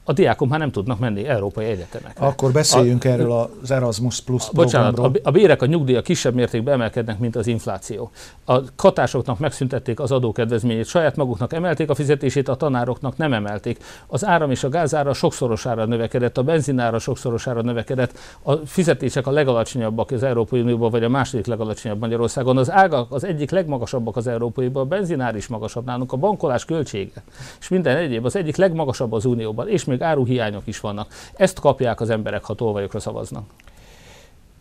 a 0.05 0.12
diákok 0.12 0.48
már 0.48 0.59
nem 0.59 0.70
tudnak 0.70 0.98
menni 0.98 1.26
európai 1.26 1.66
egyetemekre. 1.66 2.26
Akkor 2.26 2.53
beszéljünk 2.53 3.05
a, 3.05 3.09
erről 3.09 3.51
az 3.62 3.70
Erasmus 3.70 4.20
Plus 4.20 4.51
Bocsánat, 4.53 4.98
a, 4.98 5.11
a 5.22 5.30
bérek, 5.30 5.62
a 5.62 5.66
nyugdíjak 5.66 6.05
kisebb 6.05 6.34
mértékben 6.34 6.74
emelkednek, 6.74 7.18
mint 7.18 7.36
az 7.36 7.46
infláció. 7.46 8.11
A 8.44 8.61
katásoknak 8.76 9.38
megszüntették 9.38 10.01
az 10.01 10.12
adókedvezményét, 10.12 10.86
saját 10.86 11.16
maguknak 11.16 11.53
emelték 11.53 11.90
a 11.90 11.94
fizetését, 11.94 12.48
a 12.48 12.55
tanároknak 12.55 13.16
nem 13.16 13.32
emelték. 13.32 13.78
Az 14.07 14.26
áram 14.26 14.51
és 14.51 14.64
a 14.64 14.68
gázára 14.68 15.12
sokszorosára 15.12 15.84
növekedett, 15.84 16.38
a 16.38 16.42
benzinára 16.42 16.98
sokszorosára 16.98 17.62
növekedett, 17.62 18.18
a 18.42 18.55
fizetések 18.55 19.26
a 19.26 19.30
legalacsonyabbak 19.30 20.11
az 20.11 20.22
Európai 20.22 20.61
Unióban, 20.61 20.90
vagy 20.90 21.05
a 21.05 21.09
második 21.09 21.46
legalacsonyabb 21.46 22.01
Magyarországon. 22.01 22.57
Az 22.57 22.70
ágak 22.70 23.12
az 23.12 23.24
egyik 23.24 23.51
legmagasabbak 23.51 24.16
az 24.16 24.26
Európaiban, 24.26 24.82
a 24.82 24.86
benzinár 24.86 25.36
is 25.36 25.46
magasabb 25.46 25.84
nálunk, 25.84 26.12
a 26.12 26.16
bankolás 26.16 26.64
költsége, 26.64 27.22
és 27.61 27.68
minden 27.68 27.96
egyéb 27.96 28.24
az 28.24 28.36
egyik 28.36 28.57
legmagasabb 28.57 29.12
az 29.12 29.24
Unióban, 29.24 29.68
és 29.68 29.84
még 29.91 30.03
áruhiányok 30.03 30.66
is 30.66 30.80
vannak. 30.80 31.12
Ezt 31.36 31.61
kapják 31.61 32.01
az 32.01 32.11
emberek, 32.11 32.45
ha 32.45 32.55
tolvajokra 32.55 33.01
szavaznak. 33.01 33.51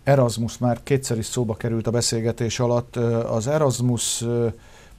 Erasmus 0.04 0.58
már 0.58 0.84
kétszer 0.84 1.18
is 1.18 1.26
szóba 1.26 1.56
került 1.56 1.88
a 1.88 1.92
beszélgetés 1.92 2.60
alatt. 2.60 2.96
Az 3.30 3.48
Erasmus 3.48 4.26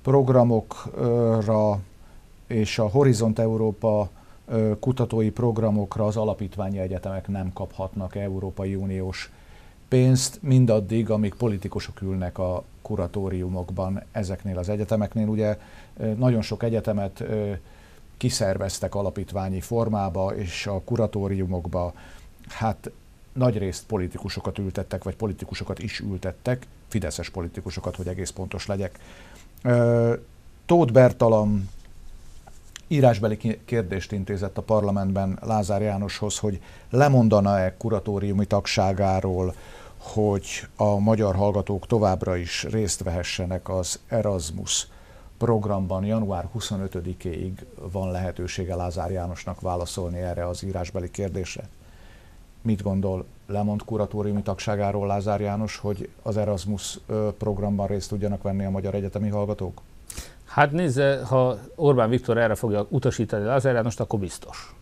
programokra 0.03 1.79
és 2.47 2.79
a 2.79 2.89
Horizont 2.89 3.39
Európa 3.39 4.09
kutatói 4.81 5.31
programokra 5.31 6.07
az 6.07 6.17
alapítványi 6.17 6.79
egyetemek 6.79 7.29
nem 7.29 7.53
kaphatnak 7.53 8.17
Európai 8.17 8.75
Uniós 8.75 9.31
pénzt 9.89 10.39
mindaddig, 10.43 11.11
amíg 11.11 11.35
politikusok 11.35 12.03
ülnek 12.03 12.39
a 12.39 12.63
kuratóriumokban 12.83 14.03
ezeknél 14.13 14.59
az 14.59 14.69
egyetemeknél. 14.69 15.27
Ugye 15.29 15.59
nagyon 16.17 16.43
sok 16.43 16.63
egyetemet 16.63 17.25
kiszerveztek 18.21 18.95
alapítványi 18.95 19.61
formába, 19.61 20.37
és 20.37 20.67
a 20.67 20.81
kuratóriumokba, 20.85 21.93
hát 22.49 22.91
nagy 23.33 23.59
részt 23.59 23.85
politikusokat 23.87 24.59
ültettek, 24.59 25.05
vagy 25.05 25.17
politikusokat 25.17 25.79
is 25.79 26.01
ültettek, 26.01 26.67
fideszes 26.89 27.31
politikusokat, 27.31 27.97
hogy 27.97 28.07
egész 28.07 28.31
pontos 28.31 28.67
legyek. 28.67 28.99
Tóth 30.67 30.93
Bertalan 30.93 31.69
írásbeli 32.89 33.61
kérdést 33.65 34.13
intézett 34.13 34.59
a 34.59 34.63
parlamentben 34.63 35.39
Lázár 35.43 35.83
Jánoshoz, 35.83 36.39
hogy 36.39 36.61
lemondana-e 36.91 37.77
kuratóriumi 37.77 38.47
tagságáról, 38.47 39.55
hogy 39.97 40.67
a 40.77 40.99
magyar 40.99 41.35
hallgatók 41.35 41.87
továbbra 41.87 42.37
is 42.37 42.65
részt 42.65 43.03
vehessenek 43.03 43.69
az 43.69 43.99
Erasmus 44.09 44.87
programban 45.41 46.05
január 46.05 46.49
25-ig 46.59 47.53
van 47.93 48.11
lehetősége 48.11 48.75
Lázár 48.75 49.11
Jánosnak 49.11 49.61
válaszolni 49.61 50.19
erre 50.19 50.49
az 50.49 50.63
írásbeli 50.63 51.11
kérdésre. 51.11 51.69
Mit 52.63 52.83
gondol, 52.83 53.25
lemond 53.47 53.85
kuratóriumi 53.85 54.43
tagságáról 54.43 55.07
Lázár 55.07 55.41
János, 55.41 55.77
hogy 55.77 56.09
az 56.23 56.37
Erasmus 56.37 56.99
programban 57.39 57.87
részt 57.87 58.09
tudjanak 58.09 58.43
venni 58.43 58.65
a 58.65 58.71
magyar 58.71 58.95
egyetemi 58.95 59.29
hallgatók? 59.29 59.81
Hát 60.45 60.73
nézze, 60.73 61.25
ha 61.25 61.59
Orbán 61.75 62.11
Viktor 62.11 62.39
erre 62.39 62.55
fogja 62.55 62.87
utasítani 62.89 63.45
Lázár 63.45 63.75
Jánost, 63.75 64.01
akkor 64.01 64.19
biztos. 64.19 64.75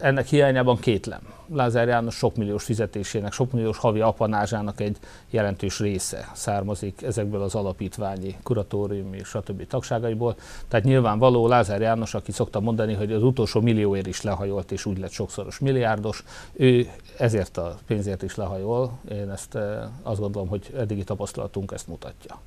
Ennek 0.00 0.26
hiányában 0.26 0.76
kétlem. 0.76 1.20
Lázár 1.52 1.88
János 1.88 2.14
sokmilliós 2.14 2.64
fizetésének, 2.64 3.32
sokmilliós 3.32 3.78
havi 3.78 4.00
apanázsának 4.00 4.80
egy 4.80 4.96
jelentős 5.30 5.78
része 5.78 6.30
származik 6.34 7.02
ezekből 7.02 7.42
az 7.42 7.54
alapítványi, 7.54 8.36
kuratóriumi 8.42 9.16
és 9.16 9.28
stb. 9.28 9.66
tagságaiból. 9.66 10.36
Tehát 10.68 10.86
nyilvánvaló 10.86 11.46
Lázár 11.46 11.80
János, 11.80 12.14
aki 12.14 12.32
szokta 12.32 12.60
mondani, 12.60 12.94
hogy 12.94 13.12
az 13.12 13.22
utolsó 13.22 13.60
millióért 13.60 14.06
is 14.06 14.22
lehajolt, 14.22 14.72
és 14.72 14.84
úgy 14.84 14.98
lett 14.98 15.10
sokszoros 15.10 15.58
milliárdos, 15.58 16.24
ő 16.52 16.88
ezért 17.18 17.56
a 17.56 17.78
pénzért 17.86 18.22
is 18.22 18.34
lehajol. 18.34 18.98
Én 19.10 19.30
ezt 19.30 19.58
azt 20.02 20.20
gondolom, 20.20 20.48
hogy 20.48 20.74
eddigi 20.76 21.04
tapasztalatunk 21.04 21.72
ezt 21.72 21.88
mutatja. 21.88 22.40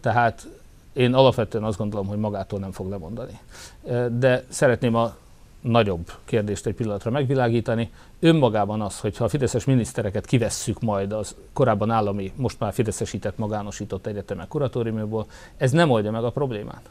Tehát 0.00 0.48
én 0.92 1.14
alapvetően 1.14 1.64
azt 1.64 1.78
gondolom, 1.78 2.06
hogy 2.06 2.18
magától 2.18 2.58
nem 2.58 2.72
fog 2.72 2.88
lemondani. 2.88 3.40
De 4.18 4.44
szeretném 4.48 4.94
a 4.94 5.16
nagyobb 5.66 6.12
kérdést 6.24 6.66
egy 6.66 6.74
pillanatra 6.74 7.10
megvilágítani. 7.10 7.90
Önmagában 8.20 8.80
az, 8.80 9.00
hogyha 9.00 9.24
a 9.24 9.28
fideszes 9.28 9.64
minisztereket 9.64 10.26
kivesszük 10.26 10.80
majd 10.80 11.12
az 11.12 11.34
korábban 11.52 11.90
állami, 11.90 12.32
most 12.36 12.60
már 12.60 12.72
fideszesített, 12.72 13.38
magánosított 13.38 14.06
egyetemek 14.06 14.48
kuratóriumból, 14.48 15.26
ez 15.56 15.70
nem 15.70 15.90
oldja 15.90 16.10
meg 16.10 16.24
a 16.24 16.30
problémát. 16.30 16.88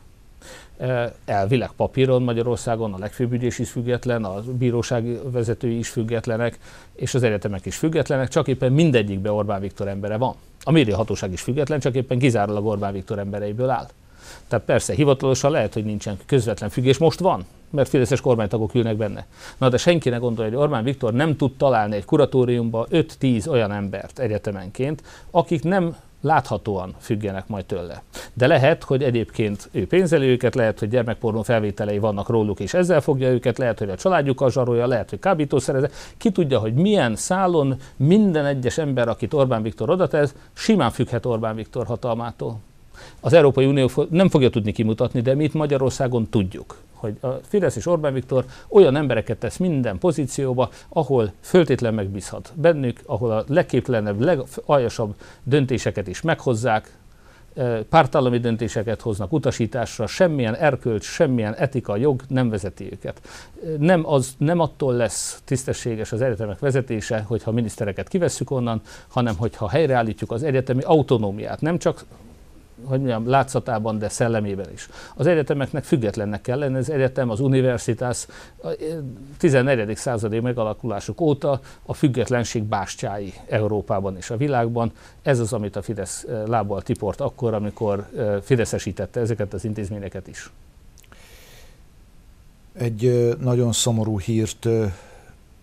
Elvileg 1.26 1.72
papíron 1.76 2.24
Magyarországon 2.24 2.94
a 2.94 2.98
legfőbb 2.98 3.32
ügyész 3.32 3.60
is 3.60 3.70
független, 3.70 4.24
a 4.24 4.42
bírósági 4.42 5.20
vezetői 5.32 5.78
is 5.78 5.90
függetlenek, 5.90 6.60
és 6.96 7.14
az 7.14 7.24
egyetemek 7.24 7.66
is 7.66 7.76
függetlenek, 7.76 8.28
csak 8.28 8.48
éppen 8.48 8.72
mindegyikben 8.72 9.32
Orbán 9.32 9.62
Viktor 9.62 9.88
embere 9.88 10.18
van. 10.18 10.36
A 10.64 10.72
médiahatóság 10.72 11.32
is 11.32 11.42
független, 11.42 11.80
csak 11.80 11.96
éppen 11.96 12.20
kizárólag 12.20 12.66
Orbán 12.66 12.94
Viktor 12.94 13.20
embereiből 13.20 13.70
áll. 13.70 13.88
Tehát 14.48 14.66
persze, 14.66 14.94
hivatalosan 14.94 15.52
lehet, 15.52 15.74
hogy 15.74 15.86
nincsen 15.86 16.18
közvetlen 16.26 16.70
függés, 16.70 16.98
most 16.98 17.20
van, 17.20 17.46
mert 17.70 17.90
fideszes 17.90 18.22
kormánytagok 18.22 18.74
ülnek 18.74 18.96
benne. 18.96 19.26
Na 19.58 19.70
de 19.70 19.78
senki 19.78 20.10
ne 20.10 20.18
gondolja, 20.18 20.52
hogy 20.52 20.62
Orbán 20.62 20.84
Viktor 20.84 21.14
nem 21.14 21.36
tud 21.36 21.56
találni 21.58 21.96
egy 21.96 22.06
kuratóriumba 22.06 22.88
5-10 22.92 23.50
olyan 23.50 23.72
embert 23.72 24.20
egyetemenként, 24.20 25.04
akik 25.32 25.64
nem 25.64 25.96
láthatóan 26.26 26.96
függenek 27.00 27.48
majd 27.48 27.66
tőle. 27.66 28.04
De 28.34 28.48
lehet, 28.48 28.84
hogy 28.84 29.04
egyébként 29.04 29.70
ő 29.72 29.88
pénzeli 29.88 30.28
őket, 30.28 30.56
lehet, 30.56 30.80
hogy 30.80 30.90
gyermekpornó 30.90 31.42
felvételei 31.42 32.00
vannak 32.00 32.30
róluk, 32.30 32.60
és 32.60 32.74
ezzel 32.74 33.02
fogja 33.02 33.30
őket, 33.30 33.58
lehet, 33.58 33.80
hogy 33.80 33.90
a 33.90 33.96
családjukkal 33.96 34.52
zsarolja, 34.52 34.88
lehet, 34.88 35.10
hogy 35.10 35.20
kábítószereze. 35.20 35.90
Ki 36.18 36.32
tudja, 36.32 36.60
hogy 36.60 36.74
milyen 36.74 37.16
szálon 37.16 37.76
minden 37.96 38.46
egyes 38.46 38.78
ember, 38.78 39.08
akit 39.08 39.34
Orbán 39.34 39.62
Viktor 39.62 39.90
odatesz, 39.90 40.36
simán 40.54 40.92
függhet 40.92 41.26
Orbán 41.26 41.56
Viktor 41.56 41.86
hatalmától. 41.86 42.60
Az 43.20 43.34
Európai 43.34 43.66
Unió 43.66 43.90
nem 44.10 44.30
fogja 44.30 44.50
tudni 44.50 44.72
kimutatni, 44.72 45.22
de 45.22 45.36
mi 45.36 45.44
itt 45.44 45.54
Magyarországon 45.54 46.30
tudjuk 46.30 46.84
hogy 47.06 47.18
a 47.22 47.28
Fidesz 47.28 47.76
és 47.76 47.86
Orbán 47.86 48.14
Viktor 48.14 48.46
olyan 48.68 48.96
embereket 48.96 49.38
tesz 49.38 49.58
minden 49.58 49.98
pozícióba, 49.98 50.70
ahol 50.90 51.32
föltétlen 51.42 51.94
megbízhat 51.94 52.52
bennük, 52.56 53.00
ahol 53.06 53.32
a 53.32 53.44
legképtelenebb, 53.48 54.20
legaljasabb 54.20 55.16
döntéseket 55.44 56.08
is 56.08 56.22
meghozzák, 56.22 56.98
pártállami 57.90 58.38
döntéseket 58.38 59.02
hoznak 59.02 59.34
utasításra, 59.34 60.08
semmilyen 60.08 60.56
erkölcs, 60.56 61.04
semmilyen 61.04 61.54
etika, 61.54 61.96
jog 61.96 62.22
nem 62.28 62.50
vezeti 62.50 62.90
őket. 62.92 63.22
Nem, 63.78 64.08
az, 64.08 64.36
nem 64.38 64.60
attól 64.60 64.94
lesz 64.94 65.42
tisztességes 65.46 66.12
az 66.12 66.22
egyetemek 66.22 66.60
vezetése, 66.60 67.24
hogyha 67.28 67.52
minisztereket 67.52 68.08
kivesszük 68.08 68.52
onnan, 68.52 68.82
hanem 69.08 69.36
hogyha 69.38 69.70
helyreállítjuk 69.70 70.32
az 70.32 70.44
egyetemi 70.44 70.82
autonómiát. 70.82 71.62
Nem 71.62 71.78
csak 71.78 72.06
hogy 72.84 72.98
mondjam, 72.98 73.30
látszatában, 73.30 73.98
de 73.98 74.10
szellemében 74.10 74.72
is. 74.74 74.90
Az 75.16 75.28
egyetemeknek 75.28 75.84
függetlennek 75.84 76.42
kell 76.42 76.58
lenni, 76.58 76.78
az 76.78 76.90
egyetem, 76.90 77.30
az 77.30 77.40
universitás 77.40 78.28
14. 79.38 79.98
századi 79.98 80.40
megalakulásuk 80.40 81.22
óta 81.22 81.60
a 81.86 81.94
függetlenség 81.94 82.64
bástyái 82.64 83.34
Európában 83.50 84.18
és 84.18 84.30
a 84.30 84.38
világban. 84.38 84.92
Ez 85.22 85.40
az, 85.40 85.54
amit 85.54 85.76
a 85.76 85.82
Fidesz 85.82 86.24
eh, 86.24 86.46
lábbal 86.46 86.82
tiport 86.82 87.22
akkor, 87.22 87.54
amikor 87.54 88.08
eh, 88.18 88.42
fideszesítette 88.42 89.20
ezeket 89.20 89.54
az 89.54 89.66
intézményeket 89.66 90.28
is. 90.28 90.52
Egy 92.74 93.06
eh, 93.06 93.34
nagyon 93.40 93.72
szomorú 93.72 94.20
hírt 94.20 94.68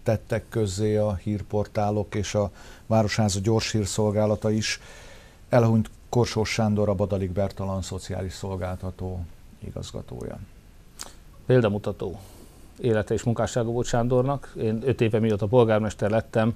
tettek 0.02 0.44
közzé 0.48 0.96
a 0.96 1.14
hírportálok 1.14 2.14
és 2.14 2.34
a 2.34 2.50
Városháza 2.86 3.40
gyors 3.42 3.72
hírszolgálata 3.72 4.50
is. 4.50 4.80
Elhunyt 5.48 5.90
Korsós 6.12 6.52
Sándor 6.52 6.88
a 6.88 6.94
Badalik 6.94 7.30
Bertalan 7.30 7.82
Szociális 7.82 8.32
Szolgáltató 8.32 9.20
igazgatója. 9.58 10.38
Példamutató 11.46 12.20
élete 12.80 13.14
és 13.14 13.22
munkássága 13.22 13.70
volt 13.70 13.86
Sándornak. 13.86 14.52
Én 14.56 14.80
öt 14.84 15.00
éve 15.00 15.18
mióta 15.18 15.46
polgármester 15.46 16.10
lettem, 16.10 16.54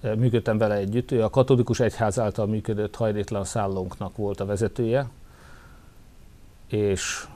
eh, 0.00 0.14
működtem 0.14 0.58
vele 0.58 0.74
együtt. 0.74 1.10
Ő 1.10 1.22
a 1.24 1.30
katolikus 1.30 1.80
egyház 1.80 2.18
által 2.18 2.46
működött 2.46 2.96
hajléktalan 2.96 3.44
szállónknak 3.44 4.16
volt 4.16 4.40
a 4.40 4.46
vezetője, 4.46 5.08
és 6.66 7.26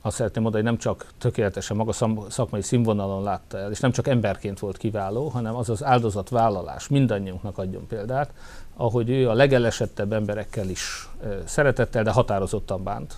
azt 0.00 0.16
szeretném 0.16 0.42
mondani, 0.42 0.64
hogy 0.64 0.72
nem 0.72 0.80
csak 0.80 1.06
tökéletesen 1.18 1.76
maga 1.76 1.92
szakmai 2.28 2.62
színvonalon 2.62 3.22
látta 3.22 3.58
el, 3.58 3.70
és 3.70 3.80
nem 3.80 3.90
csak 3.90 4.08
emberként 4.08 4.58
volt 4.58 4.76
kiváló, 4.76 5.28
hanem 5.28 5.54
az 5.54 5.70
az 5.70 5.84
áldozatvállalás 5.84 6.88
mindannyiunknak 6.88 7.58
adjon 7.58 7.86
példát, 7.86 8.30
ahogy 8.76 9.10
ő 9.10 9.28
a 9.28 9.32
legelesettebb 9.32 10.12
emberekkel 10.12 10.68
is 10.68 11.08
szeretettel, 11.44 12.02
de 12.02 12.10
határozottan 12.10 12.82
bánt. 12.82 13.14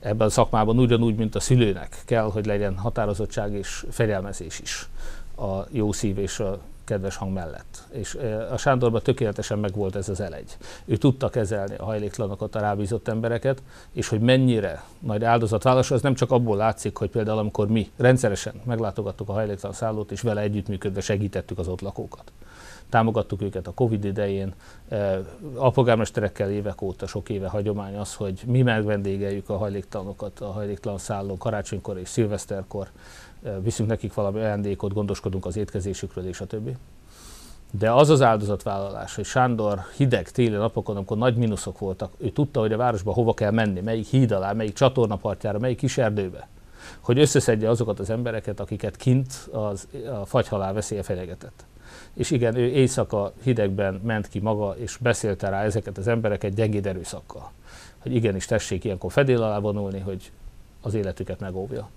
Ebben 0.00 0.26
a 0.26 0.30
szakmában 0.30 0.78
ugyanúgy, 0.78 1.16
mint 1.16 1.34
a 1.34 1.40
szülőnek 1.40 2.02
kell, 2.04 2.30
hogy 2.30 2.46
legyen 2.46 2.76
határozottság 2.76 3.52
és 3.52 3.86
fegyelmezés 3.90 4.60
is 4.60 4.88
a 5.36 5.64
jó 5.70 5.92
szív 5.92 6.18
és 6.18 6.40
a 6.40 6.58
kedves 6.86 7.16
hang 7.16 7.32
mellett. 7.32 7.82
És 7.90 8.18
a 8.50 8.56
Sándorban 8.56 9.02
tökéletesen 9.02 9.58
megvolt 9.58 9.96
ez 9.96 10.08
az 10.08 10.20
elegy. 10.20 10.56
Ő 10.84 10.96
tudta 10.96 11.28
kezelni 11.28 11.74
a 11.76 11.84
hajléktalanokat, 11.84 12.54
a 12.54 12.60
rábízott 12.60 13.08
embereket, 13.08 13.62
és 13.92 14.08
hogy 14.08 14.20
mennyire 14.20 14.84
nagy 14.98 15.24
áldozatvállalás, 15.24 15.90
az 15.90 16.02
nem 16.02 16.14
csak 16.14 16.30
abból 16.30 16.56
látszik, 16.56 16.96
hogy 16.96 17.10
például 17.10 17.38
amikor 17.38 17.68
mi 17.68 17.90
rendszeresen 17.96 18.54
meglátogattuk 18.64 19.28
a 19.28 19.32
hajléktalan 19.32 19.76
szállót, 19.76 20.10
és 20.10 20.20
vele 20.20 20.40
együttműködve 20.40 21.00
segítettük 21.00 21.58
az 21.58 21.68
ott 21.68 21.80
lakókat 21.80 22.32
támogattuk 22.88 23.42
őket 23.42 23.66
a 23.66 23.72
Covid 23.72 24.04
idején. 24.04 24.54
A 25.54 25.72
évek 26.48 26.82
óta, 26.82 27.06
sok 27.06 27.28
éve 27.28 27.48
hagyomány 27.48 27.96
az, 27.96 28.14
hogy 28.14 28.42
mi 28.46 28.62
megvendégeljük 28.62 29.48
a 29.48 29.56
hajléktalanokat 29.56 30.40
a 30.40 30.52
hajléktalan 30.52 30.98
szálló 30.98 31.36
karácsonykor 31.36 31.98
és 31.98 32.08
szilveszterkor, 32.08 32.88
viszünk 33.62 33.88
nekik 33.88 34.14
valami 34.14 34.40
ajándékot, 34.40 34.92
gondoskodunk 34.92 35.46
az 35.46 35.56
étkezésükről 35.56 36.26
és 36.26 36.40
a 36.40 36.46
többi. 36.46 36.76
De 37.70 37.92
az 37.92 38.10
az 38.10 38.22
áldozatvállalás, 38.22 39.14
hogy 39.14 39.24
Sándor 39.24 39.80
hideg 39.96 40.30
téli 40.30 40.56
napokon, 40.56 40.96
amikor 40.96 41.16
nagy 41.16 41.36
mínuszok 41.36 41.78
voltak, 41.78 42.12
ő 42.18 42.30
tudta, 42.30 42.60
hogy 42.60 42.72
a 42.72 42.76
városba 42.76 43.12
hova 43.12 43.34
kell 43.34 43.50
menni, 43.50 43.80
melyik 43.80 44.06
híd 44.06 44.32
alá, 44.32 44.52
melyik 44.52 44.74
csatornapartjára, 44.74 45.58
melyik 45.58 45.76
kis 45.76 45.98
erdőbe, 45.98 46.48
hogy 47.00 47.18
összeszedje 47.18 47.70
azokat 47.70 47.98
az 47.98 48.10
embereket, 48.10 48.60
akiket 48.60 48.96
kint 48.96 49.48
az, 49.52 49.88
a 50.20 50.26
fagyhalál 50.26 50.72
veszélye 50.72 51.02
fenyegetett 51.02 51.64
és 52.16 52.30
igen, 52.30 52.56
ő 52.56 52.66
éjszaka 52.66 53.32
hidegben 53.42 54.00
ment 54.04 54.28
ki 54.28 54.38
maga, 54.38 54.76
és 54.78 54.96
beszélte 54.96 55.48
rá 55.48 55.62
ezeket 55.62 55.98
az 55.98 56.08
embereket 56.08 56.54
gyengéd 56.54 56.86
erőszakkal. 56.86 57.50
Hogy 57.98 58.14
igenis 58.14 58.46
tessék 58.46 58.84
ilyenkor 58.84 59.12
fedél 59.12 59.42
alá 59.42 59.58
vonulni, 59.58 59.98
hogy 60.00 60.32
az 60.80 60.94
életüket 60.94 61.40
megóvja. 61.40 61.88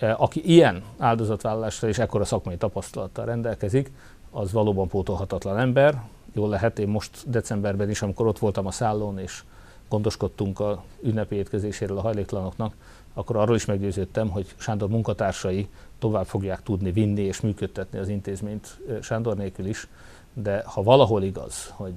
Aki 0.00 0.42
ilyen 0.50 0.82
áldozatvállalással 0.98 1.88
és 1.88 1.98
ekkora 1.98 2.24
szakmai 2.24 2.56
tapasztalattal 2.56 3.24
rendelkezik, 3.24 3.92
az 4.30 4.52
valóban 4.52 4.88
pótolhatatlan 4.88 5.58
ember. 5.58 6.02
Jól 6.32 6.48
lehet, 6.48 6.78
én 6.78 6.88
most 6.88 7.30
decemberben 7.30 7.90
is, 7.90 8.02
amikor 8.02 8.26
ott 8.26 8.38
voltam 8.38 8.66
a 8.66 8.70
szállón, 8.70 9.18
és 9.18 9.44
gondoskodtunk 9.88 10.60
a 10.60 10.82
ünnepi 11.02 11.36
étkezéséről 11.36 11.98
a 11.98 12.00
hajléktalanoknak, 12.00 12.74
akkor 13.14 13.36
arról 13.36 13.56
is 13.56 13.64
meggyőződtem, 13.64 14.28
hogy 14.28 14.54
Sándor 14.56 14.88
munkatársai 14.88 15.68
tovább 15.98 16.26
fogják 16.26 16.62
tudni 16.62 16.92
vinni 16.92 17.22
és 17.22 17.40
működtetni 17.40 17.98
az 17.98 18.08
intézményt 18.08 18.80
Sándor 19.02 19.36
nélkül 19.36 19.66
is, 19.66 19.88
de 20.32 20.62
ha 20.66 20.82
valahol 20.82 21.22
igaz, 21.22 21.72
hogy 21.76 21.94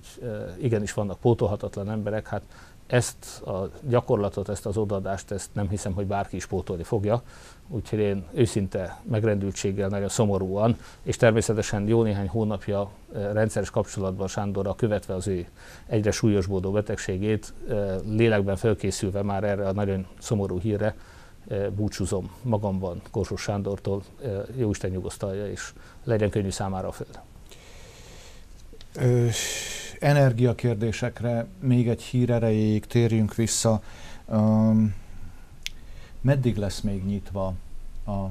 igenis 0.62 0.94
vannak 0.94 1.20
pótolhatatlan 1.20 1.90
emberek, 1.90 2.28
hát 2.28 2.42
ezt 2.88 3.42
a 3.42 3.70
gyakorlatot, 3.82 4.50
ezt 4.50 4.66
az 4.66 4.78
odaadást, 4.78 5.32
ezt 5.32 5.50
nem 5.54 5.70
hiszem, 5.70 5.94
hogy 5.94 6.06
bárki 6.06 6.36
is 6.36 6.46
pótolni 6.46 6.84
fogja. 6.84 7.22
Úgyhogy 7.70 8.00
én 8.00 8.26
őszinte 8.34 9.02
megrendültséggel, 9.04 9.90
nagyon 9.90 10.10
szomorúan, 10.10 10.78
és 11.04 11.16
természetesen 11.16 11.88
jó 11.88 12.04
néhány 12.04 12.28
hónapja 12.28 12.90
rendszeres 13.14 13.70
kapcsolatban 13.70 14.28
Sándorra 14.28 14.76
követve 14.76 15.14
az 15.14 15.28
ő 15.28 15.48
egyre 15.88 16.12
súlyosbódó 16.12 16.72
betegségét, 16.72 17.54
lélekben 18.06 18.56
felkészülve 18.56 19.22
már 19.22 19.44
erre 19.44 19.68
a 19.68 19.74
nagyon 19.74 20.08
szomorú 20.20 20.60
hírre, 20.60 20.96
búcsúzom 21.76 22.32
magamban 22.42 23.02
Korsós 23.12 23.42
Sándortól, 23.42 24.04
Jóisten 24.56 24.90
nyugosztalja, 24.90 25.50
és 25.50 25.74
legyen 26.04 26.30
könnyű 26.30 26.50
számára 26.50 26.88
a 26.88 26.92
föld. 26.92 27.20
Ö, 28.96 29.28
energiakérdésekre 30.00 31.48
még 31.60 31.90
egy 31.90 32.02
hír 32.02 32.32
erejéig 32.32 32.86
térjünk 32.86 33.36
vissza. 33.36 33.82
Um, 34.26 34.96
meddig 36.22 36.58
lesz 36.58 36.82
még 36.82 37.06
nyitva 37.06 37.54
a 38.06 38.26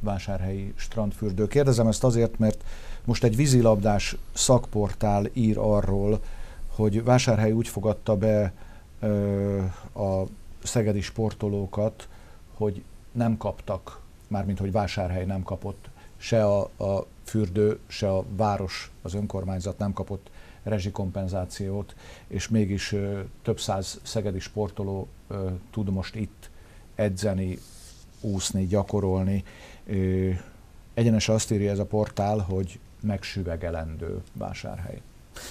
vásárhelyi 0.00 0.72
strandfürdő? 0.76 1.48
Kérdezem 1.48 1.86
ezt 1.86 2.04
azért, 2.04 2.38
mert 2.38 2.64
most 3.04 3.24
egy 3.24 3.36
vízilabdás 3.36 4.16
szakportál 4.32 5.26
ír 5.32 5.58
arról, 5.58 6.20
hogy 6.68 7.04
Vásárhely 7.04 7.52
úgy 7.52 7.68
fogadta 7.68 8.16
be 8.16 8.52
ö, 9.00 9.58
a 9.94 10.22
szegedi 10.62 11.00
sportolókat, 11.00 12.08
hogy 12.54 12.82
nem 13.12 13.36
kaptak, 13.36 14.00
mármint 14.28 14.58
hogy 14.58 14.72
Vásárhely 14.72 15.24
nem 15.24 15.42
kapott 15.42 15.88
se 16.22 16.44
a, 16.44 16.60
a 16.60 17.06
fürdő, 17.24 17.78
se 17.86 18.10
a 18.10 18.24
város, 18.36 18.90
az 19.02 19.14
önkormányzat 19.14 19.78
nem 19.78 19.92
kapott 19.92 20.30
rezsikompenzációt, 20.62 21.94
és 22.28 22.48
mégis 22.48 22.92
ö, 22.92 23.20
több 23.42 23.60
száz 23.60 24.00
szegedi 24.02 24.38
sportoló 24.38 25.08
ö, 25.28 25.48
tud 25.70 25.90
most 25.90 26.14
itt 26.14 26.50
edzeni, 26.94 27.58
úszni, 28.20 28.66
gyakorolni. 28.66 29.44
Ö, 29.86 30.30
egyenes 30.94 31.28
azt 31.28 31.50
írja 31.50 31.70
ez 31.70 31.78
a 31.78 31.86
portál, 31.86 32.38
hogy 32.38 32.78
megsüvegelendő 33.00 34.22
vásárhely. 34.32 35.00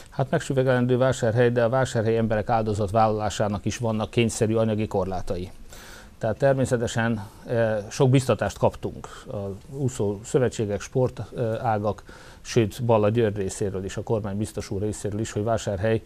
Hát 0.09 0.29
megsüvegelendő 0.29 0.97
vásárhely, 0.97 1.51
de 1.51 1.63
a 1.63 1.69
vásárhely 1.69 2.17
emberek 2.17 2.49
áldozatvállalásának 2.49 3.65
is 3.65 3.77
vannak 3.77 4.09
kényszerű 4.09 4.55
anyagi 4.55 4.87
korlátai. 4.87 5.51
Tehát 6.21 6.37
természetesen 6.37 7.27
sok 7.89 8.09
biztatást 8.09 8.57
kaptunk 8.57 9.07
a 9.27 9.37
úszó 9.69 10.19
szövetségek, 10.23 10.81
sportágak, 10.81 12.03
sőt 12.41 12.83
Balla 12.83 13.09
György 13.09 13.35
részéről 13.35 13.83
is, 13.83 13.97
a 13.97 14.03
kormány 14.03 14.37
biztos 14.37 14.69
úr 14.69 14.81
részéről 14.81 15.19
is, 15.19 15.31
hogy 15.31 15.43
Vásárhely 15.43 16.01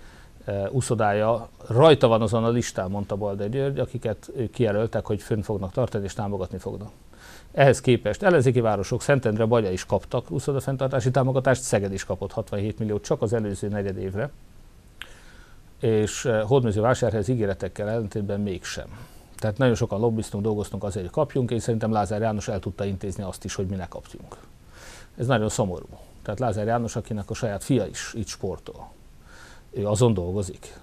úszodája 0.69 1.49
rajta 1.67 2.07
van 2.07 2.21
azon 2.21 2.43
a 2.43 2.49
listán, 2.49 2.89
mondta 2.89 3.15
Balde 3.15 3.47
György, 3.47 3.79
akiket 3.79 4.31
kijelöltek, 4.53 5.05
hogy 5.05 5.21
fönn 5.21 5.41
fognak 5.41 5.71
tartani 5.71 6.03
és 6.03 6.13
támogatni 6.13 6.57
fognak. 6.57 6.91
Ehhez 7.51 7.81
képest 7.81 8.23
ellenzéki 8.23 8.59
városok 8.59 9.01
Szentendre, 9.01 9.45
Bagya 9.45 9.71
is 9.71 9.85
kaptak 9.85 10.31
úszodafenntartási 10.31 11.11
támogatást, 11.11 11.61
Szeged 11.61 11.93
is 11.93 12.03
kapott 12.03 12.31
67 12.31 12.79
milliót 12.79 13.03
csak 13.03 13.21
az 13.21 13.33
előző 13.33 13.67
negyed 13.67 13.97
évre, 13.97 14.29
és 15.79 16.29
Hódműző 16.45 16.81
vásárhez 16.81 17.27
ígéretekkel 17.27 17.89
ellentétben 17.89 18.39
mégsem. 18.39 18.87
Tehát 19.45 19.59
nagyon 19.59 19.75
sokan 19.75 19.99
lobbiztunk, 19.99 20.43
dolgoztunk 20.43 20.83
azért, 20.83 21.05
hogy 21.05 21.13
kapjunk, 21.13 21.51
és 21.51 21.61
szerintem 21.61 21.91
Lázár 21.91 22.21
János 22.21 22.47
el 22.47 22.59
tudta 22.59 22.85
intézni 22.85 23.23
azt 23.23 23.43
is, 23.43 23.55
hogy 23.55 23.67
mi 23.67 23.75
ne 23.75 23.87
kapjunk. 23.87 24.37
Ez 25.17 25.27
nagyon 25.27 25.49
szomorú. 25.49 25.85
Tehát 26.21 26.39
Lázár 26.39 26.65
János, 26.65 26.95
akinek 26.95 27.29
a 27.29 27.33
saját 27.33 27.63
fia 27.63 27.85
is 27.85 28.13
itt 28.13 28.27
sportol, 28.27 28.91
ő 29.71 29.87
azon 29.87 30.13
dolgozik, 30.13 30.79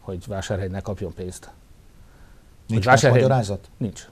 hogy 0.00 0.26
vásárhely 0.26 0.68
ne 0.68 0.80
kapjon 0.80 1.14
pénzt. 1.14 1.50
Nincs 2.66 2.84
vásárhely... 2.84 3.20
magyarázat? 3.20 3.70
Nincs. 3.76 4.08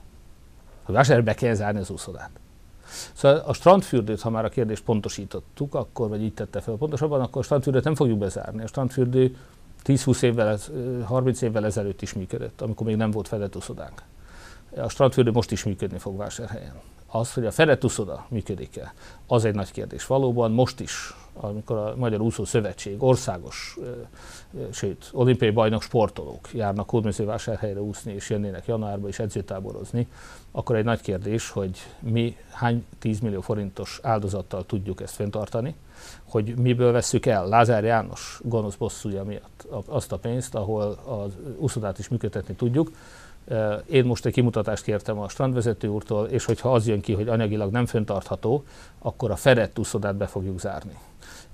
Hogy 0.82 0.94
vásárhely 0.94 1.24
be 1.24 1.34
kell 1.34 1.54
zárni 1.54 1.80
az 1.80 1.90
úszodát. 1.90 2.30
Szóval 3.12 3.38
a 3.38 3.52
strandfürdőt, 3.52 4.20
ha 4.20 4.30
már 4.30 4.44
a 4.44 4.48
kérdést 4.48 4.84
pontosítottuk, 4.84 5.74
akkor, 5.74 6.08
vagy 6.08 6.22
így 6.22 6.34
tette 6.34 6.60
fel 6.60 6.74
pontosabban, 6.74 7.20
akkor 7.20 7.40
a 7.40 7.44
strandfürdőt 7.44 7.84
nem 7.84 7.94
fogjuk 7.94 8.18
bezárni. 8.18 8.62
A 8.62 8.66
strandfürdő 8.66 9.36
10-20 9.84 10.22
évvel, 10.22 10.58
30 11.04 11.42
évvel 11.42 11.64
ezelőtt 11.64 12.02
is 12.02 12.12
működött, 12.12 12.60
amikor 12.60 12.86
még 12.86 12.96
nem 12.96 13.10
volt 13.10 13.28
fedett 13.28 13.56
uszodánk. 13.56 14.02
A 14.76 14.88
strandfürdő 14.88 15.30
most 15.30 15.50
is 15.50 15.64
működni 15.64 15.98
fog 15.98 16.16
vásárhelyen. 16.16 16.80
Az, 17.06 17.32
hogy 17.32 17.46
a 17.46 17.50
fedett 17.50 17.84
uszoda 17.84 18.26
működik-e, 18.28 18.94
az 19.26 19.44
egy 19.44 19.54
nagy 19.54 19.70
kérdés. 19.70 20.06
Valóban 20.06 20.50
most 20.50 20.80
is, 20.80 21.14
amikor 21.34 21.76
a 21.76 21.94
Magyar 21.96 22.20
Úszó 22.20 22.44
Szövetség 22.44 23.02
országos, 23.02 23.78
sőt, 24.72 25.08
olimpiai 25.12 25.50
bajnok 25.50 25.82
sportolók 25.82 26.48
járnak 26.52 26.90
Hódmezővásárhelyre 26.90 27.80
úszni, 27.80 28.12
és 28.12 28.30
jönnének 28.30 28.66
januárba 28.66 29.08
is 29.08 29.18
edzőtáborozni, 29.18 30.08
akkor 30.52 30.76
egy 30.76 30.84
nagy 30.84 31.00
kérdés, 31.00 31.50
hogy 31.50 31.78
mi 31.98 32.36
hány 32.50 32.84
10 32.98 33.20
millió 33.20 33.40
forintos 33.40 34.00
áldozattal 34.02 34.66
tudjuk 34.66 35.00
ezt 35.00 35.14
fenntartani, 35.14 35.74
hogy 36.24 36.54
miből 36.56 36.92
veszük 36.92 37.26
el 37.26 37.48
Lázár 37.48 37.84
János 37.84 38.40
gonosz 38.44 38.74
bosszúja 38.74 39.24
miatt 39.24 39.66
azt 39.86 40.12
a 40.12 40.18
pénzt, 40.18 40.54
ahol 40.54 40.98
az 41.04 41.32
úszodát 41.56 41.98
is 41.98 42.08
működtetni 42.08 42.54
tudjuk. 42.54 42.90
Én 43.86 44.04
most 44.04 44.26
egy 44.26 44.32
kimutatást 44.32 44.82
kértem 44.82 45.18
a 45.18 45.28
strandvezető 45.28 45.88
úrtól, 45.88 46.26
és 46.26 46.44
hogyha 46.44 46.72
az 46.72 46.86
jön 46.86 47.00
ki, 47.00 47.12
hogy 47.12 47.28
anyagilag 47.28 47.70
nem 47.70 47.86
föntartható, 47.86 48.64
akkor 48.98 49.30
a 49.30 49.36
fedett 49.36 49.78
úszodát 49.78 50.16
be 50.16 50.26
fogjuk 50.26 50.60
zárni. 50.60 50.98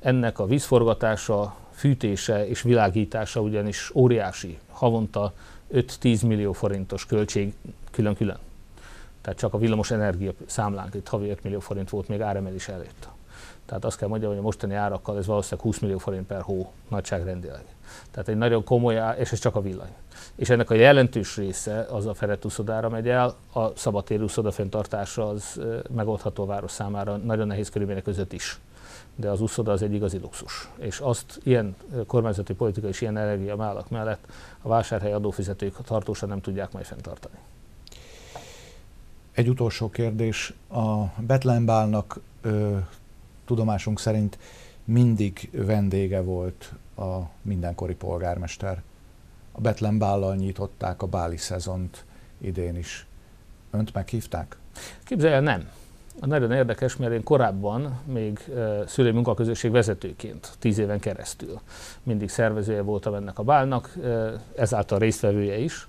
Ennek 0.00 0.38
a 0.38 0.46
vízforgatása, 0.46 1.56
fűtése 1.70 2.48
és 2.48 2.62
világítása 2.62 3.40
ugyanis 3.40 3.90
óriási, 3.94 4.58
havonta 4.70 5.32
5-10 5.72 6.26
millió 6.26 6.52
forintos 6.52 7.06
költség 7.06 7.54
külön-külön. 7.90 8.38
Tehát 9.20 9.38
csak 9.38 9.54
a 9.54 9.58
villamos 9.58 9.90
energia 9.90 10.32
számlánk 10.46 10.94
itt 10.94 11.08
havi 11.08 11.28
5 11.28 11.42
millió 11.42 11.60
forint 11.60 11.90
volt 11.90 12.08
még 12.08 12.20
áremelés 12.20 12.68
előtt. 12.68 13.08
Tehát 13.68 13.84
azt 13.84 13.98
kell 13.98 14.08
mondjam, 14.08 14.30
hogy 14.30 14.40
a 14.40 14.42
mostani 14.42 14.74
árakkal 14.74 15.18
ez 15.18 15.26
valószínűleg 15.26 15.64
20 15.64 15.78
millió 15.78 15.98
forint 15.98 16.26
per 16.26 16.40
hó 16.40 16.72
nagyságrendileg. 16.88 17.64
Tehát 18.10 18.28
egy 18.28 18.36
nagyon 18.36 18.64
komoly, 18.64 19.00
és 19.18 19.32
ez 19.32 19.38
csak 19.38 19.54
a 19.54 19.60
villany. 19.60 19.92
És 20.34 20.50
ennek 20.50 20.70
a 20.70 20.74
jelentős 20.74 21.36
része 21.36 21.86
az 21.90 22.06
a 22.06 22.14
Feret 22.14 22.44
úszodára 22.44 22.88
megy 22.88 23.08
el, 23.08 23.34
a 23.52 23.76
szabadtéri 23.76 24.22
úszoda 24.22 24.50
fenntartása 24.50 25.28
az 25.28 25.60
megoldható 25.94 26.42
a 26.42 26.46
város 26.46 26.70
számára 26.70 27.16
nagyon 27.16 27.46
nehéz 27.46 27.70
körülmények 27.70 28.02
között 28.02 28.32
is. 28.32 28.60
De 29.14 29.30
az 29.30 29.40
úszoda 29.40 29.72
az 29.72 29.82
egy 29.82 29.94
igazi 29.94 30.18
luxus. 30.18 30.68
És 30.76 31.00
azt 31.00 31.40
ilyen 31.42 31.76
kormányzati 32.06 32.54
politika 32.54 32.88
és 32.88 33.00
ilyen 33.00 33.16
energia 33.16 33.84
mellett 33.88 34.26
a 34.62 34.68
vásárhely 34.68 35.12
adófizetők 35.12 35.76
tartósan 35.84 36.28
nem 36.28 36.40
tudják 36.40 36.72
majd 36.72 36.84
fenntartani. 36.84 37.38
Egy 39.38 39.48
utolsó 39.48 39.90
kérdés. 39.90 40.52
A 40.68 41.04
Betlenbálnak 41.26 42.20
tudomásunk 43.44 44.00
szerint 44.00 44.38
mindig 44.84 45.50
vendége 45.52 46.20
volt 46.20 46.72
a 46.96 47.18
mindenkori 47.42 47.94
polgármester. 47.94 48.82
A 49.52 49.60
Betlen 49.60 49.98
Bállal 49.98 50.34
nyitották 50.36 51.02
a 51.02 51.06
báli 51.06 51.36
szezont 51.36 52.04
idén 52.38 52.76
is. 52.76 53.06
Önt 53.70 53.94
meghívták? 53.94 54.56
Képzelj 55.04 55.32
el, 55.32 55.40
nem. 55.40 55.70
Nagyon 56.20 56.52
érdekes, 56.52 56.96
mert 56.96 57.12
én 57.12 57.22
korábban 57.22 58.00
még 58.04 58.40
szülői 58.86 59.12
munkaközösség 59.12 59.70
vezetőként, 59.70 60.52
tíz 60.58 60.78
éven 60.78 61.00
keresztül 61.00 61.60
mindig 62.02 62.28
szervezője 62.28 62.82
voltam 62.82 63.14
ennek 63.14 63.38
a 63.38 63.42
bálnak, 63.42 63.96
ezáltal 64.56 64.98
résztvevője 64.98 65.58
is 65.58 65.88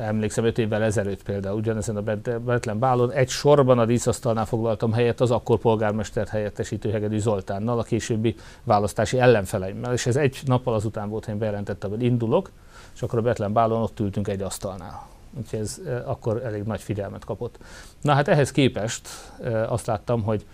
emlékszem, 0.00 0.44
öt 0.44 0.58
évvel 0.58 0.82
ezelőtt 0.82 1.22
például 1.22 1.56
ugyanezen 1.56 1.96
a 1.96 2.02
Betlen 2.44 2.78
Bálon 2.78 3.12
egy 3.12 3.28
sorban 3.28 3.78
a 3.78 3.84
díszasztalnál 3.84 4.44
foglaltam 4.44 4.92
helyet 4.92 5.20
az 5.20 5.30
akkor 5.30 5.58
polgármester 5.58 6.26
helyettesítő 6.26 6.90
Hegedű 6.90 7.18
Zoltánnal, 7.18 7.78
a 7.78 7.82
későbbi 7.82 8.34
választási 8.62 9.18
ellenfeleimmel, 9.18 9.92
és 9.92 10.06
ez 10.06 10.16
egy 10.16 10.40
nappal 10.44 10.74
azután 10.74 11.08
volt, 11.08 11.24
hogy 11.24 11.34
én 11.34 11.40
bejelentettem, 11.40 11.90
hogy 11.90 12.02
indulok, 12.02 12.50
és 12.94 13.02
akkor 13.02 13.18
a 13.18 13.22
Betlen 13.22 13.52
Bálon 13.52 13.82
ott 13.82 14.00
ültünk 14.00 14.28
egy 14.28 14.42
asztalnál. 14.42 15.06
Úgyhogy 15.38 15.58
ez 15.58 15.80
e, 15.86 16.02
akkor 16.06 16.42
elég 16.44 16.62
nagy 16.62 16.80
figyelmet 16.80 17.24
kapott. 17.24 17.58
Na 18.00 18.12
hát 18.12 18.28
ehhez 18.28 18.50
képest 18.50 19.08
e, 19.42 19.70
azt 19.70 19.86
láttam, 19.86 20.22
hogy 20.22 20.46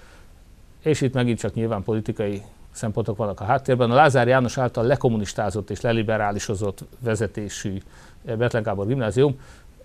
és 0.82 1.00
itt 1.00 1.14
megint 1.14 1.38
csak 1.38 1.54
nyilván 1.54 1.82
politikai 1.82 2.42
szempontok 2.72 3.16
vannak 3.16 3.40
a 3.40 3.44
háttérben. 3.44 3.90
A 3.90 3.94
Lázár 3.94 4.28
János 4.28 4.58
által 4.58 4.84
lekommunistázott 4.84 5.70
és 5.70 5.80
leliberálisozott 5.80 6.84
vezetésű 6.98 7.82
Betlen 8.22 8.62
Gábor 8.62 8.86
gimnázium, 8.86 9.40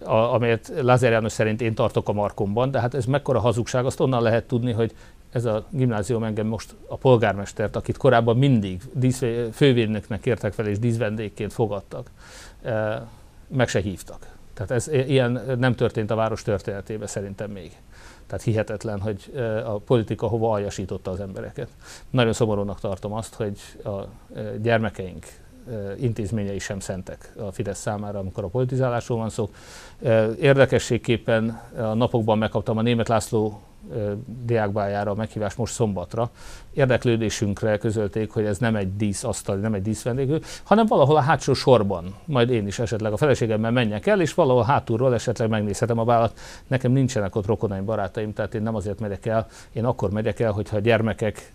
amelyet 0.05 0.71
Lázár 0.81 1.11
János 1.11 1.31
szerint 1.31 1.61
én 1.61 1.75
tartok 1.75 2.09
a 2.09 2.13
markomban, 2.13 2.71
de 2.71 2.79
hát 2.79 2.93
ez 2.93 3.05
mekkora 3.05 3.39
hazugság, 3.39 3.85
azt 3.85 3.99
onnan 3.99 4.21
lehet 4.21 4.47
tudni, 4.47 4.71
hogy 4.71 4.95
ez 5.31 5.45
a 5.45 5.65
gimnázium 5.69 6.23
engem 6.23 6.47
most 6.47 6.75
a 6.87 6.95
polgármestert, 6.95 7.75
akit 7.75 7.97
korábban 7.97 8.37
mindig 8.37 8.81
dísz, 8.93 9.23
fővédnöknek 9.51 10.19
kértek 10.19 10.53
fel 10.53 10.67
és 10.67 10.79
díszvendégként 10.79 11.53
fogadtak, 11.53 12.11
meg 13.47 13.67
se 13.67 13.79
hívtak. 13.79 14.35
Tehát 14.53 14.71
ez 14.71 14.87
ilyen 14.87 15.41
nem 15.57 15.75
történt 15.75 16.11
a 16.11 16.15
város 16.15 16.41
történetében 16.41 17.07
szerintem 17.07 17.51
még. 17.51 17.71
Tehát 18.27 18.43
hihetetlen, 18.43 19.01
hogy 19.01 19.31
a 19.65 19.77
politika 19.77 20.27
hova 20.27 20.51
aljasította 20.51 21.11
az 21.11 21.19
embereket. 21.19 21.67
Nagyon 22.09 22.33
szomorúnak 22.33 22.79
tartom 22.79 23.13
azt, 23.13 23.33
hogy 23.33 23.59
a 23.83 24.03
gyermekeink 24.61 25.25
intézményei 25.99 26.59
sem 26.59 26.79
szentek 26.79 27.33
a 27.47 27.51
Fidesz 27.51 27.79
számára, 27.79 28.19
amikor 28.19 28.43
a 28.43 28.47
politizálásról 28.47 29.17
van 29.17 29.29
szó. 29.29 29.49
Érdekességképpen 30.39 31.61
a 31.77 31.93
napokban 31.93 32.37
megkaptam 32.37 32.77
a 32.77 32.81
német 32.81 33.07
László 33.07 33.61
diákbájára 34.45 35.11
a 35.11 35.15
meghívás 35.15 35.55
most 35.55 35.73
szombatra. 35.73 36.29
Érdeklődésünkre 36.73 37.77
közölték, 37.77 38.31
hogy 38.31 38.45
ez 38.45 38.57
nem 38.57 38.75
egy 38.75 38.95
díszasztal, 38.95 39.55
nem 39.55 39.73
egy 39.73 39.81
díszvendégő, 39.81 40.41
hanem 40.63 40.85
valahol 40.85 41.15
a 41.15 41.21
hátsó 41.21 41.53
sorban, 41.53 42.15
majd 42.25 42.49
én 42.49 42.67
is 42.67 42.79
esetleg 42.79 43.11
a 43.11 43.17
feleségemmel 43.17 43.71
menjek 43.71 44.07
el, 44.07 44.21
és 44.21 44.33
valahol 44.33 44.63
hátulról 44.63 45.13
esetleg 45.13 45.49
megnézhetem 45.49 45.99
a 45.99 46.03
bállat. 46.03 46.39
Nekem 46.67 46.91
nincsenek 46.91 47.35
ott 47.35 47.45
rokonaim, 47.45 47.85
barátaim, 47.85 48.33
tehát 48.33 48.55
én 48.55 48.61
nem 48.61 48.75
azért 48.75 48.99
megyek 48.99 49.25
el, 49.25 49.47
én 49.73 49.85
akkor 49.85 50.11
megyek 50.11 50.39
el, 50.39 50.51
hogyha 50.51 50.75
a 50.75 50.79
gyermekek 50.79 51.53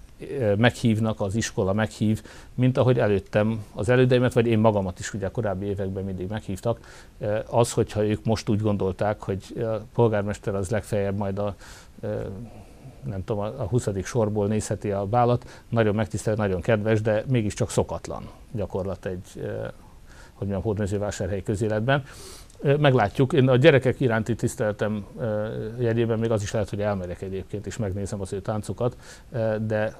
meghívnak, 0.56 1.20
az 1.20 1.34
iskola 1.34 1.72
meghív, 1.72 2.22
mint 2.54 2.78
ahogy 2.78 2.98
előttem 2.98 3.64
az 3.74 3.88
elődeimet, 3.88 4.32
vagy 4.32 4.46
én 4.46 4.58
magamat 4.58 4.98
is 4.98 5.14
ugye 5.14 5.28
korábbi 5.28 5.66
években 5.66 6.04
mindig 6.04 6.28
meghívtak. 6.28 6.80
Az, 7.46 7.72
hogyha 7.72 8.04
ők 8.04 8.24
most 8.24 8.48
úgy 8.48 8.60
gondolták, 8.60 9.22
hogy 9.22 9.42
a 9.58 9.80
polgármester 9.94 10.54
az 10.54 10.70
legfeljebb 10.70 11.16
majd 11.16 11.38
a 11.38 11.54
nem 13.04 13.24
tudom, 13.24 13.42
a 13.42 13.66
20. 13.66 13.88
sorból 14.04 14.46
nézheti 14.46 14.90
a 14.90 15.06
bálat, 15.06 15.64
nagyon 15.68 15.94
megtisztelő, 15.94 16.36
nagyon 16.36 16.60
kedves, 16.60 17.00
de 17.00 17.24
mégiscsak 17.28 17.70
szokatlan 17.70 18.28
gyakorlat 18.52 19.06
egy, 19.06 19.32
hogy 20.32 20.50
mondjam, 20.50 20.62
hódmezővásárhelyi 20.62 21.42
közéletben. 21.42 22.04
Meglátjuk, 22.62 23.32
én 23.32 23.48
a 23.48 23.56
gyerekek 23.56 24.00
iránti 24.00 24.34
tiszteletem 24.34 25.06
jegyében 25.78 26.18
még 26.18 26.30
az 26.30 26.42
is 26.42 26.52
lehet, 26.52 26.70
hogy 26.70 26.80
elmegyek 26.80 27.22
egyébként, 27.22 27.66
és 27.66 27.76
megnézem 27.76 28.20
az 28.20 28.32
ő 28.32 28.40
táncukat, 28.40 28.96
de 29.66 29.98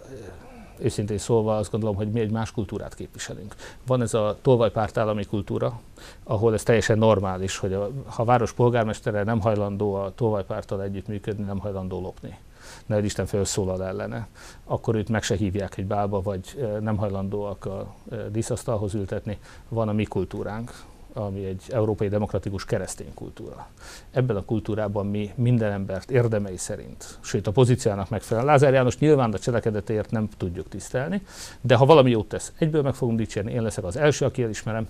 őszintén 0.78 1.18
szólva 1.18 1.56
azt 1.56 1.70
gondolom, 1.70 1.96
hogy 1.96 2.10
mi 2.10 2.20
egy 2.20 2.30
más 2.30 2.50
kultúrát 2.50 2.94
képviselünk. 2.94 3.54
Van 3.86 4.02
ez 4.02 4.14
a 4.14 4.38
tolvajpártállami 4.42 5.24
kultúra, 5.24 5.80
ahol 6.24 6.54
ez 6.54 6.62
teljesen 6.62 6.98
normális, 6.98 7.58
hogy 7.58 7.72
a, 7.72 7.90
ha 8.06 8.22
a 8.22 8.24
város 8.24 8.52
polgármestere 8.52 9.22
nem 9.22 9.40
hajlandó 9.40 9.94
a 9.94 10.12
tolvajpárttal 10.14 10.82
együttműködni, 10.82 11.44
nem 11.44 11.58
hajlandó 11.58 12.00
lopni 12.00 12.38
ne 12.86 12.98
Isten 12.98 13.26
felszólal 13.26 13.84
ellene, 13.84 14.28
akkor 14.64 14.94
őt 14.94 15.08
meg 15.08 15.22
se 15.22 15.36
hívják 15.36 15.76
egy 15.76 15.86
bálba, 15.86 16.22
vagy 16.22 16.68
nem 16.80 16.96
hajlandóak 16.96 17.64
a 17.64 17.94
díszasztalhoz 18.30 18.94
ültetni. 18.94 19.38
Van 19.68 19.88
a 19.88 19.92
mi 19.92 20.04
kultúránk, 20.04 20.72
ami 21.14 21.44
egy 21.44 21.62
európai 21.68 22.08
demokratikus 22.08 22.64
keresztény 22.64 23.14
kultúra. 23.14 23.68
Ebben 24.10 24.36
a 24.36 24.44
kultúrában 24.44 25.06
mi 25.06 25.32
minden 25.34 25.72
embert 25.72 26.10
érdemei 26.10 26.56
szerint, 26.56 27.18
sőt 27.20 27.46
a 27.46 27.50
pozíciának 27.50 28.08
megfelelően. 28.08 28.52
Lázár 28.52 28.72
János 28.72 28.98
nyilván 28.98 29.32
a 29.32 29.38
cselekedetért 29.38 30.10
nem 30.10 30.28
tudjuk 30.36 30.68
tisztelni, 30.68 31.22
de 31.60 31.74
ha 31.74 31.86
valami 31.86 32.10
jót 32.10 32.28
tesz, 32.28 32.52
egyből 32.58 32.82
meg 32.82 32.94
fogunk 32.94 33.18
dicsérni, 33.18 33.52
én 33.52 33.62
leszek 33.62 33.84
az 33.84 33.96
első, 33.96 34.24
aki 34.24 34.42
elismerem, 34.42 34.88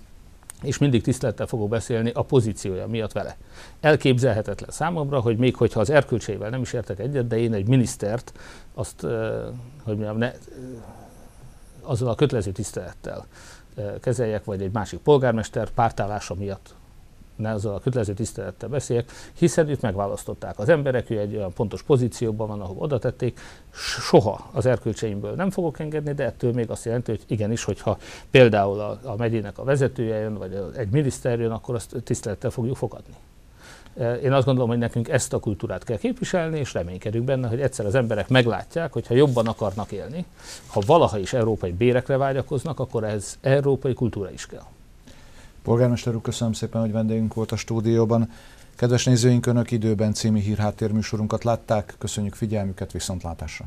és 0.61 0.77
mindig 0.77 1.01
tisztelettel 1.01 1.47
fogok 1.47 1.69
beszélni 1.69 2.11
a 2.13 2.21
pozíciója 2.21 2.87
miatt 2.87 3.11
vele. 3.11 3.37
Elképzelhetetlen 3.79 4.69
számomra, 4.69 5.19
hogy 5.19 5.37
még 5.37 5.55
hogyha 5.55 5.79
az 5.79 5.89
erkölcseivel 5.89 6.49
nem 6.49 6.61
is 6.61 6.73
értek 6.73 6.99
egyet, 6.99 7.27
de 7.27 7.37
én 7.37 7.53
egy 7.53 7.67
minisztert 7.67 8.33
azt, 8.73 9.01
hogy 9.83 9.95
mondjam, 9.95 10.17
ne, 10.17 10.31
azzal 11.81 12.09
a 12.09 12.15
kötelező 12.15 12.51
tisztelettel 12.51 13.25
kezeljek, 14.01 14.43
vagy 14.43 14.61
egy 14.61 14.71
másik 14.73 14.99
polgármester 14.99 15.69
pártállása 15.69 16.35
miatt 16.35 16.75
ne 17.35 17.51
azzal 17.51 17.75
a 17.75 17.79
kötelező 17.79 18.13
tisztelettel 18.13 18.69
beszéljek, 18.69 19.11
hiszen 19.33 19.69
itt 19.69 19.81
megválasztották 19.81 20.59
az 20.59 20.69
emberek, 20.69 21.09
ő 21.09 21.19
egy 21.19 21.35
olyan 21.35 21.53
pontos 21.53 21.83
pozícióban 21.83 22.47
van, 22.47 22.61
ahol 22.61 22.75
oda 22.79 22.99
tették. 22.99 23.39
Soha 23.73 24.49
az 24.51 24.65
erkölcseimből 24.65 25.33
nem 25.35 25.49
fogok 25.49 25.79
engedni, 25.79 26.13
de 26.13 26.25
ettől 26.25 26.53
még 26.53 26.69
azt 26.69 26.85
jelenti, 26.85 27.11
hogy 27.11 27.23
igenis, 27.27 27.63
hogyha 27.63 27.97
például 28.31 28.79
a, 28.79 28.99
a 29.03 29.15
megyének 29.15 29.57
a 29.57 29.63
vezetője 29.63 30.15
jön, 30.15 30.33
vagy 30.33 30.59
egy 30.75 30.89
miniszter 30.89 31.39
jön, 31.39 31.51
akkor 31.51 31.75
azt 31.75 31.95
tisztelettel 32.03 32.49
fogjuk 32.49 32.75
fogadni. 32.75 33.13
Én 34.23 34.31
azt 34.31 34.45
gondolom, 34.45 34.69
hogy 34.69 34.77
nekünk 34.77 35.09
ezt 35.09 35.33
a 35.33 35.39
kultúrát 35.39 35.83
kell 35.83 35.97
képviselni, 35.97 36.59
és 36.59 36.73
reménykedünk 36.73 37.25
benne, 37.25 37.47
hogy 37.47 37.61
egyszer 37.61 37.85
az 37.85 37.95
emberek 37.95 38.29
meglátják, 38.29 38.93
hogy 38.93 39.07
ha 39.07 39.13
jobban 39.13 39.47
akarnak 39.47 39.91
élni, 39.91 40.25
ha 40.67 40.81
valaha 40.85 41.17
is 41.17 41.33
európai 41.33 41.71
bérekre 41.71 42.17
vágyakoznak, 42.17 42.79
akkor 42.79 43.03
ez 43.03 43.37
európai 43.41 43.93
kultúra 43.93 44.31
is 44.31 44.45
kell. 44.45 44.65
Polgármester 45.63 46.15
úr, 46.15 46.21
köszönöm 46.21 46.53
szépen, 46.53 46.81
hogy 46.81 46.91
vendégünk 46.91 47.33
volt 47.33 47.51
a 47.51 47.55
stúdióban. 47.55 48.29
Kedves 48.75 49.05
nézőink, 49.05 49.45
Önök 49.45 49.71
időben 49.71 50.13
című 50.13 50.39
hírháttérműsorunkat 50.39 51.43
látták. 51.43 51.95
Köszönjük 51.97 52.35
figyelmüket, 52.35 52.91
viszontlátásra! 52.91 53.65